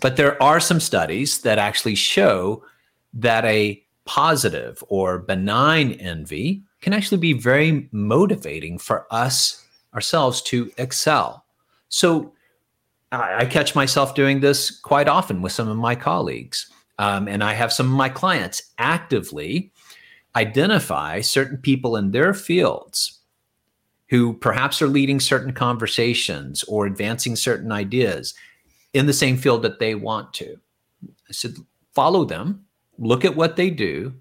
but 0.00 0.16
there 0.16 0.42
are 0.42 0.60
some 0.60 0.80
studies 0.80 1.42
that 1.42 1.58
actually 1.58 1.94
show 1.94 2.64
that 3.14 3.44
a 3.44 3.82
positive 4.04 4.82
or 4.88 5.18
benign 5.18 5.92
envy 5.92 6.62
can 6.82 6.92
actually 6.92 7.18
be 7.18 7.32
very 7.32 7.88
motivating 7.92 8.76
for 8.76 9.06
us 9.10 9.64
ourselves 9.94 10.42
to 10.42 10.70
excel. 10.76 11.44
So 11.88 12.32
I, 13.12 13.38
I 13.38 13.44
catch 13.46 13.74
myself 13.74 14.14
doing 14.14 14.40
this 14.40 14.70
quite 14.80 15.08
often 15.08 15.40
with 15.40 15.52
some 15.52 15.68
of 15.68 15.76
my 15.76 15.94
colleagues. 15.94 16.70
Um, 16.98 17.28
and 17.28 17.42
I 17.42 17.54
have 17.54 17.72
some 17.72 17.86
of 17.86 17.92
my 17.92 18.08
clients 18.08 18.62
actively 18.78 19.72
identify 20.36 21.20
certain 21.20 21.58
people 21.58 21.96
in 21.96 22.10
their 22.10 22.34
fields 22.34 23.20
who 24.08 24.34
perhaps 24.34 24.82
are 24.82 24.88
leading 24.88 25.20
certain 25.20 25.52
conversations 25.52 26.62
or 26.64 26.84
advancing 26.84 27.34
certain 27.34 27.72
ideas 27.72 28.34
in 28.92 29.06
the 29.06 29.12
same 29.12 29.36
field 29.36 29.62
that 29.62 29.78
they 29.78 29.94
want 29.94 30.34
to. 30.34 30.56
I 31.28 31.32
said, 31.32 31.54
follow 31.94 32.24
them, 32.24 32.64
look 32.98 33.24
at 33.24 33.36
what 33.36 33.56
they 33.56 33.70
do, 33.70 34.14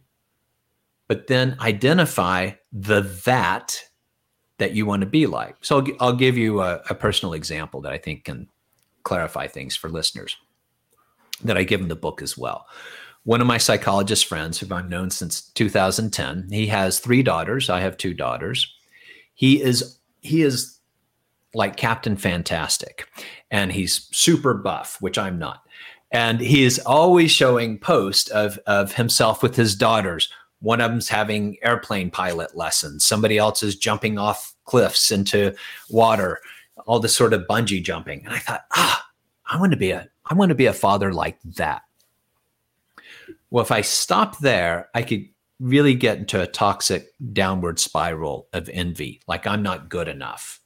but 1.12 1.28
then 1.28 1.58
identify 1.60 2.52
the 2.72 3.02
that 3.26 3.84
that 4.60 4.72
you 4.72 4.86
want 4.86 5.02
to 5.02 5.06
be 5.06 5.28
like. 5.28 5.58
So 5.60 5.80
I'll, 5.80 5.88
I'll 6.00 6.16
give 6.16 6.38
you 6.38 6.62
a, 6.62 6.82
a, 6.90 6.96
personal 6.96 7.34
example 7.34 7.82
that 7.82 7.92
I 7.92 7.98
think 7.98 8.24
can 8.24 8.48
clarify 9.04 9.48
things 9.48 9.76
for 9.76 9.90
listeners 9.90 10.38
that 11.44 11.58
I 11.58 11.64
give 11.64 11.82
in 11.82 11.90
the 11.90 11.98
book 11.98 12.22
as 12.22 12.38
well. 12.38 12.66
One 13.26 13.42
of 13.42 13.48
my 13.48 13.58
psychologist 13.58 14.26
friends, 14.26 14.58
who 14.58 14.74
I've 14.74 14.88
known 14.88 15.10
since 15.10 15.42
2010, 15.42 16.48
he 16.50 16.68
has 16.68 17.02
three 17.02 17.24
daughters. 17.24 17.70
I 17.70 17.82
have 17.82 17.98
two 17.98 18.14
daughters. 18.14 18.74
He 19.34 19.62
is 19.62 20.00
he 20.22 20.44
is 20.44 20.80
like 21.54 21.76
Captain 21.76 22.16
Fantastic, 22.16 23.10
and 23.52 23.74
he's 23.74 24.08
super 24.14 24.54
buff, 24.54 24.96
which 25.02 25.18
I'm 25.18 25.38
not. 25.38 25.64
And 26.14 26.40
he 26.40 26.64
is 26.64 26.80
always 26.80 27.32
showing 27.32 27.80
posts 27.80 28.30
of 28.30 28.58
of 28.66 28.94
himself 28.94 29.44
with 29.44 29.58
his 29.58 29.76
daughters 29.76 30.30
one 30.62 30.80
of 30.80 30.92
them's 30.92 31.10
having 31.10 31.58
airplane 31.64 32.10
pilot 32.12 32.56
lessons. 32.56 33.04
Somebody 33.04 33.38
else 33.38 33.64
is 33.64 33.76
jumping 33.76 34.18
off 34.18 34.56
cliffs 34.66 35.12
into 35.12 35.54
water, 35.90 36.40
all 36.86 37.00
this 37.00 37.16
sort 37.16 37.34
of 37.34 37.46
bungee 37.50 37.84
jumping. 37.84 38.24
And 38.26 38.34
I 38.34 38.40
thought, 38.40 38.66
ah, 38.74 39.06
I 39.52 39.60
want 39.60 39.72
to 39.72 39.78
be 39.78 39.92
a 39.92 40.08
I 40.26 40.34
want 40.34 40.50
to 40.50 40.56
be 40.56 40.68
a 40.68 40.74
father 40.74 41.14
like 41.14 41.40
that. 41.58 41.82
Well, 43.50 43.64
if 43.64 43.72
I 43.72 43.82
stop 43.82 44.40
there, 44.40 44.90
I 44.96 45.02
could 45.02 45.28
really 45.60 45.94
get 45.94 46.20
into 46.20 46.42
a 46.42 46.48
toxic 46.48 47.12
downward 47.34 47.80
spiral 47.80 48.48
of 48.54 48.70
envy, 48.70 49.22
like 49.28 49.46
I'm 49.46 49.62
not 49.62 49.90
good 49.90 50.08
enough. 50.08 50.60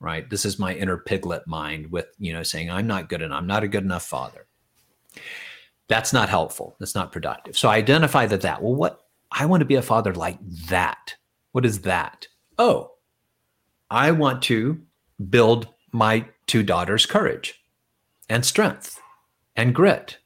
Right? 0.00 0.28
This 0.28 0.44
is 0.44 0.58
my 0.58 0.74
inner 0.74 0.98
piglet 0.98 1.46
mind 1.46 1.90
with, 1.90 2.06
you 2.18 2.32
know, 2.32 2.42
saying 2.42 2.70
I'm 2.70 2.86
not 2.86 3.08
good 3.08 3.22
enough. 3.22 3.38
I'm 3.38 3.46
not 3.46 3.64
a 3.64 3.68
good 3.68 3.84
enough 3.84 4.04
father. 4.04 4.46
That's 5.88 6.12
not 6.12 6.28
helpful. 6.28 6.76
That's 6.78 6.94
not 6.94 7.10
productive. 7.10 7.56
So 7.56 7.68
I 7.68 7.76
identify 7.76 8.26
that 8.26 8.42
that. 8.42 8.62
Well, 8.62 8.74
what 8.74 9.03
I 9.36 9.46
want 9.46 9.62
to 9.62 9.66
be 9.66 9.74
a 9.74 9.82
father 9.82 10.14
like 10.14 10.38
that. 10.68 11.16
What 11.50 11.66
is 11.66 11.80
that? 11.80 12.28
Oh, 12.56 12.92
I 13.90 14.12
want 14.12 14.42
to 14.44 14.80
build 15.28 15.68
my 15.92 16.26
two 16.46 16.62
daughters' 16.62 17.04
courage 17.04 17.60
and 18.28 18.46
strength 18.46 19.00
and 19.56 19.74
grit. 19.74 20.18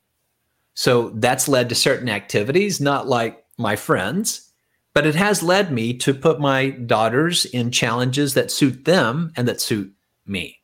So 0.74 1.11
that's 1.14 1.48
led 1.48 1.70
to 1.70 1.74
certain 1.74 2.09
activities, 2.09 2.80
not 2.80 3.09
like 3.09 3.44
my 3.56 3.76
friends, 3.76 4.52
but 4.92 5.06
it 5.06 5.14
has 5.14 5.42
led 5.42 5.72
me 5.72 5.94
to 5.94 6.12
put 6.12 6.38
my 6.38 6.70
daughters 6.70 7.46
in 7.46 7.70
challenges 7.70 8.34
that 8.34 8.50
suit 8.50 8.84
them 8.84 9.32
and 9.36 9.48
that 9.48 9.61
suit 9.61 9.92
me. 10.26 10.61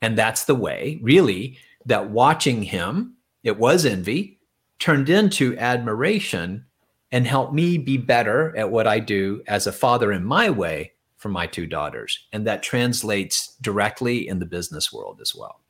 And 0.00 0.16
that's 0.16 0.44
the 0.44 0.54
way, 0.54 0.98
really, 1.02 1.58
that 1.86 2.10
watching 2.10 2.62
him, 2.62 3.16
it 3.42 3.58
was 3.58 3.84
envy, 3.84 4.40
turned 4.78 5.08
into 5.08 5.56
admiration 5.58 6.64
and 7.12 7.26
help 7.26 7.52
me 7.52 7.78
be 7.78 7.96
better 7.96 8.56
at 8.56 8.70
what 8.70 8.86
I 8.86 8.98
do 8.98 9.42
as 9.46 9.66
a 9.66 9.72
father 9.72 10.12
in 10.12 10.24
my 10.24 10.50
way 10.50 10.92
for 11.16 11.28
my 11.28 11.46
two 11.46 11.66
daughters. 11.66 12.26
And 12.32 12.46
that 12.46 12.62
translates 12.62 13.56
directly 13.60 14.28
in 14.28 14.38
the 14.38 14.46
business 14.46 14.92
world 14.92 15.20
as 15.22 15.34
well. 15.34 15.60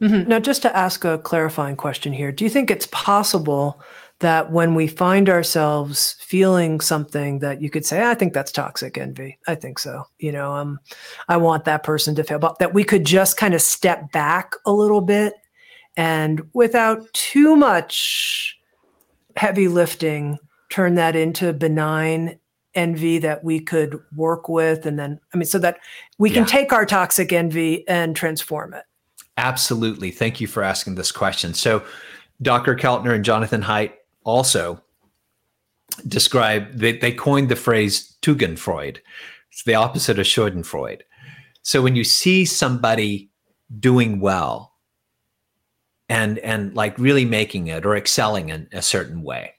Mm-hmm. 0.00 0.28
Now, 0.28 0.38
just 0.38 0.62
to 0.62 0.74
ask 0.74 1.04
a 1.04 1.18
clarifying 1.18 1.76
question 1.76 2.12
here, 2.12 2.32
do 2.32 2.44
you 2.44 2.50
think 2.50 2.70
it's 2.70 2.88
possible 2.90 3.80
that 4.20 4.52
when 4.52 4.74
we 4.74 4.86
find 4.86 5.28
ourselves 5.28 6.14
feeling 6.20 6.80
something 6.80 7.40
that 7.40 7.60
you 7.60 7.70
could 7.70 7.84
say, 7.84 8.02
I 8.08 8.14
think 8.14 8.32
that's 8.32 8.52
toxic 8.52 8.96
envy. 8.96 9.38
I 9.46 9.54
think 9.54 9.78
so. 9.78 10.04
You 10.18 10.32
know, 10.32 10.52
um, 10.52 10.78
I 11.28 11.38
want 11.38 11.64
that 11.64 11.82
person 11.82 12.14
to 12.14 12.24
fail, 12.24 12.38
but 12.38 12.58
that 12.58 12.74
we 12.74 12.84
could 12.84 13.04
just 13.04 13.38
kind 13.38 13.54
of 13.54 13.62
step 13.62 14.12
back 14.12 14.52
a 14.66 14.72
little 14.72 15.00
bit 15.00 15.34
and 15.96 16.42
without 16.52 17.12
too 17.14 17.56
much 17.56 18.58
heavy 19.36 19.68
lifting, 19.68 20.38
turn 20.70 20.94
that 20.94 21.14
into 21.14 21.52
benign 21.52 22.38
envy 22.74 23.18
that 23.18 23.42
we 23.42 23.58
could 23.58 24.00
work 24.14 24.48
with 24.48 24.86
and 24.86 24.98
then 24.98 25.18
i 25.34 25.36
mean 25.36 25.44
so 25.44 25.58
that 25.58 25.78
we 26.18 26.30
can 26.30 26.42
yeah. 26.42 26.46
take 26.46 26.72
our 26.72 26.86
toxic 26.86 27.32
envy 27.32 27.86
and 27.88 28.14
transform 28.14 28.72
it 28.72 28.84
absolutely 29.36 30.10
thank 30.10 30.40
you 30.40 30.46
for 30.46 30.62
asking 30.62 30.94
this 30.94 31.10
question 31.10 31.52
so 31.52 31.82
dr 32.40 32.76
keltner 32.76 33.12
and 33.12 33.24
jonathan 33.24 33.62
haidt 33.62 33.92
also 34.24 34.80
describe, 36.06 36.72
they, 36.72 36.96
they 36.96 37.12
coined 37.12 37.48
the 37.48 37.56
phrase 37.56 38.16
Tugendfreud. 38.22 38.98
It's 39.50 39.64
the 39.64 39.74
opposite 39.74 40.18
of 40.18 40.26
Schadenfreude. 40.26 41.02
So 41.62 41.82
when 41.82 41.96
you 41.96 42.04
see 42.04 42.44
somebody 42.44 43.30
doing 43.78 44.20
well 44.20 44.74
and 46.08 46.38
and 46.38 46.74
like 46.74 46.98
really 46.98 47.24
making 47.24 47.68
it 47.68 47.86
or 47.86 47.94
excelling 47.94 48.48
in 48.48 48.68
a 48.72 48.82
certain 48.82 49.22
way, 49.22 49.54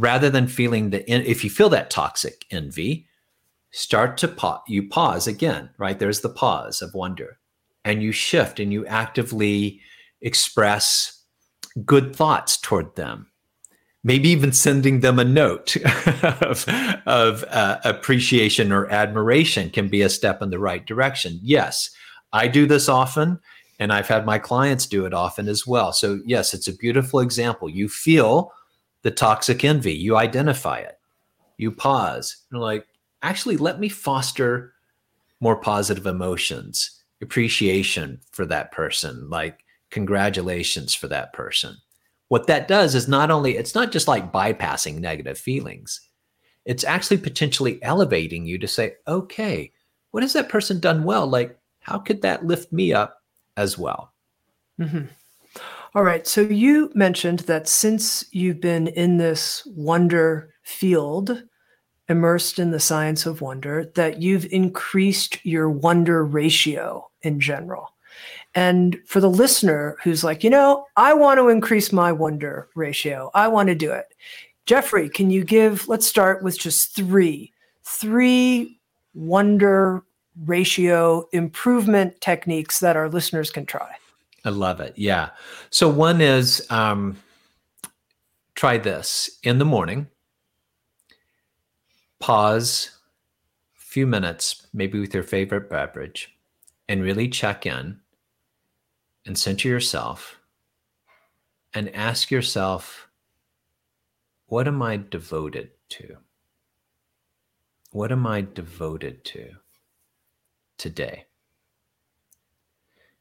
rather 0.00 0.30
than 0.30 0.46
feeling 0.46 0.90
the 0.90 1.10
if 1.10 1.44
you 1.44 1.50
feel 1.50 1.68
that 1.70 1.90
toxic 1.90 2.44
envy, 2.50 3.06
start 3.70 4.16
to 4.18 4.28
pause. 4.28 4.60
You 4.68 4.88
pause 4.88 5.26
again, 5.26 5.70
right? 5.78 5.98
There's 5.98 6.20
the 6.20 6.28
pause 6.28 6.82
of 6.82 6.94
wonder, 6.94 7.38
and 7.84 8.02
you 8.02 8.12
shift 8.12 8.60
and 8.60 8.72
you 8.72 8.86
actively 8.86 9.80
express 10.20 11.22
good 11.84 12.14
thoughts 12.14 12.56
toward 12.56 12.96
them 12.96 13.28
maybe 14.04 14.28
even 14.28 14.52
sending 14.52 15.00
them 15.00 15.18
a 15.18 15.24
note 15.24 15.76
of, 16.22 16.66
of 17.06 17.44
uh, 17.44 17.78
appreciation 17.84 18.72
or 18.72 18.90
admiration 18.90 19.70
can 19.70 19.88
be 19.88 20.02
a 20.02 20.08
step 20.08 20.40
in 20.40 20.50
the 20.50 20.58
right 20.58 20.86
direction. 20.86 21.38
Yes, 21.42 21.90
I 22.32 22.48
do 22.48 22.66
this 22.66 22.88
often, 22.88 23.40
and 23.78 23.92
I've 23.92 24.08
had 24.08 24.26
my 24.26 24.38
clients 24.38 24.86
do 24.86 25.04
it 25.04 25.14
often 25.14 25.48
as 25.48 25.66
well. 25.66 25.92
So, 25.92 26.20
yes, 26.24 26.54
it's 26.54 26.68
a 26.68 26.76
beautiful 26.76 27.20
example. 27.20 27.68
You 27.68 27.88
feel 27.88 28.52
the 29.08 29.14
toxic 29.14 29.64
envy, 29.64 29.94
you 29.94 30.18
identify 30.18 30.76
it, 30.76 30.98
you 31.56 31.72
pause, 31.72 32.44
you're 32.52 32.60
like, 32.60 32.86
actually, 33.22 33.56
let 33.56 33.80
me 33.80 33.88
foster 33.88 34.74
more 35.40 35.56
positive 35.56 36.04
emotions, 36.04 37.02
appreciation 37.22 38.20
for 38.32 38.44
that 38.44 38.70
person, 38.70 39.30
like 39.30 39.64
congratulations 39.88 40.94
for 40.94 41.08
that 41.08 41.32
person. 41.32 41.74
What 42.28 42.48
that 42.48 42.68
does 42.68 42.94
is 42.94 43.08
not 43.08 43.30
only 43.30 43.56
it's 43.56 43.74
not 43.74 43.92
just 43.92 44.08
like 44.08 44.30
bypassing 44.30 44.98
negative 44.98 45.38
feelings. 45.38 46.02
It's 46.66 46.84
actually 46.84 47.16
potentially 47.16 47.82
elevating 47.82 48.44
you 48.44 48.58
to 48.58 48.68
say 48.68 48.96
okay 49.06 49.72
what 50.10 50.22
has 50.22 50.34
that 50.34 50.50
person 50.50 50.80
done 50.80 51.02
well? 51.02 51.26
Like 51.26 51.58
how 51.80 51.98
could 51.98 52.20
that 52.20 52.44
lift 52.44 52.74
me 52.74 52.92
up 52.92 53.22
as 53.56 53.78
well? 53.78 54.12
Mm-hmm. 54.78 55.06
All 55.94 56.04
right 56.04 56.26
so 56.26 56.42
you 56.42 56.90
mentioned 56.94 57.40
that 57.40 57.68
since 57.68 58.24
you've 58.30 58.60
been 58.60 58.88
in 58.88 59.16
this 59.16 59.66
wonder 59.66 60.54
field 60.62 61.44
immersed 62.08 62.58
in 62.58 62.70
the 62.70 62.80
science 62.80 63.26
of 63.26 63.40
wonder 63.40 63.90
that 63.94 64.22
you've 64.22 64.46
increased 64.52 65.44
your 65.44 65.68
wonder 65.68 66.24
ratio 66.24 67.10
in 67.22 67.40
general 67.40 67.92
and 68.54 68.98
for 69.06 69.20
the 69.20 69.30
listener 69.30 69.96
who's 70.02 70.24
like, 70.24 70.42
you 70.42 70.50
know, 70.50 70.86
I 70.96 71.14
want 71.14 71.38
to 71.38 71.48
increase 71.48 71.92
my 71.92 72.12
wonder 72.12 72.68
ratio, 72.74 73.30
I 73.34 73.48
want 73.48 73.68
to 73.68 73.74
do 73.74 73.92
it. 73.92 74.06
Jeffrey, 74.66 75.08
can 75.08 75.30
you 75.30 75.44
give, 75.44 75.88
let's 75.88 76.06
start 76.06 76.42
with 76.42 76.58
just 76.58 76.94
three, 76.94 77.52
three 77.84 78.80
wonder 79.14 80.02
ratio 80.44 81.26
improvement 81.32 82.20
techniques 82.20 82.80
that 82.80 82.96
our 82.96 83.08
listeners 83.08 83.50
can 83.50 83.66
try? 83.66 83.94
I 84.44 84.50
love 84.50 84.80
it. 84.80 84.94
Yeah. 84.96 85.30
So 85.70 85.88
one 85.88 86.20
is 86.20 86.66
um, 86.70 87.16
try 88.54 88.78
this 88.78 89.38
in 89.42 89.58
the 89.58 89.64
morning, 89.64 90.08
pause 92.18 92.90
a 93.76 93.80
few 93.80 94.06
minutes, 94.06 94.66
maybe 94.72 95.00
with 95.00 95.14
your 95.14 95.22
favorite 95.22 95.68
beverage, 95.68 96.36
and 96.88 97.02
really 97.02 97.28
check 97.28 97.66
in 97.66 98.00
and 99.26 99.38
center 99.38 99.68
yourself 99.68 100.38
and 101.74 101.94
ask 101.94 102.30
yourself, 102.30 103.08
what 104.46 104.66
am 104.66 104.82
I 104.82 104.96
devoted 104.96 105.70
to? 105.90 106.16
What 107.90 108.10
am 108.10 108.26
I 108.26 108.40
devoted 108.40 109.24
to 109.26 109.50
today? 110.78 111.27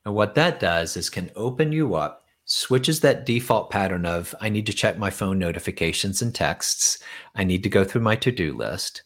And 0.08 0.16
what 0.16 0.36
that 0.36 0.62
does 0.62 0.96
is 0.96 1.10
can 1.10 1.30
open 1.36 1.74
you 1.74 1.96
up, 1.96 2.24
switches 2.46 3.02
that 3.02 3.26
default 3.26 3.70
pattern 3.70 4.06
of 4.06 4.34
I 4.40 4.48
need 4.48 4.66
to 4.68 4.74
check 4.74 4.98
my 4.98 5.10
phone 5.10 5.38
notifications 5.38 6.22
and 6.22 6.34
texts, 6.34 7.00
I 7.36 7.44
need 7.44 7.62
to 7.64 7.70
go 7.70 7.84
through 7.84 8.04
my 8.04 8.16
to 8.16 8.32
do 8.32 8.56
list. 8.56 9.04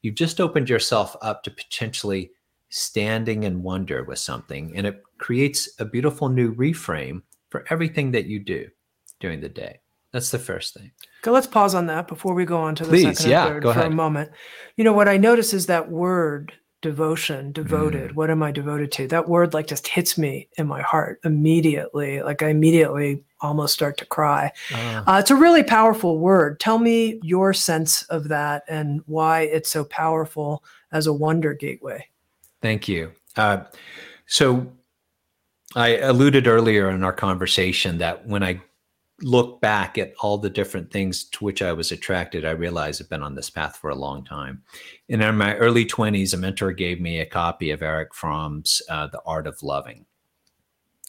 You've 0.00 0.14
just 0.14 0.40
opened 0.40 0.70
yourself 0.70 1.14
up 1.20 1.42
to 1.42 1.50
potentially 1.50 2.30
standing 2.70 3.42
in 3.42 3.62
wonder 3.62 4.02
with 4.02 4.18
something, 4.18 4.72
and 4.74 4.86
it 4.86 5.02
creates 5.18 5.68
a 5.78 5.84
beautiful 5.84 6.30
new 6.30 6.54
reframe 6.54 7.20
for 7.50 7.66
everything 7.68 8.12
that 8.12 8.24
you 8.24 8.40
do 8.40 8.66
during 9.20 9.42
the 9.42 9.48
day. 9.50 9.80
That's 10.10 10.30
the 10.30 10.38
first 10.38 10.72
thing. 10.72 10.90
Okay, 11.22 11.32
let's 11.32 11.46
pause 11.46 11.74
on 11.74 11.84
that 11.88 12.08
before 12.08 12.32
we 12.32 12.46
go 12.46 12.56
on 12.56 12.74
to 12.76 12.84
the 12.84 12.88
Please, 12.88 13.18
second 13.18 13.30
yeah, 13.30 13.44
and 13.44 13.54
third 13.56 13.62
for 13.64 13.70
ahead. 13.72 13.92
a 13.92 13.94
moment. 13.94 14.30
You 14.78 14.84
know 14.84 14.94
what 14.94 15.06
I 15.06 15.18
notice 15.18 15.52
is 15.52 15.66
that 15.66 15.90
word 15.90 16.54
devotion, 16.82 17.52
devoted. 17.52 18.10
Mm. 18.10 18.14
What 18.14 18.30
am 18.30 18.42
I 18.42 18.50
devoted 18.50 18.92
to? 18.92 19.06
That 19.06 19.28
word 19.28 19.54
like 19.54 19.66
just 19.66 19.86
hits 19.86 20.16
me 20.16 20.48
in 20.56 20.66
my 20.66 20.82
heart 20.82 21.20
immediately. 21.24 22.22
Like 22.22 22.42
I 22.42 22.48
immediately 22.48 23.22
almost 23.40 23.74
start 23.74 23.96
to 23.98 24.06
cry. 24.06 24.52
Uh, 24.72 25.04
uh, 25.06 25.18
it's 25.20 25.30
a 25.30 25.36
really 25.36 25.62
powerful 25.62 26.18
word. 26.18 26.60
Tell 26.60 26.78
me 26.78 27.20
your 27.22 27.52
sense 27.52 28.02
of 28.04 28.28
that 28.28 28.64
and 28.68 29.02
why 29.06 29.42
it's 29.42 29.70
so 29.70 29.84
powerful 29.84 30.64
as 30.92 31.06
a 31.06 31.12
wonder 31.12 31.54
gateway. 31.54 32.06
Thank 32.62 32.88
you. 32.88 33.12
Uh, 33.36 33.64
so 34.26 34.70
I 35.74 35.98
alluded 35.98 36.46
earlier 36.46 36.90
in 36.90 37.04
our 37.04 37.12
conversation 37.12 37.98
that 37.98 38.26
when 38.26 38.42
I 38.42 38.60
look 39.22 39.60
back 39.60 39.98
at 39.98 40.12
all 40.20 40.38
the 40.38 40.50
different 40.50 40.90
things 40.90 41.24
to 41.24 41.44
which 41.44 41.62
I 41.62 41.72
was 41.72 41.92
attracted, 41.92 42.44
I 42.44 42.50
realized 42.50 43.02
I've 43.02 43.10
been 43.10 43.22
on 43.22 43.34
this 43.34 43.50
path 43.50 43.76
for 43.76 43.90
a 43.90 43.94
long 43.94 44.24
time. 44.24 44.62
And 45.08 45.22
in 45.22 45.36
my 45.36 45.56
early 45.56 45.84
20s, 45.84 46.34
a 46.34 46.36
mentor 46.36 46.72
gave 46.72 47.00
me 47.00 47.20
a 47.20 47.26
copy 47.26 47.70
of 47.70 47.82
Erich 47.82 48.14
Fromm's 48.14 48.82
uh, 48.88 49.08
The 49.08 49.20
Art 49.26 49.46
of 49.46 49.62
Loving. 49.62 50.06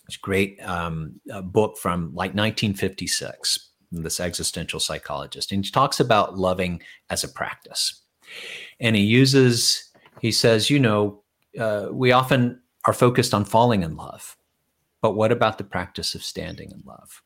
It's 0.07 0.17
a 0.17 0.19
great 0.19 0.59
um, 0.63 1.21
a 1.31 1.41
book 1.41 1.77
from 1.77 2.13
like 2.13 2.33
1956, 2.33 3.69
this 3.91 4.19
existential 4.19 4.79
psychologist. 4.79 5.51
And 5.51 5.63
he 5.63 5.71
talks 5.71 5.99
about 5.99 6.37
loving 6.37 6.81
as 7.09 7.23
a 7.23 7.29
practice. 7.29 8.01
And 8.79 8.95
he 8.95 9.03
uses, 9.03 9.91
he 10.19 10.31
says, 10.31 10.69
you 10.69 10.79
know, 10.79 11.23
uh, 11.59 11.87
we 11.91 12.11
often 12.11 12.61
are 12.85 12.93
focused 12.93 13.33
on 13.33 13.45
falling 13.45 13.83
in 13.83 13.95
love 13.95 14.35
but 15.01 15.15
what 15.15 15.31
about 15.31 15.57
the 15.57 15.63
practice 15.63 16.15
of 16.15 16.23
standing 16.23 16.71
in 16.71 16.83
love? 16.85 17.23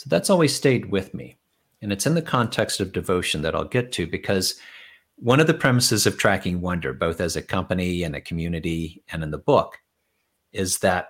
So 0.00 0.06
that's 0.08 0.30
always 0.30 0.56
stayed 0.56 0.90
with 0.90 1.12
me. 1.12 1.36
And 1.82 1.92
it's 1.92 2.06
in 2.06 2.14
the 2.14 2.22
context 2.22 2.80
of 2.80 2.90
devotion 2.90 3.42
that 3.42 3.54
I'll 3.54 3.64
get 3.64 3.92
to 3.92 4.06
because 4.06 4.58
one 5.16 5.40
of 5.40 5.46
the 5.46 5.52
premises 5.52 6.06
of 6.06 6.16
tracking 6.16 6.62
wonder, 6.62 6.94
both 6.94 7.20
as 7.20 7.36
a 7.36 7.42
company 7.42 8.02
and 8.02 8.16
a 8.16 8.20
community 8.22 9.02
and 9.12 9.22
in 9.22 9.30
the 9.30 9.36
book, 9.36 9.76
is 10.52 10.78
that 10.78 11.08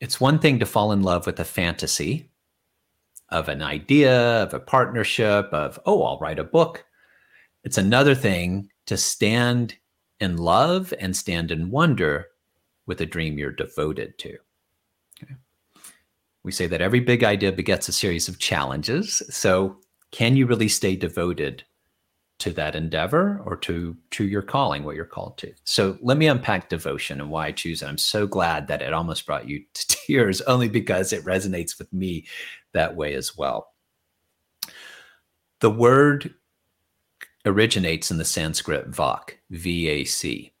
it's 0.00 0.20
one 0.20 0.40
thing 0.40 0.58
to 0.58 0.66
fall 0.66 0.90
in 0.90 1.04
love 1.04 1.24
with 1.24 1.38
a 1.38 1.44
fantasy 1.44 2.28
of 3.28 3.48
an 3.48 3.62
idea, 3.62 4.42
of 4.42 4.52
a 4.52 4.58
partnership, 4.58 5.46
of, 5.52 5.78
oh, 5.86 6.02
I'll 6.02 6.18
write 6.18 6.40
a 6.40 6.44
book. 6.44 6.84
It's 7.62 7.78
another 7.78 8.16
thing 8.16 8.68
to 8.86 8.96
stand 8.96 9.76
in 10.18 10.38
love 10.38 10.92
and 10.98 11.16
stand 11.16 11.52
in 11.52 11.70
wonder 11.70 12.30
with 12.86 13.00
a 13.00 13.06
dream 13.06 13.38
you're 13.38 13.52
devoted 13.52 14.18
to. 14.18 14.38
We 16.44 16.52
say 16.52 16.66
that 16.66 16.80
every 16.80 17.00
big 17.00 17.22
idea 17.22 17.52
begets 17.52 17.88
a 17.88 17.92
series 17.92 18.28
of 18.28 18.38
challenges. 18.38 19.22
So, 19.30 19.76
can 20.10 20.36
you 20.36 20.46
really 20.46 20.68
stay 20.68 20.96
devoted 20.96 21.64
to 22.38 22.50
that 22.52 22.74
endeavor 22.74 23.40
or 23.46 23.56
to 23.58 23.96
to 24.10 24.24
your 24.24 24.42
calling, 24.42 24.82
what 24.82 24.96
you're 24.96 25.04
called 25.04 25.38
to? 25.38 25.52
So, 25.64 25.96
let 26.02 26.18
me 26.18 26.26
unpack 26.26 26.68
devotion 26.68 27.20
and 27.20 27.30
why 27.30 27.46
I 27.46 27.52
choose 27.52 27.82
it. 27.82 27.86
I'm 27.86 27.98
so 27.98 28.26
glad 28.26 28.66
that 28.68 28.82
it 28.82 28.92
almost 28.92 29.26
brought 29.26 29.48
you 29.48 29.62
to 29.74 29.86
tears, 30.06 30.40
only 30.42 30.68
because 30.68 31.12
it 31.12 31.24
resonates 31.24 31.78
with 31.78 31.92
me 31.92 32.26
that 32.72 32.96
way 32.96 33.14
as 33.14 33.36
well. 33.36 33.72
The 35.60 35.70
word 35.70 36.34
originates 37.46 38.10
in 38.10 38.18
the 38.18 38.24
Sanskrit 38.24 38.90
vak, 38.90 39.34
V 39.50 39.88
A 39.88 40.04
C, 40.04 40.52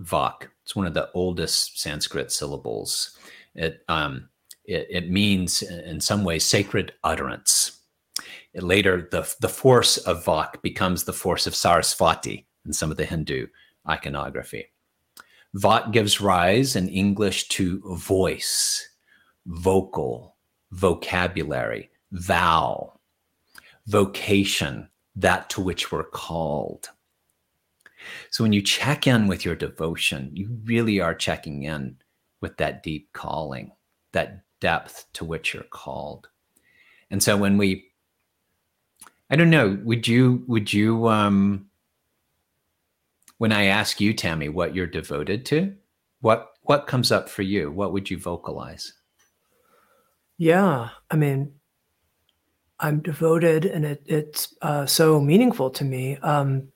vak. 0.00 0.48
It's 0.64 0.74
one 0.74 0.86
of 0.86 0.94
the 0.94 1.10
oldest 1.14 1.80
Sanskrit 1.80 2.32
syllables. 2.32 3.16
It, 3.54 3.84
um, 3.88 4.28
it, 4.64 4.86
it 4.90 5.10
means, 5.10 5.62
in 5.62 6.00
some 6.00 6.24
ways, 6.24 6.44
sacred 6.44 6.92
utterance. 7.02 7.80
It 8.52 8.62
later, 8.62 9.08
the, 9.10 9.32
the 9.40 9.48
force 9.48 9.96
of 9.98 10.24
Vak 10.24 10.62
becomes 10.62 11.04
the 11.04 11.12
force 11.12 11.46
of 11.46 11.54
Sarasvati 11.54 12.44
in 12.64 12.72
some 12.72 12.90
of 12.90 12.96
the 12.96 13.04
Hindu 13.04 13.46
iconography. 13.88 14.70
Vak 15.56 15.92
gives 15.92 16.20
rise 16.20 16.76
in 16.76 16.88
English 16.88 17.48
to 17.48 17.80
voice, 17.96 18.88
vocal, 19.46 20.36
vocabulary, 20.72 21.90
vow, 22.12 22.98
vocation, 23.86 24.88
that 25.16 25.48
to 25.50 25.60
which 25.60 25.92
we're 25.92 26.02
called. 26.04 26.88
So 28.30 28.44
when 28.44 28.52
you 28.52 28.62
check 28.62 29.06
in 29.06 29.28
with 29.28 29.44
your 29.44 29.54
devotion, 29.54 30.30
you 30.32 30.58
really 30.64 31.00
are 31.00 31.14
checking 31.14 31.62
in 31.62 31.96
with 32.40 32.56
that 32.58 32.82
deep 32.82 33.12
calling, 33.12 33.72
that 34.12 34.42
depth 34.64 35.06
to 35.14 35.24
which 35.24 35.52
you're 35.52 35.70
called. 35.82 36.28
And 37.10 37.22
so 37.22 37.36
when 37.36 37.58
we 37.58 37.68
I 39.30 39.36
don't 39.36 39.50
know. 39.50 39.78
Would 39.84 40.06
you, 40.06 40.44
would 40.46 40.72
you, 40.72 41.08
um, 41.08 41.66
when 43.38 43.52
I 43.52 43.64
ask 43.64 44.00
you, 44.00 44.14
Tami, 44.14 44.52
what 44.52 44.74
you're 44.74 44.86
devoted 44.86 45.44
to, 45.46 45.74
what, 46.20 46.52
what 46.62 46.86
comes 46.86 47.10
up 47.10 47.28
for 47.28 47.42
you? 47.42 47.70
What 47.70 47.92
would 47.92 48.10
you 48.10 48.18
vocalize? 48.18 48.92
Yeah. 50.38 50.90
I 51.10 51.16
mean, 51.16 51.52
I'm 52.78 53.00
devoted 53.00 53.64
and 53.64 53.84
it, 53.84 54.02
it's 54.06 54.54
uh, 54.62 54.86
so 54.86 55.20
meaningful 55.20 55.70
to 55.70 55.84
me, 55.84 56.16
um, 56.18 56.68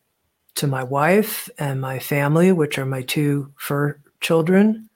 to 0.57 0.67
my 0.67 0.83
wife 0.83 1.49
and 1.59 1.81
my 1.81 1.99
family, 1.99 2.51
which 2.51 2.79
are 2.79 2.87
my 2.87 3.03
two 3.03 3.53
fur 3.57 4.01
children. 4.21 4.88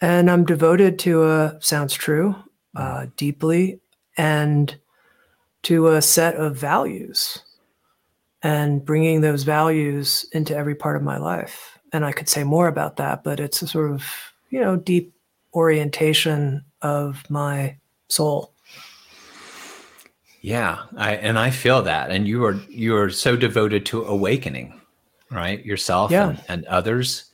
And 0.00 0.30
I'm 0.30 0.44
devoted 0.44 0.98
to 1.00 1.24
a, 1.24 1.58
sounds 1.60 1.94
true, 1.94 2.36
uh, 2.76 3.06
deeply, 3.16 3.80
and 4.16 4.76
to 5.64 5.88
a 5.88 6.02
set 6.02 6.36
of 6.36 6.56
values 6.56 7.42
and 8.42 8.84
bringing 8.84 9.20
those 9.20 9.42
values 9.42 10.24
into 10.32 10.56
every 10.56 10.74
part 10.76 10.96
of 10.96 11.02
my 11.02 11.18
life. 11.18 11.78
And 11.92 12.04
I 12.04 12.12
could 12.12 12.28
say 12.28 12.44
more 12.44 12.68
about 12.68 12.96
that, 12.96 13.24
but 13.24 13.40
it's 13.40 13.60
a 13.62 13.66
sort 13.66 13.90
of, 13.90 14.04
you 14.50 14.60
know, 14.60 14.76
deep 14.76 15.12
orientation 15.54 16.64
of 16.82 17.28
my 17.28 17.76
soul. 18.08 18.52
Yeah, 20.40 20.78
I, 20.96 21.16
and 21.16 21.36
I 21.38 21.50
feel 21.50 21.82
that. 21.82 22.10
And 22.12 22.28
you 22.28 22.44
are 22.44 22.54
you 22.68 22.96
are 22.96 23.10
so 23.10 23.34
devoted 23.36 23.84
to 23.86 24.04
awakening, 24.04 24.80
right? 25.30 25.64
Yourself 25.64 26.12
Yeah. 26.12 26.28
and, 26.28 26.42
and 26.48 26.64
others. 26.66 27.24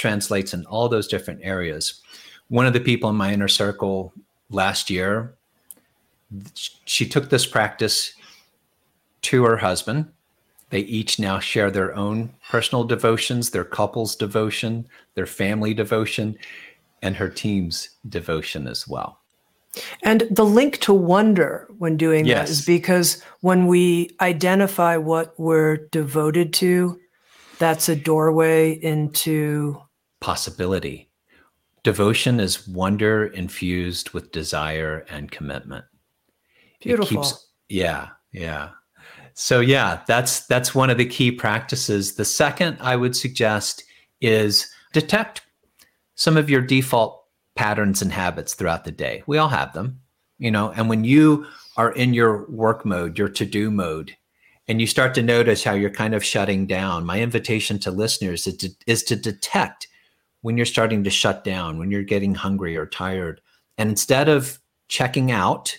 Translates 0.00 0.54
in 0.54 0.64
all 0.64 0.88
those 0.88 1.06
different 1.06 1.40
areas. 1.42 2.00
One 2.48 2.64
of 2.64 2.72
the 2.72 2.80
people 2.80 3.10
in 3.10 3.16
my 3.16 3.34
inner 3.34 3.48
circle 3.48 4.14
last 4.48 4.88
year, 4.88 5.34
she 6.86 7.06
took 7.06 7.28
this 7.28 7.44
practice 7.44 8.14
to 9.20 9.44
her 9.44 9.58
husband. 9.58 10.10
They 10.70 10.80
each 10.80 11.18
now 11.18 11.38
share 11.38 11.70
their 11.70 11.94
own 11.94 12.32
personal 12.48 12.84
devotions, 12.84 13.50
their 13.50 13.62
couple's 13.62 14.16
devotion, 14.16 14.88
their 15.16 15.26
family 15.26 15.74
devotion, 15.74 16.38
and 17.02 17.14
her 17.16 17.28
team's 17.28 17.90
devotion 18.08 18.66
as 18.66 18.88
well. 18.88 19.18
And 20.02 20.22
the 20.30 20.46
link 20.46 20.78
to 20.78 20.94
wonder 20.94 21.68
when 21.76 21.98
doing 21.98 22.24
that 22.24 22.48
Yes. 22.48 22.50
is 22.50 22.64
because 22.64 23.22
when 23.42 23.66
we 23.66 24.16
identify 24.22 24.96
what 24.96 25.38
we're 25.38 25.76
devoted 25.88 26.54
to, 26.54 26.98
that's 27.58 27.90
a 27.90 27.96
doorway 27.96 28.72
into 28.82 29.78
possibility. 30.20 31.10
Devotion 31.82 32.40
is 32.40 32.68
wonder 32.68 33.26
infused 33.26 34.10
with 34.10 34.32
desire 34.32 35.06
and 35.08 35.30
commitment. 35.30 35.84
beautiful. 36.80 37.26
yeah, 37.68 38.08
yeah. 38.32 38.70
So 39.34 39.60
yeah, 39.60 40.02
that's 40.06 40.46
that's 40.46 40.74
one 40.74 40.90
of 40.90 40.98
the 40.98 41.06
key 41.06 41.32
practices. 41.32 42.14
The 42.14 42.24
second 42.24 42.76
I 42.80 42.96
would 42.96 43.16
suggest 43.16 43.84
is 44.20 44.70
detect 44.92 45.42
some 46.14 46.36
of 46.36 46.50
your 46.50 46.60
default 46.60 47.24
patterns 47.54 48.02
and 48.02 48.12
habits 48.12 48.54
throughout 48.54 48.84
the 48.84 48.92
day. 48.92 49.22
We 49.26 49.38
all 49.38 49.48
have 49.48 49.72
them, 49.72 50.00
you 50.38 50.50
know, 50.50 50.70
and 50.72 50.88
when 50.88 51.04
you 51.04 51.46
are 51.76 51.92
in 51.92 52.12
your 52.12 52.46
work 52.50 52.84
mode, 52.84 53.18
your 53.18 53.28
to-do 53.28 53.70
mode, 53.70 54.14
and 54.68 54.80
you 54.80 54.86
start 54.86 55.14
to 55.14 55.22
notice 55.22 55.64
how 55.64 55.72
you're 55.72 55.90
kind 55.90 56.14
of 56.14 56.24
shutting 56.24 56.66
down, 56.66 57.06
my 57.06 57.20
invitation 57.20 57.78
to 57.80 57.90
listeners 57.90 58.46
is 58.46 58.56
to, 58.58 58.70
is 58.86 59.02
to 59.04 59.16
detect 59.16 59.88
when 60.42 60.56
you're 60.56 60.66
starting 60.66 61.04
to 61.04 61.10
shut 61.10 61.44
down, 61.44 61.78
when 61.78 61.90
you're 61.90 62.02
getting 62.02 62.34
hungry 62.34 62.76
or 62.76 62.86
tired. 62.86 63.40
And 63.78 63.90
instead 63.90 64.28
of 64.28 64.58
checking 64.88 65.30
out 65.30 65.78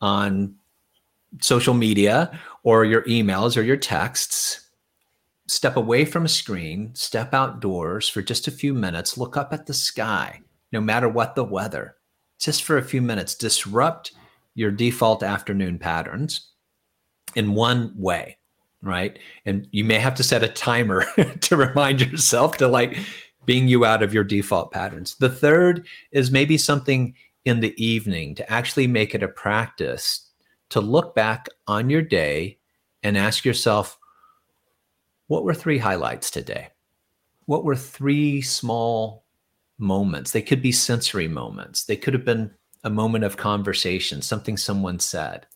on 0.00 0.54
social 1.40 1.74
media 1.74 2.38
or 2.62 2.84
your 2.84 3.02
emails 3.02 3.56
or 3.56 3.62
your 3.62 3.76
texts, 3.76 4.68
step 5.46 5.76
away 5.76 6.04
from 6.04 6.24
a 6.24 6.28
screen, 6.28 6.94
step 6.94 7.34
outdoors 7.34 8.08
for 8.08 8.22
just 8.22 8.46
a 8.46 8.52
few 8.52 8.72
minutes, 8.72 9.18
look 9.18 9.36
up 9.36 9.52
at 9.52 9.66
the 9.66 9.74
sky, 9.74 10.40
no 10.72 10.80
matter 10.80 11.08
what 11.08 11.34
the 11.34 11.44
weather, 11.44 11.96
just 12.38 12.62
for 12.62 12.78
a 12.78 12.82
few 12.82 13.02
minutes, 13.02 13.34
disrupt 13.34 14.12
your 14.54 14.70
default 14.70 15.22
afternoon 15.22 15.78
patterns 15.78 16.52
in 17.34 17.54
one 17.54 17.92
way, 17.96 18.38
right? 18.82 19.18
And 19.44 19.66
you 19.70 19.84
may 19.84 19.98
have 19.98 20.14
to 20.16 20.22
set 20.22 20.42
a 20.42 20.48
timer 20.48 21.04
to 21.40 21.56
remind 21.56 22.00
yourself 22.00 22.56
to 22.58 22.68
like 22.68 22.98
being 23.46 23.68
you 23.68 23.84
out 23.84 24.02
of 24.02 24.14
your 24.14 24.24
default 24.24 24.70
patterns. 24.70 25.16
The 25.16 25.28
third 25.28 25.86
is 26.12 26.30
maybe 26.30 26.58
something 26.58 27.14
in 27.44 27.60
the 27.60 27.74
evening 27.82 28.34
to 28.34 28.52
actually 28.52 28.86
make 28.86 29.14
it 29.14 29.22
a 29.22 29.28
practice 29.28 30.28
to 30.70 30.80
look 30.80 31.14
back 31.14 31.46
on 31.66 31.90
your 31.90 32.02
day 32.02 32.58
and 33.02 33.16
ask 33.16 33.44
yourself, 33.44 33.98
what 35.26 35.44
were 35.44 35.54
three 35.54 35.78
highlights 35.78 36.30
today? 36.30 36.68
What 37.46 37.64
were 37.64 37.76
three 37.76 38.42
small 38.42 39.24
moments? 39.78 40.32
They 40.32 40.42
could 40.42 40.62
be 40.62 40.72
sensory 40.72 41.28
moments. 41.28 41.84
They 41.84 41.96
could 41.96 42.14
have 42.14 42.24
been 42.24 42.50
a 42.84 42.90
moment 42.90 43.24
of 43.24 43.36
conversation, 43.36 44.22
something 44.22 44.56
someone 44.56 44.98
said, 44.98 45.46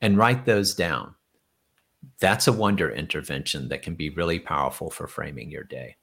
and 0.00 0.18
write 0.18 0.44
those 0.44 0.74
down. 0.74 1.14
That's 2.18 2.48
a 2.48 2.52
wonder 2.52 2.90
intervention 2.90 3.68
that 3.68 3.82
can 3.82 3.94
be 3.94 4.10
really 4.10 4.38
powerful 4.38 4.90
for 4.90 5.06
framing 5.06 5.50
your 5.50 5.64
day. 5.64 5.96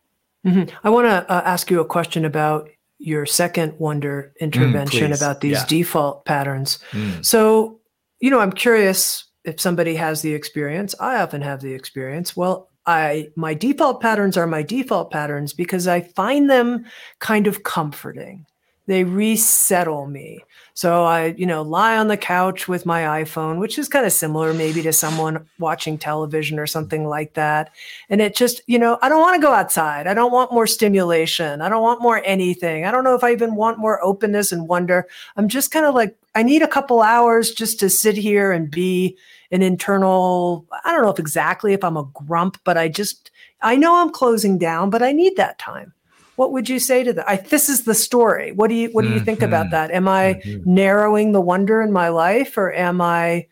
Mhm. 0.46 0.70
I 0.84 0.90
want 0.90 1.06
to 1.08 1.32
uh, 1.32 1.42
ask 1.46 1.70
you 1.70 1.80
a 1.80 1.86
question 1.86 2.26
about 2.26 2.70
your 2.98 3.26
second 3.26 3.74
wonder 3.80 4.34
intervention 4.40 5.10
please. 5.10 5.22
about 5.22 5.42
these 5.42 5.58
Yeah. 5.58 5.66
default 5.68 6.26
patterns. 6.26 6.80
Mm. 6.92 7.26
So, 7.26 7.80
you 8.20 8.30
know, 8.30 8.40
I'm 8.40 8.52
curious 8.52 9.26
if 9.46 9.60
somebody 9.60 9.96
has 9.96 10.22
the 10.22 10.34
experience. 10.34 10.94
I 11.00 11.22
often 11.22 11.42
have 11.42 11.62
the 11.62 11.74
experience. 11.74 12.36
Well, 12.36 12.70
I 12.86 13.28
my 13.36 13.54
default 13.54 14.02
patterns 14.02 14.36
are 14.38 14.48
my 14.48 14.64
default 14.64 15.12
patterns 15.12 15.54
because 15.54 15.88
I 15.88 16.02
find 16.02 16.50
them 16.50 16.86
kind 17.20 17.48
of 17.48 17.64
comforting. 17.64 18.46
They 18.90 19.04
resettle 19.04 20.08
me. 20.08 20.40
So 20.74 21.04
I, 21.04 21.36
you 21.38 21.46
know, 21.46 21.62
lie 21.62 21.96
on 21.96 22.08
the 22.08 22.18
couch 22.18 22.68
with 22.68 22.88
my 22.88 23.22
iPhone, 23.22 23.60
which 23.60 23.78
is 23.78 23.88
kind 23.88 24.04
of 24.04 24.12
similar 24.12 24.52
maybe 24.52 24.82
to 24.82 24.92
someone 24.92 25.46
watching 25.60 25.96
television 25.96 26.58
or 26.58 26.66
something 26.66 27.06
like 27.06 27.36
that. 27.36 27.72
And 28.10 28.20
it 28.20 28.36
just, 28.36 28.62
you 28.66 28.80
know, 28.80 28.98
I 29.04 29.08
don't 29.08 29.22
want 29.22 29.36
to 29.36 29.46
go 29.46 29.54
outside. 29.54 30.08
I 30.08 30.16
don't 30.16 30.32
want 30.32 30.52
more 30.52 30.66
stimulation. 30.66 31.62
I 31.62 31.70
don't 31.70 31.84
want 31.84 32.02
more 32.02 32.24
anything. 32.26 32.84
I 32.86 32.90
don't 32.90 33.04
know 33.04 33.14
if 33.14 33.24
I 33.24 33.32
even 33.32 33.54
want 33.54 33.78
more 33.78 34.04
openness 34.04 34.52
and 34.52 34.68
wonder. 34.68 35.08
I'm 35.38 35.50
just 35.50 35.70
kind 35.70 35.86
of 35.86 35.94
like, 35.94 36.18
I 36.34 36.42
need 36.42 36.64
a 36.64 36.68
couple 36.68 37.04
hours 37.04 37.52
just 37.52 37.80
to 37.82 37.92
sit 37.92 38.18
here 38.18 38.52
and 38.52 38.72
be 38.72 39.16
an 39.52 39.62
internal, 39.62 40.66
I 40.84 40.92
don't 40.92 41.04
know 41.04 41.12
if 41.12 41.20
exactly 41.20 41.74
if 41.74 41.84
I'm 41.84 41.98
a 41.98 42.10
grump, 42.16 42.58
but 42.64 42.76
I 42.76 42.88
just, 42.88 43.30
I 43.62 43.76
know 43.76 44.02
I'm 44.02 44.10
closing 44.12 44.58
down, 44.58 44.90
but 44.90 45.04
I 45.04 45.12
need 45.12 45.36
that 45.36 45.60
time. 45.60 45.94
What 46.40 46.54
would 46.54 46.70
you 46.70 46.80
say 46.80 47.04
to 47.04 47.12
that? 47.12 47.30
I, 47.30 47.36
this 47.36 47.68
is 47.68 47.84
the 47.84 47.94
story. 47.94 48.54
What 48.54 48.70
do 48.70 48.76
you 48.76 48.88
what 48.94 49.02
do 49.04 49.10
you 49.10 49.20
think 49.20 49.42
about 49.42 49.66
Mhm. 49.66 49.72
that? 49.72 49.92
Am 49.92 50.08
I 50.08 50.36
Mhm. 50.46 50.66
narrowing 50.66 51.34
the 51.34 51.42
wonder 51.42 51.82
in 51.82 51.92
my 51.92 52.08
life, 52.08 52.58
or 52.58 52.72
am 52.72 53.02
I 53.02 53.48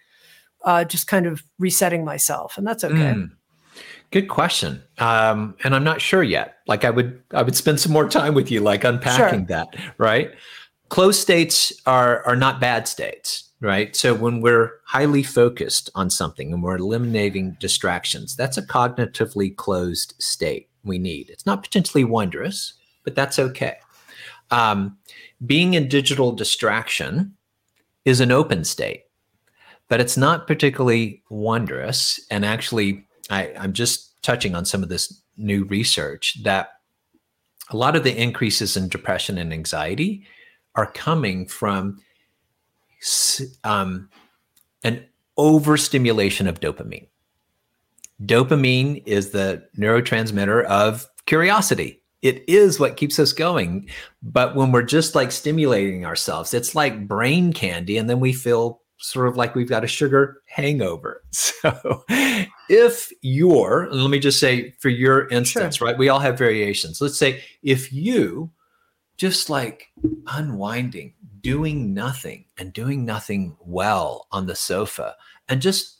uh, 0.63 0.85
just 0.85 1.05
kind 1.05 1.25
of 1.27 1.43
resetting 1.59 2.05
myself? 2.05 2.57
And 2.57 2.65
that's 2.65 2.85
okay. 2.85 3.13
Mm. 3.15 3.31
Good 4.11 4.29
question. 4.29 4.81
Um, 4.99 5.55
and 5.65 5.75
I'm 5.75 5.83
not 5.83 5.99
sure 6.01 6.23
yet. 6.23 6.55
Like 6.65 6.85
I 6.85 6.89
would, 6.89 7.21
I 7.33 7.43
would 7.43 7.55
spend 7.57 7.79
some 7.81 7.91
more 7.91 8.07
time 8.07 8.33
with 8.33 8.49
you, 8.51 8.61
like 8.61 8.85
unpacking 8.85 9.45
that. 9.47 9.67
Right. 9.97 10.31
Closed 10.88 11.19
states 11.21 11.73
are 11.85 12.23
are 12.25 12.38
not 12.38 12.61
bad 12.61 12.88
states. 12.88 13.51
Right. 13.59 13.95
So 13.97 14.13
when 14.13 14.39
we're 14.39 14.71
highly 14.85 15.23
focused 15.23 15.89
on 15.93 16.09
something 16.09 16.53
and 16.53 16.63
we're 16.63 16.77
eliminating 16.77 17.57
distractions, 17.59 18.35
that's 18.38 18.57
a 18.57 18.61
cognitively 18.61 19.53
closed 19.55 20.13
state 20.19 20.66
we 20.84 20.97
need. 20.97 21.30
It's 21.30 21.45
not 21.45 21.63
potentially 21.63 22.03
wondrous, 22.03 22.73
but 23.03 23.15
that's 23.15 23.39
okay. 23.39 23.78
Um, 24.51 24.97
being 25.45 25.73
in 25.73 25.88
digital 25.88 26.32
distraction 26.32 27.36
is 28.05 28.19
an 28.19 28.32
open 28.32 28.63
state, 28.63 29.03
but 29.88 29.99
it's 29.99 30.17
not 30.17 30.47
particularly 30.47 31.23
wondrous. 31.30 32.19
And 32.32 32.45
actually, 32.45 33.05
I, 33.30 33.53
I'm 33.57 33.73
just 33.73 34.21
touching 34.21 34.55
on 34.55 34.65
some 34.65 34.84
of 34.84 34.89
this 34.89 35.21
new 35.38 35.65
research 35.65 36.41
that 36.43 36.69
a 37.69 37.78
lot 37.78 37.95
of 37.95 38.03
the 38.03 38.15
increases 38.15 38.78
in 38.78 38.88
depression 38.88 39.38
and 39.38 39.51
anxiety 39.51 40.25
are 40.75 40.86
coming 40.86 41.45
from 41.47 41.99
um, 43.63 44.09
an 44.84 45.05
overstimulation 45.38 46.47
of 46.47 46.59
dopamine. 46.59 47.07
Dopamine 48.24 49.03
is 49.05 49.30
the 49.30 49.63
neurotransmitter 49.78 50.63
of 50.65 51.07
curiosity. 51.26 52.01
It 52.22 52.43
is 52.47 52.80
what 52.80 52.97
keeps 52.97 53.20
us 53.20 53.32
going. 53.32 53.89
But 54.24 54.55
when 54.55 54.72
we're 54.72 54.82
just 54.82 55.13
like 55.15 55.32
stimulating 55.32 56.05
ourselves, 56.05 56.53
it's 56.53 56.74
like 56.74 57.07
brain 57.07 57.53
candy. 57.53 57.97
And 57.97 58.09
then 58.09 58.20
we 58.20 58.34
feel 58.34 58.82
sort 58.99 59.28
of 59.28 59.38
like 59.38 59.53
we've 59.53 59.70
got 59.70 59.84
a 59.84 59.88
sugar 59.88 60.41
hangover. 60.45 61.24
So 61.32 62.03
if 62.70 63.11
you're, 63.22 63.84
and 63.84 64.01
let 64.01 64.09
me 64.09 64.20
just 64.20 64.39
say 64.39 64.72
for 64.80 64.89
your 64.89 65.28
instance, 65.30 65.82
right? 65.82 65.97
We 65.97 66.09
all 66.09 66.20
have 66.20 66.38
variations. 66.38 67.01
Let's 67.01 67.18
say 67.18 67.43
if 67.63 67.91
you 67.93 68.51
just 69.18 69.49
like 69.49 69.88
unwinding, 70.28 71.13
doing 71.41 71.93
nothing 71.93 72.45
and 72.57 72.74
doing 72.74 73.05
nothing 73.05 73.55
well 73.59 74.28
on 74.32 74.45
the 74.45 74.55
sofa 74.55 75.15
and 75.49 75.61
just 75.61 75.96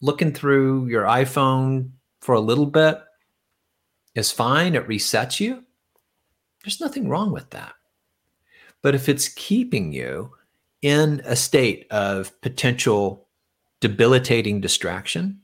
looking 0.00 0.32
through 0.32 0.86
your 0.86 1.04
iPhone 1.04 1.90
for 2.20 2.34
a 2.34 2.40
little 2.40 2.66
bit 2.66 2.98
is 4.14 4.32
fine. 4.32 4.74
It 4.74 4.88
resets 4.88 5.40
you. 5.40 5.64
There's 6.64 6.80
nothing 6.80 7.08
wrong 7.08 7.32
with 7.32 7.50
that. 7.50 7.74
But 8.82 8.94
if 8.94 9.08
it's 9.08 9.28
keeping 9.28 9.92
you 9.92 10.32
in 10.82 11.22
a 11.24 11.36
state 11.36 11.86
of 11.90 12.38
potential 12.40 13.28
debilitating 13.80 14.60
distraction 14.60 15.40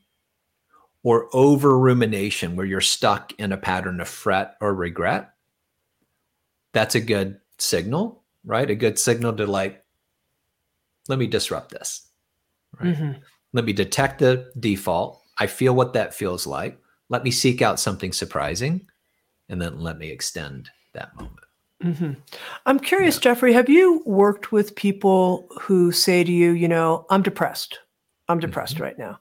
or 1.03 1.28
over 1.32 1.78
rumination 1.78 2.57
where 2.57 2.66
you're 2.66 2.80
stuck 2.80 3.32
in 3.38 3.53
a 3.53 3.57
pattern 3.57 4.00
of 4.00 4.09
fret 4.09 4.57
or 4.61 4.74
regret, 4.74 5.30
that's 6.72 6.94
a 6.94 7.00
good 7.00 7.40
signal, 7.59 8.22
right? 8.44 8.70
A 8.70 8.74
good 8.74 8.98
signal 8.98 9.34
to 9.34 9.46
like, 9.46 9.84
let 11.09 11.18
me 11.18 11.26
disrupt 11.26 11.70
this, 11.70 12.09
right? 12.80 12.94
Mm-hmm. 12.94 13.20
Let 13.53 13.64
me 13.64 13.72
detect 13.72 14.18
the 14.18 14.50
default. 14.59 15.22
I 15.38 15.46
feel 15.46 15.74
what 15.74 15.92
that 15.94 16.14
feels 16.14 16.46
like. 16.46 16.78
Let 17.09 17.24
me 17.24 17.30
seek 17.30 17.61
out 17.61 17.80
something 17.80 18.12
surprising 18.12 18.86
and 19.48 19.61
then 19.61 19.80
let 19.80 19.98
me 19.98 20.09
extend 20.09 20.70
that 20.94 21.14
moment. 21.16 21.38
Mm-hmm. 21.82 22.12
I'm 22.64 22.78
curious, 22.78 23.16
yeah. 23.16 23.22
Jeffrey, 23.22 23.53
have 23.53 23.68
you 23.68 24.03
worked 24.07 24.53
with 24.53 24.76
people 24.76 25.48
who 25.61 25.92
say 25.92 26.24
to 26.24 26.32
you, 26.32 26.53
you 26.53 26.68
know, 26.68 27.07
I'm 27.11 27.22
depressed. 27.22 27.80
I'm 28.28 28.38
depressed 28.38 28.74
mm-hmm. 28.74 28.84
right 28.84 28.98
now. 28.98 29.18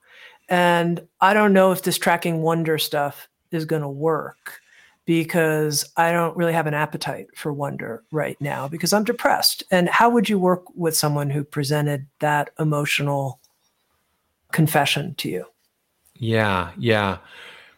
And 0.48 1.06
I 1.22 1.34
don't 1.34 1.54
know 1.54 1.72
if 1.72 1.82
this 1.82 1.98
tracking 1.98 2.42
wonder 2.42 2.78
stuff 2.78 3.28
is 3.52 3.66
going 3.66 3.82
to 3.82 3.90
work 3.90 4.62
because 5.06 5.92
I 5.98 6.14
don't 6.14 6.38
really 6.38 6.54
have 6.54 6.68
an 6.68 6.74
appetite 6.74 7.28
for 7.36 7.52
wonder 7.52 8.04
right 8.12 8.40
now 8.40 8.70
because 8.70 8.94
I'm 8.94 9.04
depressed. 9.04 9.64
And 9.72 9.90
how 9.90 10.10
would 10.10 10.30
you 10.30 10.40
work 10.40 10.64
with 10.76 10.96
someone 10.96 11.30
who 11.30 11.44
presented 11.44 12.08
that 12.20 12.52
emotional 12.60 13.41
confession 14.52 15.16
to 15.16 15.30
you? 15.30 15.46
Yeah, 16.16 16.72
yeah. 16.78 17.18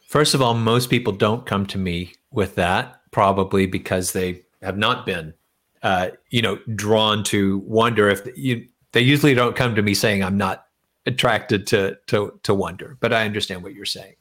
First 0.08 0.34
of 0.34 0.42
all, 0.42 0.54
most 0.54 0.90
people 0.90 1.14
don't 1.14 1.46
come 1.46 1.66
to 1.68 1.78
me 1.78 2.14
with 2.32 2.56
that, 2.56 3.02
probably 3.12 3.66
because 3.66 4.12
they 4.12 4.44
have 4.62 4.78
not 4.78 5.06
been, 5.06 5.34
uh, 5.82 6.10
you 6.30 6.42
know, 6.42 6.60
drawn 6.76 7.24
to 7.26 7.60
wonder. 7.60 8.10
If 8.10 8.28
you, 8.36 8.68
they 8.92 9.02
usually 9.02 9.34
don't 9.34 9.56
come 9.56 9.76
to 9.76 9.82
me 9.82 9.94
saying 9.94 10.24
I'm 10.24 10.38
not 10.38 10.66
attracted 11.06 11.68
to 11.68 11.98
to 12.08 12.40
to 12.44 12.54
wonder, 12.54 12.98
but 13.00 13.14
I 13.14 13.26
understand 13.26 13.64
what 13.64 13.74
you're 13.74 13.86
saying, 13.86 14.16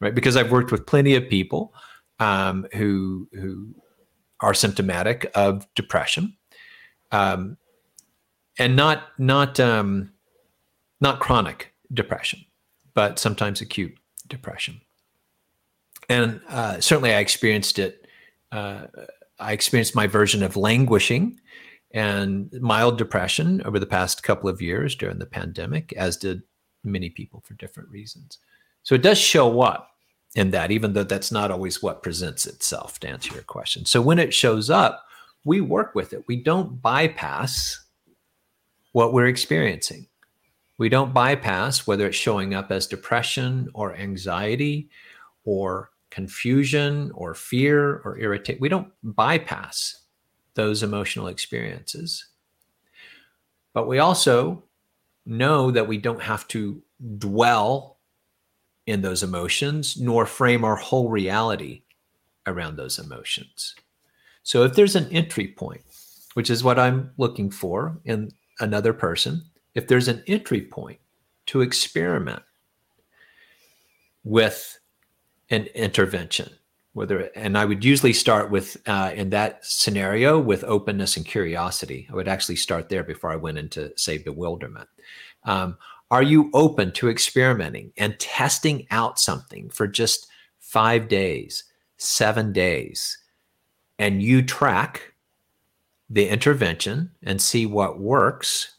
right? 0.00 0.14
Because 0.14 0.36
I've 0.36 0.50
worked 0.50 0.72
with 0.72 0.86
plenty 0.86 1.14
of 1.14 1.28
people 1.28 1.74
um, 2.18 2.66
who 2.72 3.28
who 3.32 3.74
are 4.40 4.54
symptomatic 4.54 5.30
of 5.34 5.66
depression, 5.74 6.36
um, 7.12 7.56
and 8.58 8.76
not 8.76 9.04
not 9.18 9.60
um, 9.60 10.12
not 11.00 11.20
chronic 11.20 11.72
depression, 11.92 12.44
but 12.94 13.18
sometimes 13.18 13.60
acute 13.60 13.96
depression. 14.28 14.80
And 16.08 16.40
uh, 16.48 16.80
certainly, 16.80 17.12
I 17.12 17.18
experienced 17.18 17.78
it. 17.78 18.06
Uh, 18.52 18.86
I 19.38 19.52
experienced 19.52 19.94
my 19.94 20.06
version 20.06 20.42
of 20.42 20.56
languishing 20.56 21.40
and 21.92 22.52
mild 22.60 22.98
depression 22.98 23.62
over 23.64 23.78
the 23.78 23.86
past 23.86 24.22
couple 24.22 24.48
of 24.48 24.62
years 24.62 24.94
during 24.94 25.18
the 25.18 25.26
pandemic, 25.26 25.92
as 25.94 26.16
did 26.16 26.42
many 26.84 27.10
people 27.10 27.42
for 27.44 27.54
different 27.54 27.88
reasons. 27.88 28.38
So 28.82 28.94
it 28.94 29.02
does 29.02 29.18
show 29.18 29.60
up 29.60 29.90
in 30.34 30.50
that, 30.50 30.70
even 30.70 30.92
though 30.92 31.04
that's 31.04 31.32
not 31.32 31.50
always 31.50 31.82
what 31.82 32.02
presents 32.02 32.46
itself, 32.46 33.00
to 33.00 33.08
answer 33.08 33.34
your 33.34 33.42
question. 33.42 33.84
So 33.84 34.00
when 34.00 34.18
it 34.18 34.34
shows 34.34 34.70
up, 34.70 35.06
we 35.44 35.60
work 35.60 35.94
with 35.94 36.12
it. 36.12 36.24
We 36.28 36.42
don't 36.42 36.80
bypass 36.80 37.82
what 38.92 39.12
we're 39.12 39.26
experiencing. 39.26 40.06
We 40.78 40.88
don't 40.88 41.14
bypass 41.14 41.86
whether 41.86 42.06
it's 42.06 42.16
showing 42.16 42.54
up 42.54 42.70
as 42.70 42.86
depression 42.86 43.68
or 43.74 43.96
anxiety 43.96 44.90
or 45.44 45.90
confusion 46.10 47.10
or 47.14 47.34
fear 47.34 47.98
or 48.04 48.18
irritate. 48.18 48.60
We 48.60 48.68
don't 48.68 48.92
bypass 49.02 50.02
those 50.54 50.82
emotional 50.82 51.28
experiences. 51.28 52.26
But 53.72 53.86
we 53.88 53.98
also 53.98 54.64
know 55.24 55.70
that 55.70 55.88
we 55.88 55.98
don't 55.98 56.22
have 56.22 56.46
to 56.48 56.82
dwell 57.18 57.98
in 58.86 59.02
those 59.02 59.22
emotions 59.22 59.96
nor 60.00 60.24
frame 60.26 60.64
our 60.64 60.76
whole 60.76 61.10
reality 61.10 61.82
around 62.46 62.76
those 62.76 62.98
emotions. 62.98 63.74
So 64.42 64.62
if 64.62 64.74
there's 64.74 64.96
an 64.96 65.08
entry 65.10 65.48
point, 65.48 65.82
which 66.34 66.50
is 66.50 66.62
what 66.62 66.78
I'm 66.78 67.10
looking 67.16 67.50
for 67.50 67.98
in 68.04 68.30
another 68.60 68.92
person, 68.92 69.42
if 69.76 69.86
there's 69.86 70.08
an 70.08 70.24
entry 70.26 70.62
point 70.62 70.98
to 71.44 71.60
experiment 71.60 72.42
with 74.24 74.78
an 75.50 75.66
intervention, 75.74 76.50
whether 76.94 77.30
and 77.36 77.58
I 77.58 77.66
would 77.66 77.84
usually 77.84 78.14
start 78.14 78.50
with 78.50 78.78
uh, 78.86 79.12
in 79.14 79.30
that 79.30 79.64
scenario 79.64 80.40
with 80.40 80.64
openness 80.64 81.18
and 81.18 81.26
curiosity. 81.26 82.08
I 82.10 82.14
would 82.14 82.26
actually 82.26 82.56
start 82.56 82.88
there 82.88 83.04
before 83.04 83.30
I 83.30 83.36
went 83.36 83.58
into 83.58 83.92
say 83.96 84.16
bewilderment. 84.16 84.88
Um, 85.44 85.76
are 86.10 86.22
you 86.22 86.50
open 86.54 86.90
to 86.92 87.10
experimenting 87.10 87.92
and 87.98 88.18
testing 88.18 88.86
out 88.90 89.20
something 89.20 89.68
for 89.68 89.86
just 89.86 90.26
five 90.58 91.06
days, 91.06 91.64
seven 91.98 92.52
days, 92.52 93.18
and 93.98 94.22
you 94.22 94.42
track 94.42 95.12
the 96.08 96.26
intervention 96.26 97.10
and 97.22 97.42
see 97.42 97.66
what 97.66 98.00
works 98.00 98.75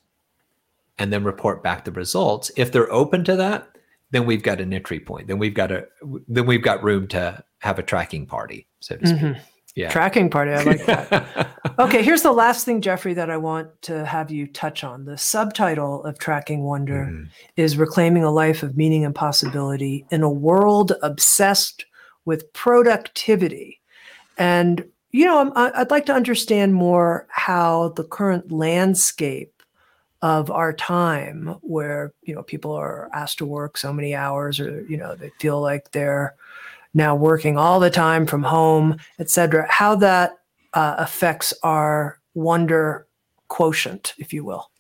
and 0.98 1.14
then 1.14 1.24
report 1.24 1.64
back 1.64 1.86
the 1.86 1.92
results. 1.92 2.52
If 2.56 2.72
they're 2.72 2.92
open 2.92 3.24
to 3.26 3.36
that, 3.36 3.68
then 4.12 4.26
we've 4.26 4.44
got 4.44 4.62
an 4.62 4.74
entry 4.74 5.00
point. 5.00 5.28
Then 5.28 5.38
we've 5.38 5.54
got 5.54 5.72
a 5.72 5.88
then 6.28 6.46
we've 6.46 6.64
got 6.64 6.84
room 6.84 7.08
to 7.10 7.44
have 7.60 7.80
a 7.80 7.84
tracking 7.84 8.26
party, 8.26 8.68
so 8.80 8.98
to 8.98 9.08
speak. 9.08 9.20
Mm-hmm. 9.20 9.40
Yeah. 9.76 9.90
Tracking 9.92 10.32
party. 10.32 10.54
I 10.54 10.64
like 10.64 10.86
that. 10.88 11.52
okay, 11.80 12.02
here's 12.02 12.24
the 12.24 12.32
last 12.32 12.66
thing, 12.66 12.82
Jeffrey, 12.82 13.14
that 13.14 13.30
I 13.30 13.38
want 13.38 13.80
to 13.84 14.06
have 14.08 14.32
you 14.32 14.48
touch 14.48 14.84
on. 14.84 15.06
The 15.06 15.20
subtitle 15.20 16.04
of 16.04 16.18
Tracking 16.18 16.64
Wonder 16.64 17.06
mm-hmm. 17.06 17.26
is 17.58 17.78
Reclaiming 17.78 18.24
a 18.24 18.32
Life 18.32 18.64
of 18.64 18.76
Meaning 18.76 19.06
and 19.06 19.14
Possibility 19.14 20.08
in 20.10 20.24
a 20.24 20.32
World 20.32 20.94
Obsessed 21.04 21.86
with 22.26 22.52
Productivity. 22.54 23.80
And, 24.40 24.84
you 25.12 25.26
know, 25.26 25.52
I'd 25.56 25.92
like 25.92 26.08
to 26.08 26.14
understand 26.14 26.74
more 26.74 27.28
how 27.30 27.90
the 27.90 28.04
current 28.04 28.52
landscape 28.52 29.57
of 30.22 30.50
our 30.50 30.74
time 30.74 31.56
where 31.62 32.14
you 32.24 32.34
know 32.34 32.42
people 32.42 32.72
are 32.72 33.10
asked 33.14 33.38
to 33.38 33.46
work 33.46 33.78
so 33.78 33.94
many 33.94 34.16
hours 34.16 34.60
or 34.60 34.82
you 34.90 34.98
know 34.98 35.16
they 35.16 35.32
feel 35.40 35.62
like 35.62 35.92
they're 35.92 36.36
now 36.94 37.16
working 37.16 37.58
all 37.58 37.80
the 37.80 37.90
time 37.90 38.26
from 38.26 38.42
home 38.42 38.98
etc 39.20 39.66
how 39.70 39.96
that 39.96 40.40
uh, 40.74 40.96
affects 40.98 41.54
our 41.64 42.20
wonder 42.34 43.08
quotient 43.48 44.14
if 44.18 44.34
you 44.34 44.44
will. 44.44 44.72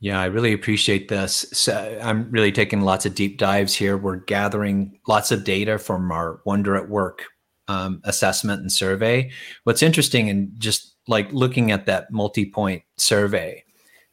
Yeah 0.00 0.20
i 0.20 0.26
really 0.26 0.52
appreciate 0.52 1.08
this. 1.08 1.46
So 1.52 1.98
i'm 2.02 2.30
really 2.30 2.52
taking 2.52 2.82
lots 2.82 3.04
of 3.04 3.14
deep 3.14 3.38
dives 3.38 3.74
here. 3.74 3.96
We're 3.96 4.16
gathering 4.16 4.98
lots 5.08 5.32
of 5.32 5.44
data 5.44 5.78
from 5.78 6.12
our 6.12 6.40
wonder 6.44 6.76
at 6.76 6.88
work 6.88 7.24
um, 7.68 8.00
assessment 8.04 8.60
and 8.60 8.70
survey. 8.70 9.30
What's 9.64 9.82
interesting 9.82 10.28
and 10.28 10.52
just 10.58 10.94
like 11.08 11.32
looking 11.32 11.70
at 11.70 11.86
that 11.86 12.10
multi-point 12.10 12.82
survey 12.96 13.64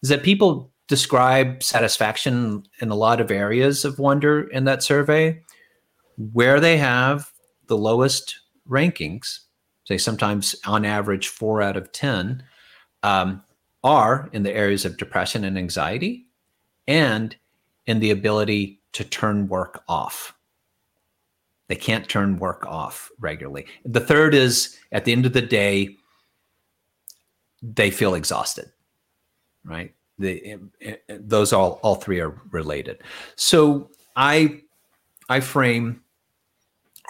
is 0.02 0.10
that 0.10 0.24
people 0.24 0.71
describe 0.92 1.64
satisfaction 1.64 2.64
in 2.82 2.90
a 2.90 2.96
lot 2.96 3.22
of 3.22 3.32
areas 3.32 3.86
of 3.86 3.98
wonder 3.98 4.42
in 4.50 4.66
that 4.66 4.84
survey. 4.84 5.42
Where 6.34 6.60
they 6.60 6.76
have 6.76 7.32
the 7.68 7.78
lowest 7.78 8.38
rankings 8.70 9.40
say 9.86 9.98
sometimes 9.98 10.54
on 10.66 10.84
average 10.84 11.30
four 11.30 11.62
out 11.62 11.78
of 11.78 11.94
ten 11.94 12.44
um, 13.04 13.42
are 13.86 14.30
in 14.34 14.44
the 14.44 14.54
areas 14.54 14.84
of 14.84 14.98
depression 14.98 15.46
and 15.46 15.58
anxiety 15.58 16.26
and 16.88 17.38
in 17.86 18.02
the 18.02 18.12
ability 18.12 18.82
to 18.92 19.06
turn 19.06 19.48
work 19.48 19.84
off. 19.88 20.34
They 21.70 21.78
can't 21.78 22.10
turn 22.10 22.38
work 22.38 22.66
off 22.68 23.10
regularly. 23.18 23.66
The 23.86 24.02
third 24.02 24.36
is 24.36 24.78
at 24.92 25.06
the 25.06 25.14
end 25.14 25.26
of 25.26 25.32
the 25.32 25.42
day 25.42 25.96
they 27.62 27.92
feel 27.92 28.14
exhausted 28.14 28.66
right 29.64 29.94
the 30.22 30.60
those 31.10 31.52
all 31.54 31.80
all 31.84 31.96
three 31.96 32.20
are 32.20 32.40
related. 32.52 33.02
So 33.36 33.90
I 34.16 34.62
I 35.30 35.40
frame 35.40 36.02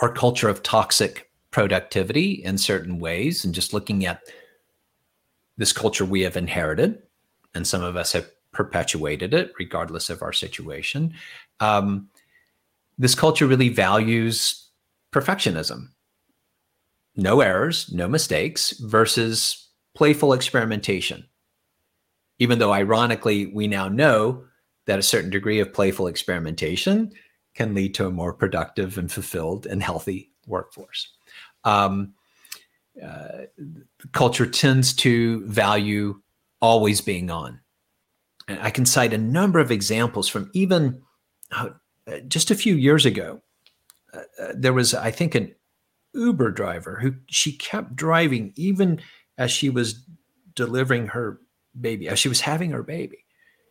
our 0.02 0.12
culture 0.12 0.50
of 0.50 0.64
toxic 0.64 1.30
productivity 1.52 2.44
in 2.44 2.58
certain 2.58 3.00
ways, 3.00 3.46
and 3.46 3.54
just 3.54 3.74
looking 3.74 4.06
at 4.06 4.22
this 5.58 5.74
culture 5.74 6.06
we 6.06 6.22
have 6.22 6.38
inherited, 6.38 7.02
and 7.54 7.68
some 7.68 7.84
of 7.84 7.96
us 7.96 8.14
have 8.14 8.30
perpetuated 8.52 9.34
it, 9.34 9.52
regardless 9.60 10.10
of 10.10 10.22
our 10.22 10.34
situation. 10.34 11.14
Um, 11.60 12.10
this 12.98 13.16
culture 13.16 13.48
really 13.48 13.70
values 13.70 14.70
perfectionism, 15.12 15.90
no 17.16 17.42
errors, 17.42 17.92
no 17.92 18.08
mistakes, 18.08 18.72
versus 18.80 19.70
playful 19.94 20.34
experimentation 20.34 21.26
even 22.42 22.58
though 22.58 22.74
ironically 22.74 23.46
we 23.46 23.68
now 23.68 23.88
know 23.88 24.44
that 24.88 24.98
a 24.98 25.04
certain 25.04 25.30
degree 25.30 25.60
of 25.60 25.72
playful 25.72 26.08
experimentation 26.08 27.12
can 27.54 27.76
lead 27.76 27.94
to 27.94 28.08
a 28.08 28.12
more 28.12 28.34
productive 28.34 28.98
and 28.98 29.12
fulfilled 29.12 29.68
and 29.68 29.84
healthy 29.84 30.32
workforce. 30.48 31.14
Um, 31.66 32.16
uh, 33.02 33.44
culture 34.12 34.48
tends 34.48 34.92
to 34.96 35.46
value 35.46 36.20
always 36.62 37.00
being 37.00 37.30
on. 37.30 37.60
And 38.48 38.60
I 38.60 38.72
can 38.72 38.88
cite 38.88 39.14
a 39.14 39.20
number 39.20 39.60
of 39.60 39.70
examples 39.70 40.28
from 40.28 40.50
even 40.56 41.00
uh, 41.52 41.70
just 42.28 42.50
a 42.50 42.56
few 42.56 42.74
years 42.74 43.06
ago. 43.06 43.40
Uh, 44.12 44.22
uh, 44.42 44.54
there 44.56 44.74
was, 44.74 44.96
I 44.96 45.12
think, 45.12 45.36
an 45.36 45.54
Uber 46.16 46.50
driver 46.50 46.98
who 47.04 47.14
she 47.28 47.56
kept 47.56 47.96
driving 47.96 48.52
even 48.56 49.00
as 49.38 49.52
she 49.52 49.70
was 49.70 50.04
delivering 50.56 51.06
her 51.06 51.40
baby, 51.80 52.10
uh, 52.10 52.16
she 52.16 52.30
was 52.30 52.42
having 52.42 52.72
her 52.72 52.84
baby. 52.84 53.26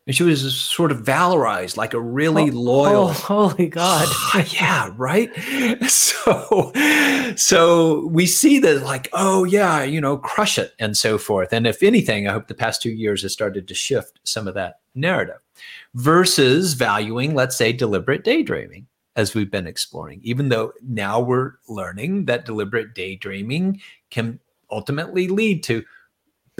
And 0.06 0.16
she 0.16 0.24
was 0.24 0.58
sort 0.58 0.90
of 0.90 1.02
valorized 1.02 1.76
like 1.76 1.94
a 1.94 2.00
really 2.00 2.50
oh, 2.50 2.54
loyal 2.54 3.04
oh, 3.04 3.12
holy 3.12 3.68
god. 3.68 4.08
Yeah 4.48 4.90
right? 4.96 5.30
So 5.88 6.72
so 7.36 8.06
we 8.06 8.26
see 8.26 8.58
that 8.58 8.82
like 8.82 9.08
oh 9.12 9.44
yeah 9.44 9.82
you 9.82 10.00
know 10.00 10.16
crush 10.18 10.58
it 10.58 10.72
and 10.78 10.96
so 10.96 11.16
forth. 11.16 11.52
And 11.52 11.66
if 11.66 11.82
anything 11.82 12.26
i 12.26 12.32
hope 12.32 12.48
the 12.48 12.54
past 12.54 12.82
two 12.82 12.90
years 12.90 13.22
has 13.22 13.32
started 13.32 13.68
to 13.68 13.74
shift 13.74 14.20
some 14.24 14.48
of 14.48 14.54
that 14.54 14.80
narrative 14.94 15.38
versus 15.94 16.74
valuing 16.74 17.34
let's 17.34 17.56
say 17.56 17.72
deliberate 17.72 18.24
daydreaming 18.24 18.86
as 19.16 19.34
we've 19.34 19.50
been 19.50 19.66
exploring. 19.66 20.20
Even 20.22 20.48
though 20.48 20.72
now 20.82 21.20
we're 21.20 21.52
learning 21.68 22.24
that 22.26 22.46
deliberate 22.46 22.94
daydreaming 22.94 23.80
can 24.10 24.40
ultimately 24.70 25.28
lead 25.28 25.62
to 25.64 25.84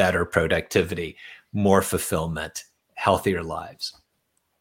better 0.00 0.24
productivity 0.24 1.14
more 1.52 1.82
fulfillment 1.82 2.64
healthier 2.94 3.42
lives. 3.42 3.94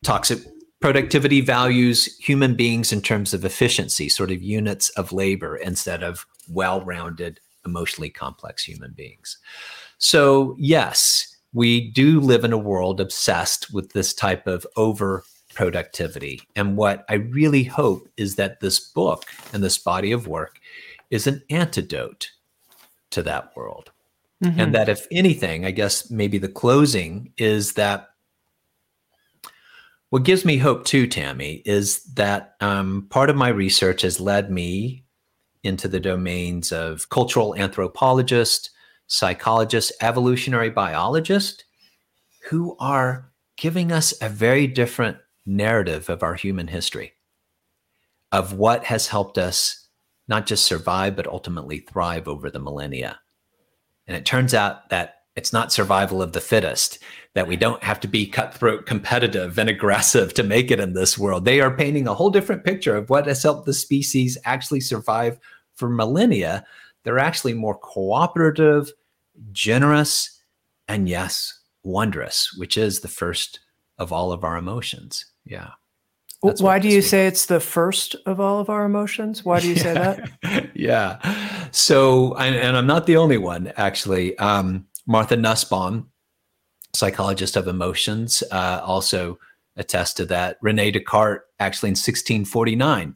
Toxic 0.03 0.39
productivity 0.81 1.39
values 1.39 2.17
human 2.17 2.55
beings 2.55 2.91
in 2.91 3.01
terms 3.01 3.33
of 3.33 3.45
efficiency, 3.45 4.09
sort 4.09 4.31
of 4.31 4.41
units 4.41 4.89
of 4.97 5.13
labor, 5.13 5.55
instead 5.55 6.03
of 6.03 6.25
well 6.49 6.81
rounded, 6.81 7.39
emotionally 7.65 8.09
complex 8.09 8.65
human 8.65 8.91
beings. 8.91 9.37
So, 9.97 10.57
yes, 10.59 11.37
we 11.53 11.89
do 11.91 12.19
live 12.19 12.43
in 12.43 12.51
a 12.51 12.57
world 12.57 12.99
obsessed 12.99 13.73
with 13.73 13.93
this 13.93 14.13
type 14.13 14.45
of 14.45 14.67
over 14.75 15.23
productivity. 15.53 16.41
And 16.57 16.75
what 16.75 17.05
I 17.07 17.13
really 17.13 17.63
hope 17.63 18.09
is 18.17 18.35
that 18.35 18.59
this 18.59 18.77
book 18.81 19.23
and 19.53 19.63
this 19.63 19.77
body 19.77 20.11
of 20.11 20.27
work 20.27 20.59
is 21.09 21.27
an 21.27 21.43
antidote 21.49 22.29
to 23.11 23.23
that 23.23 23.55
world. 23.55 23.91
Mm-hmm. 24.43 24.59
And 24.59 24.75
that 24.75 24.87
if 24.87 25.05
anything, 25.11 25.65
I 25.65 25.71
guess 25.71 26.09
maybe 26.09 26.37
the 26.37 26.47
closing 26.47 27.33
is 27.37 27.73
that 27.73 28.09
what 30.09 30.23
gives 30.23 30.45
me 30.45 30.57
hope 30.57 30.85
too, 30.85 31.07
Tami, 31.07 31.61
is 31.65 32.03
that 32.15 32.55
um, 32.61 33.07
part 33.09 33.29
of 33.29 33.35
my 33.35 33.49
research 33.49 34.01
has 34.01 34.19
led 34.19 34.49
me 34.49 35.03
into 35.63 35.87
the 35.87 35.99
domains 35.99 36.71
of 36.71 37.09
cultural 37.09 37.55
anthropologist, 37.55 38.71
psychologist, 39.07 39.91
evolutionary 40.01 40.69
biologist, 40.69 41.65
who 42.49 42.75
are 42.79 43.31
giving 43.57 43.91
us 43.91 44.13
a 44.21 44.29
very 44.29 44.65
different 44.65 45.17
narrative 45.45 46.09
of 46.09 46.23
our 46.23 46.35
human 46.35 46.67
history, 46.67 47.13
of 48.31 48.53
what 48.53 48.85
has 48.85 49.07
helped 49.07 49.37
us 49.37 49.87
not 50.27 50.45
just 50.45 50.65
survive, 50.65 51.15
but 51.15 51.27
ultimately 51.27 51.79
thrive 51.79 52.27
over 52.27 52.49
the 52.49 52.59
millennia. 52.59 53.19
And 54.09 54.17
it 54.17 54.25
turns 54.25 54.55
out 54.55 54.89
that 54.89 55.17
it's 55.35 55.53
not 55.53 55.71
survival 55.71 56.19
of 56.19 56.33
the 56.33 56.41
fittest, 56.41 56.97
that 57.35 57.47
we 57.47 57.55
don't 57.55 57.83
have 57.83 57.99
to 57.99 58.07
be 58.07 58.25
cutthroat, 58.25 58.87
competitive, 58.87 59.59
and 59.59 59.69
aggressive 59.69 60.33
to 60.33 60.41
make 60.41 60.71
it 60.71 60.79
in 60.79 60.93
this 60.93 61.15
world. 61.15 61.45
They 61.45 61.61
are 61.61 61.77
painting 61.77 62.07
a 62.07 62.15
whole 62.15 62.31
different 62.31 62.63
picture 62.63 62.95
of 62.95 63.11
what 63.11 63.27
has 63.27 63.43
helped 63.43 63.67
the 63.67 63.73
species 63.73 64.35
actually 64.45 64.79
survive 64.79 65.37
for 65.75 65.89
millennia. 65.89 66.65
They're 67.03 67.19
actually 67.19 67.53
more 67.53 67.77
cooperative, 67.77 68.91
generous, 69.51 70.41
and 70.87 71.07
yes, 71.07 71.59
wondrous, 71.83 72.51
which 72.57 72.77
is 72.77 73.01
the 73.01 73.07
first 73.07 73.59
of 73.99 74.11
all 74.11 74.31
of 74.31 74.43
our 74.43 74.57
emotions. 74.57 75.23
Yeah. 75.45 75.69
Why 76.41 76.79
do 76.79 76.87
you 76.87 77.01
say 77.01 77.27
it's 77.27 77.47
the 77.47 77.59
first 77.59 78.15
of 78.25 78.39
all 78.39 78.59
of 78.59 78.69
our 78.69 78.85
emotions? 78.85 79.43
Why 79.43 79.59
do 79.59 79.67
you 79.67 79.75
say 79.75 79.93
that? 79.93 80.69
yeah. 80.73 81.19
So, 81.71 82.33
and, 82.35 82.55
and, 82.55 82.77
I'm 82.77 82.87
not 82.87 83.05
the 83.07 83.17
only 83.17 83.37
one, 83.37 83.73
actually. 83.75 84.37
Um, 84.37 84.87
Martha 85.05 85.35
Nussbaum, 85.35 86.09
psychologist 86.93 87.57
of 87.57 87.67
emotions, 87.67 88.41
uh, 88.51 88.81
also 88.83 89.37
attests 89.75 90.13
to 90.15 90.25
that. 90.27 90.57
Rene 90.61 90.91
Descartes, 90.91 91.41
actually 91.59 91.89
in 91.89 91.93
1649, 91.93 93.15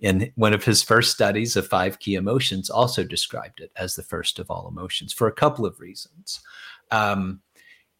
in 0.00 0.32
one 0.34 0.52
of 0.52 0.64
his 0.64 0.82
first 0.82 1.12
studies 1.12 1.56
of 1.56 1.68
five 1.68 2.00
key 2.00 2.16
emotions, 2.16 2.70
also 2.70 3.04
described 3.04 3.60
it 3.60 3.70
as 3.76 3.94
the 3.94 4.02
first 4.02 4.40
of 4.40 4.50
all 4.50 4.66
emotions 4.66 5.12
for 5.12 5.28
a 5.28 5.32
couple 5.32 5.64
of 5.64 5.78
reasons. 5.78 6.40
Um, 6.90 7.40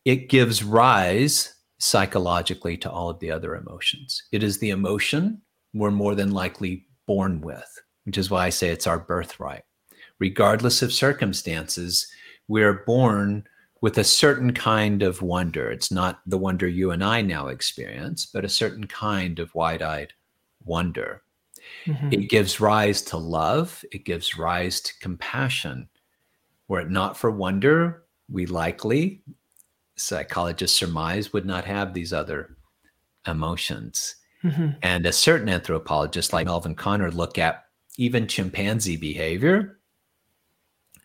it 0.05 0.29
gives 0.29 0.65
rise 0.65 1.55
psychologically 1.79 2.77
to 2.79 2.91
all 2.91 3.11
of 3.11 3.19
the 3.21 3.31
other 3.31 3.57
emotions. 3.57 4.23
It 4.33 4.43
is 4.43 4.59
the 4.59 4.71
emotion 4.71 5.41
we're 5.73 5.91
more 5.91 6.15
than 6.15 6.33
likely 6.33 6.87
born 7.07 7.41
with, 7.41 7.69
which 8.05 8.19
is 8.19 8.31
why 8.31 8.47
I 8.47 8.51
say 8.51 8.69
it's 8.69 8.87
our 8.87 8.99
birthright. 8.99 9.65
Regardless 10.19 10.83
of 10.83 10.93
circumstances, 10.93 12.07
we're 12.49 12.85
born 12.85 13.45
with 13.81 13.99
a 13.99 14.05
certain 14.05 14.55
kind 14.55 15.03
of 15.03 15.21
wonder. 15.21 15.71
It's 15.71 15.91
not 15.91 16.21
the 16.27 16.39
wonder 16.39 16.67
you 16.67 16.93
and 16.93 17.05
I 17.05 17.21
now 17.21 17.49
experience, 17.49 18.25
but 18.25 18.45
a 18.45 18.49
certain 18.49 18.87
kind 18.87 19.39
of 19.39 19.55
wide 19.55 19.83
eyed 19.83 20.13
wonder. 20.65 21.23
Mm-hmm. 21.87 22.13
It 22.13 22.31
gives 22.31 22.61
rise 22.61 23.03
to 23.03 23.17
love, 23.17 23.85
it 23.93 24.05
gives 24.05 24.39
rise 24.39 24.81
to 24.81 24.99
compassion. 25.01 25.89
Were 26.69 26.81
it 26.81 26.91
not 26.91 27.17
for 27.17 27.31
wonder, 27.31 28.05
we 28.31 28.47
likely, 28.47 29.23
psychologists 29.97 30.79
surmise, 30.79 31.33
would 31.33 31.47
not 31.47 31.65
have 31.65 31.95
these 31.95 32.13
other 32.13 32.57
emotions. 33.27 34.17
Mm-hmm. 34.43 34.71
And 34.83 35.07
a 35.07 35.13
certain 35.13 35.49
anthropologist 35.49 36.33
like 36.33 36.47
Melvin 36.47 36.75
Konner 36.75 37.11
look 37.11 37.39
at 37.39 37.65
even 37.97 38.27
chimpanzee 38.27 38.97
behavior 38.97 39.79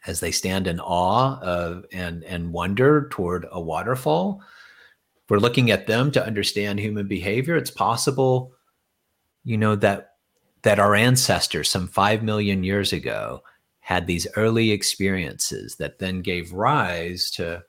as 0.05 0.19
they 0.19 0.31
stand 0.31 0.67
in 0.67 0.79
awe 0.79 1.39
of 1.39 1.85
and 1.91 2.23
and 2.23 2.53
wonder 2.53 3.07
toward 3.11 3.45
a 3.51 3.61
waterfall 3.61 4.41
we're 5.29 5.37
looking 5.37 5.69
at 5.71 5.87
them 5.87 6.11
to 6.11 6.25
understand 6.25 6.79
human 6.79 7.07
behavior 7.07 7.55
it's 7.55 7.71
possible 7.71 8.53
you 9.43 9.57
know 9.57 9.75
that 9.75 10.13
that 10.61 10.79
our 10.79 10.95
ancestors 10.95 11.69
some 11.69 11.87
5 11.87 12.23
million 12.23 12.63
years 12.63 12.91
ago 12.91 13.43
had 13.79 14.07
these 14.07 14.27
early 14.35 14.71
experiences 14.71 15.75
that 15.77 15.99
then 15.99 16.21
gave 16.21 16.53
rise 16.53 17.31
to 17.31 17.63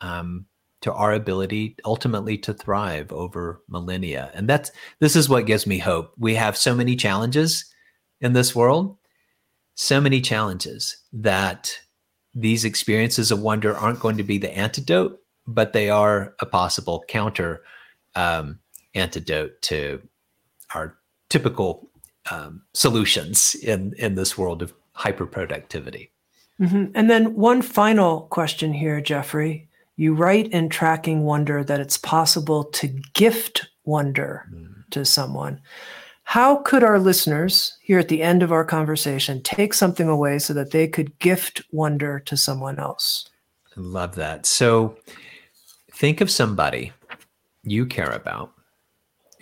um, 0.00 0.46
to 0.80 0.92
our 0.92 1.12
ability 1.12 1.76
ultimately 1.84 2.38
to 2.38 2.54
thrive 2.54 3.12
over 3.12 3.62
millennia 3.68 4.30
and 4.34 4.48
that's 4.48 4.70
this 4.98 5.14
is 5.16 5.28
what 5.28 5.46
gives 5.46 5.66
me 5.66 5.78
hope 5.78 6.12
we 6.18 6.34
have 6.34 6.56
so 6.56 6.74
many 6.74 6.96
challenges 6.96 7.64
in 8.20 8.32
this 8.32 8.54
world 8.54 8.96
so 9.74 10.00
many 10.00 10.20
challenges 10.20 10.98
that 11.12 11.74
these 12.34 12.64
experiences 12.64 13.30
of 13.30 13.40
wonder 13.40 13.76
aren't 13.76 14.00
going 14.00 14.16
to 14.16 14.22
be 14.22 14.38
the 14.38 14.56
antidote, 14.56 15.18
but 15.46 15.72
they 15.72 15.90
are 15.90 16.34
a 16.40 16.46
possible 16.46 17.04
counter 17.08 17.62
um, 18.14 18.58
antidote 18.94 19.60
to 19.62 20.02
our 20.74 20.96
typical 21.28 21.90
um, 22.30 22.62
solutions 22.74 23.54
in 23.54 23.94
in 23.96 24.14
this 24.14 24.36
world 24.36 24.62
of 24.62 24.74
hyperproductivity. 24.96 26.10
Mm-hmm. 26.60 26.92
And 26.94 27.08
then 27.08 27.34
one 27.34 27.62
final 27.62 28.22
question 28.22 28.74
here, 28.74 29.00
Jeffrey. 29.00 29.69
You 30.00 30.14
write 30.14 30.50
in 30.50 30.70
Tracking 30.70 31.24
Wonder 31.24 31.62
that 31.62 31.78
it's 31.78 31.98
possible 31.98 32.64
to 32.64 32.88
gift 33.12 33.68
wonder 33.84 34.46
mm. 34.50 34.88
to 34.92 35.04
someone. 35.04 35.60
How 36.22 36.56
could 36.62 36.82
our 36.82 36.98
listeners 36.98 37.76
here 37.82 37.98
at 37.98 38.08
the 38.08 38.22
end 38.22 38.42
of 38.42 38.50
our 38.50 38.64
conversation 38.64 39.42
take 39.42 39.74
something 39.74 40.08
away 40.08 40.38
so 40.38 40.54
that 40.54 40.70
they 40.70 40.88
could 40.88 41.18
gift 41.18 41.60
wonder 41.70 42.18
to 42.20 42.34
someone 42.34 42.78
else? 42.78 43.28
I 43.76 43.80
love 43.80 44.14
that. 44.14 44.46
So 44.46 44.96
think 45.92 46.22
of 46.22 46.30
somebody 46.30 46.94
you 47.62 47.84
care 47.84 48.12
about 48.12 48.54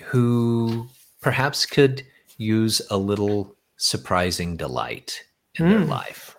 who 0.06 0.88
perhaps 1.20 1.66
could 1.66 2.04
use 2.36 2.82
a 2.90 2.96
little 2.96 3.54
surprising 3.76 4.56
delight 4.56 5.22
in 5.54 5.66
mm. 5.66 5.68
their 5.68 5.86
life. 5.86 6.36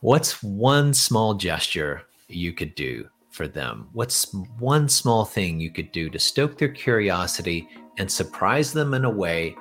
What's 0.00 0.42
one 0.42 0.94
small 0.94 1.34
gesture 1.34 2.02
you 2.26 2.52
could 2.52 2.74
do 2.74 3.08
for 3.30 3.48
them? 3.48 3.88
What's 3.92 4.32
one 4.58 4.88
small 4.88 5.24
thing 5.24 5.60
you 5.60 5.70
could 5.70 5.92
do 5.92 6.10
to 6.10 6.18
stoke 6.18 6.58
their 6.58 6.68
curiosity 6.68 7.68
and 7.98 8.10
surprise 8.10 8.72
them 8.72 8.94
in 8.94 9.04
a 9.04 9.10
way 9.10 9.54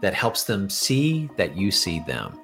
that 0.00 0.14
helps 0.14 0.44
them 0.44 0.70
see 0.70 1.28
that 1.36 1.56
you 1.56 1.70
see 1.70 2.00
them. 2.00 2.38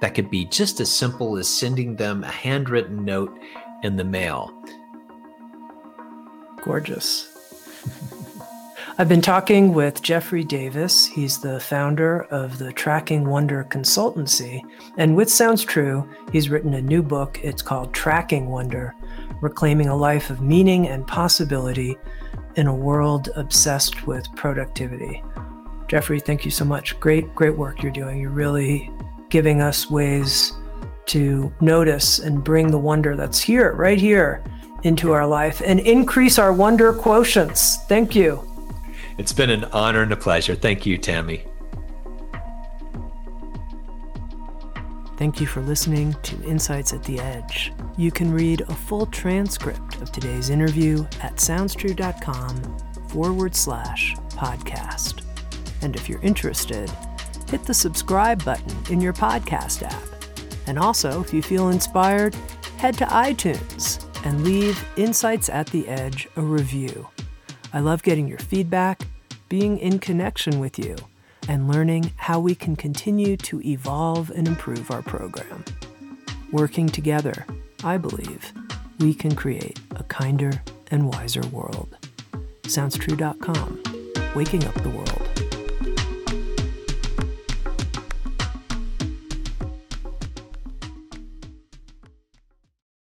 That 0.00 0.14
could 0.14 0.30
be 0.30 0.46
just 0.46 0.80
as 0.80 0.90
simple 0.90 1.36
as 1.36 1.48
sending 1.48 1.96
them 1.96 2.24
a 2.24 2.30
handwritten 2.30 3.04
note 3.04 3.38
in 3.82 3.96
the 3.96 4.04
mail. 4.04 4.52
Gorgeous. 6.62 7.28
I've 8.98 9.08
been 9.08 9.22
talking 9.22 9.72
with 9.72 10.02
Jeffrey 10.02 10.44
Davis. 10.44 11.06
He's 11.06 11.40
the 11.40 11.60
founder 11.60 12.24
of 12.24 12.58
the 12.58 12.72
Tracking 12.72 13.24
Wonder 13.24 13.64
Consultancy. 13.70 14.60
And 14.98 15.16
with 15.16 15.30
Sounds 15.30 15.64
True, 15.64 16.08
he's 16.30 16.50
written 16.50 16.74
a 16.74 16.82
new 16.82 17.02
book. 17.02 17.40
It's 17.42 17.62
called 17.62 17.94
Tracking 17.94 18.50
Wonder 18.50 18.94
Reclaiming 19.42 19.88
a 19.88 19.96
Life 19.96 20.30
of 20.30 20.40
Meaning 20.40 20.88
and 20.88 21.06
Possibility 21.06 21.98
in 22.54 22.68
a 22.68 22.74
World 22.74 23.28
Obsessed 23.34 24.06
with 24.06 24.34
Productivity. 24.36 25.22
Jeffrey, 25.88 26.20
thank 26.20 26.44
you 26.44 26.50
so 26.50 26.64
much. 26.64 26.98
Great, 27.00 27.34
great 27.34 27.58
work 27.58 27.82
you're 27.82 27.92
doing. 27.92 28.20
You're 28.20 28.30
really 28.30 28.90
giving 29.28 29.60
us 29.60 29.90
ways 29.90 30.52
to 31.06 31.52
notice 31.60 32.20
and 32.20 32.44
bring 32.44 32.70
the 32.70 32.78
wonder 32.78 33.16
that's 33.16 33.40
here, 33.40 33.72
right 33.72 33.98
here, 33.98 34.42
into 34.84 35.12
our 35.12 35.26
life 35.26 35.60
and 35.64 35.80
increase 35.80 36.38
our 36.38 36.52
wonder 36.52 36.92
quotients. 36.92 37.84
Thank 37.88 38.14
you. 38.14 38.48
It's 39.18 39.32
been 39.32 39.50
an 39.50 39.64
honor 39.66 40.02
and 40.02 40.12
a 40.12 40.16
pleasure. 40.16 40.54
Thank 40.54 40.86
you, 40.86 40.98
Tami. 40.98 41.46
Thank 45.22 45.40
you 45.40 45.46
for 45.46 45.60
listening 45.60 46.14
to 46.24 46.42
Insights 46.42 46.92
at 46.92 47.04
the 47.04 47.20
Edge. 47.20 47.72
You 47.96 48.10
can 48.10 48.32
read 48.32 48.62
a 48.62 48.74
full 48.74 49.06
transcript 49.06 50.02
of 50.02 50.10
today's 50.10 50.50
interview 50.50 51.04
at 51.20 51.36
soundstrue.com 51.36 52.56
forward 53.06 53.54
slash 53.54 54.16
podcast. 54.30 55.22
And 55.80 55.94
if 55.94 56.08
you're 56.08 56.20
interested, 56.22 56.90
hit 57.48 57.62
the 57.62 57.72
subscribe 57.72 58.44
button 58.44 58.76
in 58.92 59.00
your 59.00 59.12
podcast 59.12 59.84
app. 59.84 60.02
And 60.66 60.76
also, 60.76 61.20
if 61.20 61.32
you 61.32 61.40
feel 61.40 61.68
inspired, 61.68 62.34
head 62.78 62.98
to 62.98 63.04
iTunes 63.04 64.04
and 64.26 64.42
leave 64.42 64.84
Insights 64.96 65.48
at 65.48 65.68
the 65.68 65.86
Edge 65.86 66.26
a 66.34 66.42
review. 66.42 67.08
I 67.72 67.78
love 67.78 68.02
getting 68.02 68.26
your 68.26 68.38
feedback, 68.38 69.06
being 69.48 69.78
in 69.78 70.00
connection 70.00 70.58
with 70.58 70.80
you, 70.80 70.96
and 71.48 71.68
learning 71.68 72.12
how 72.16 72.38
we 72.38 72.54
can 72.54 72.76
continue 72.76 73.36
to 73.36 73.60
evolve 73.62 74.30
and 74.30 74.46
improve 74.46 74.90
our 74.90 75.02
program. 75.02 75.64
Working 76.50 76.86
together, 76.86 77.46
I 77.82 77.96
believe, 77.96 78.52
we 78.98 79.14
can 79.14 79.34
create 79.34 79.80
a 79.96 80.04
kinder 80.04 80.62
and 80.90 81.08
wiser 81.08 81.46
world. 81.48 81.96
SoundsTrue.com, 82.62 83.82
waking 84.34 84.64
up 84.64 84.74
the 84.74 84.90
world. 84.90 85.41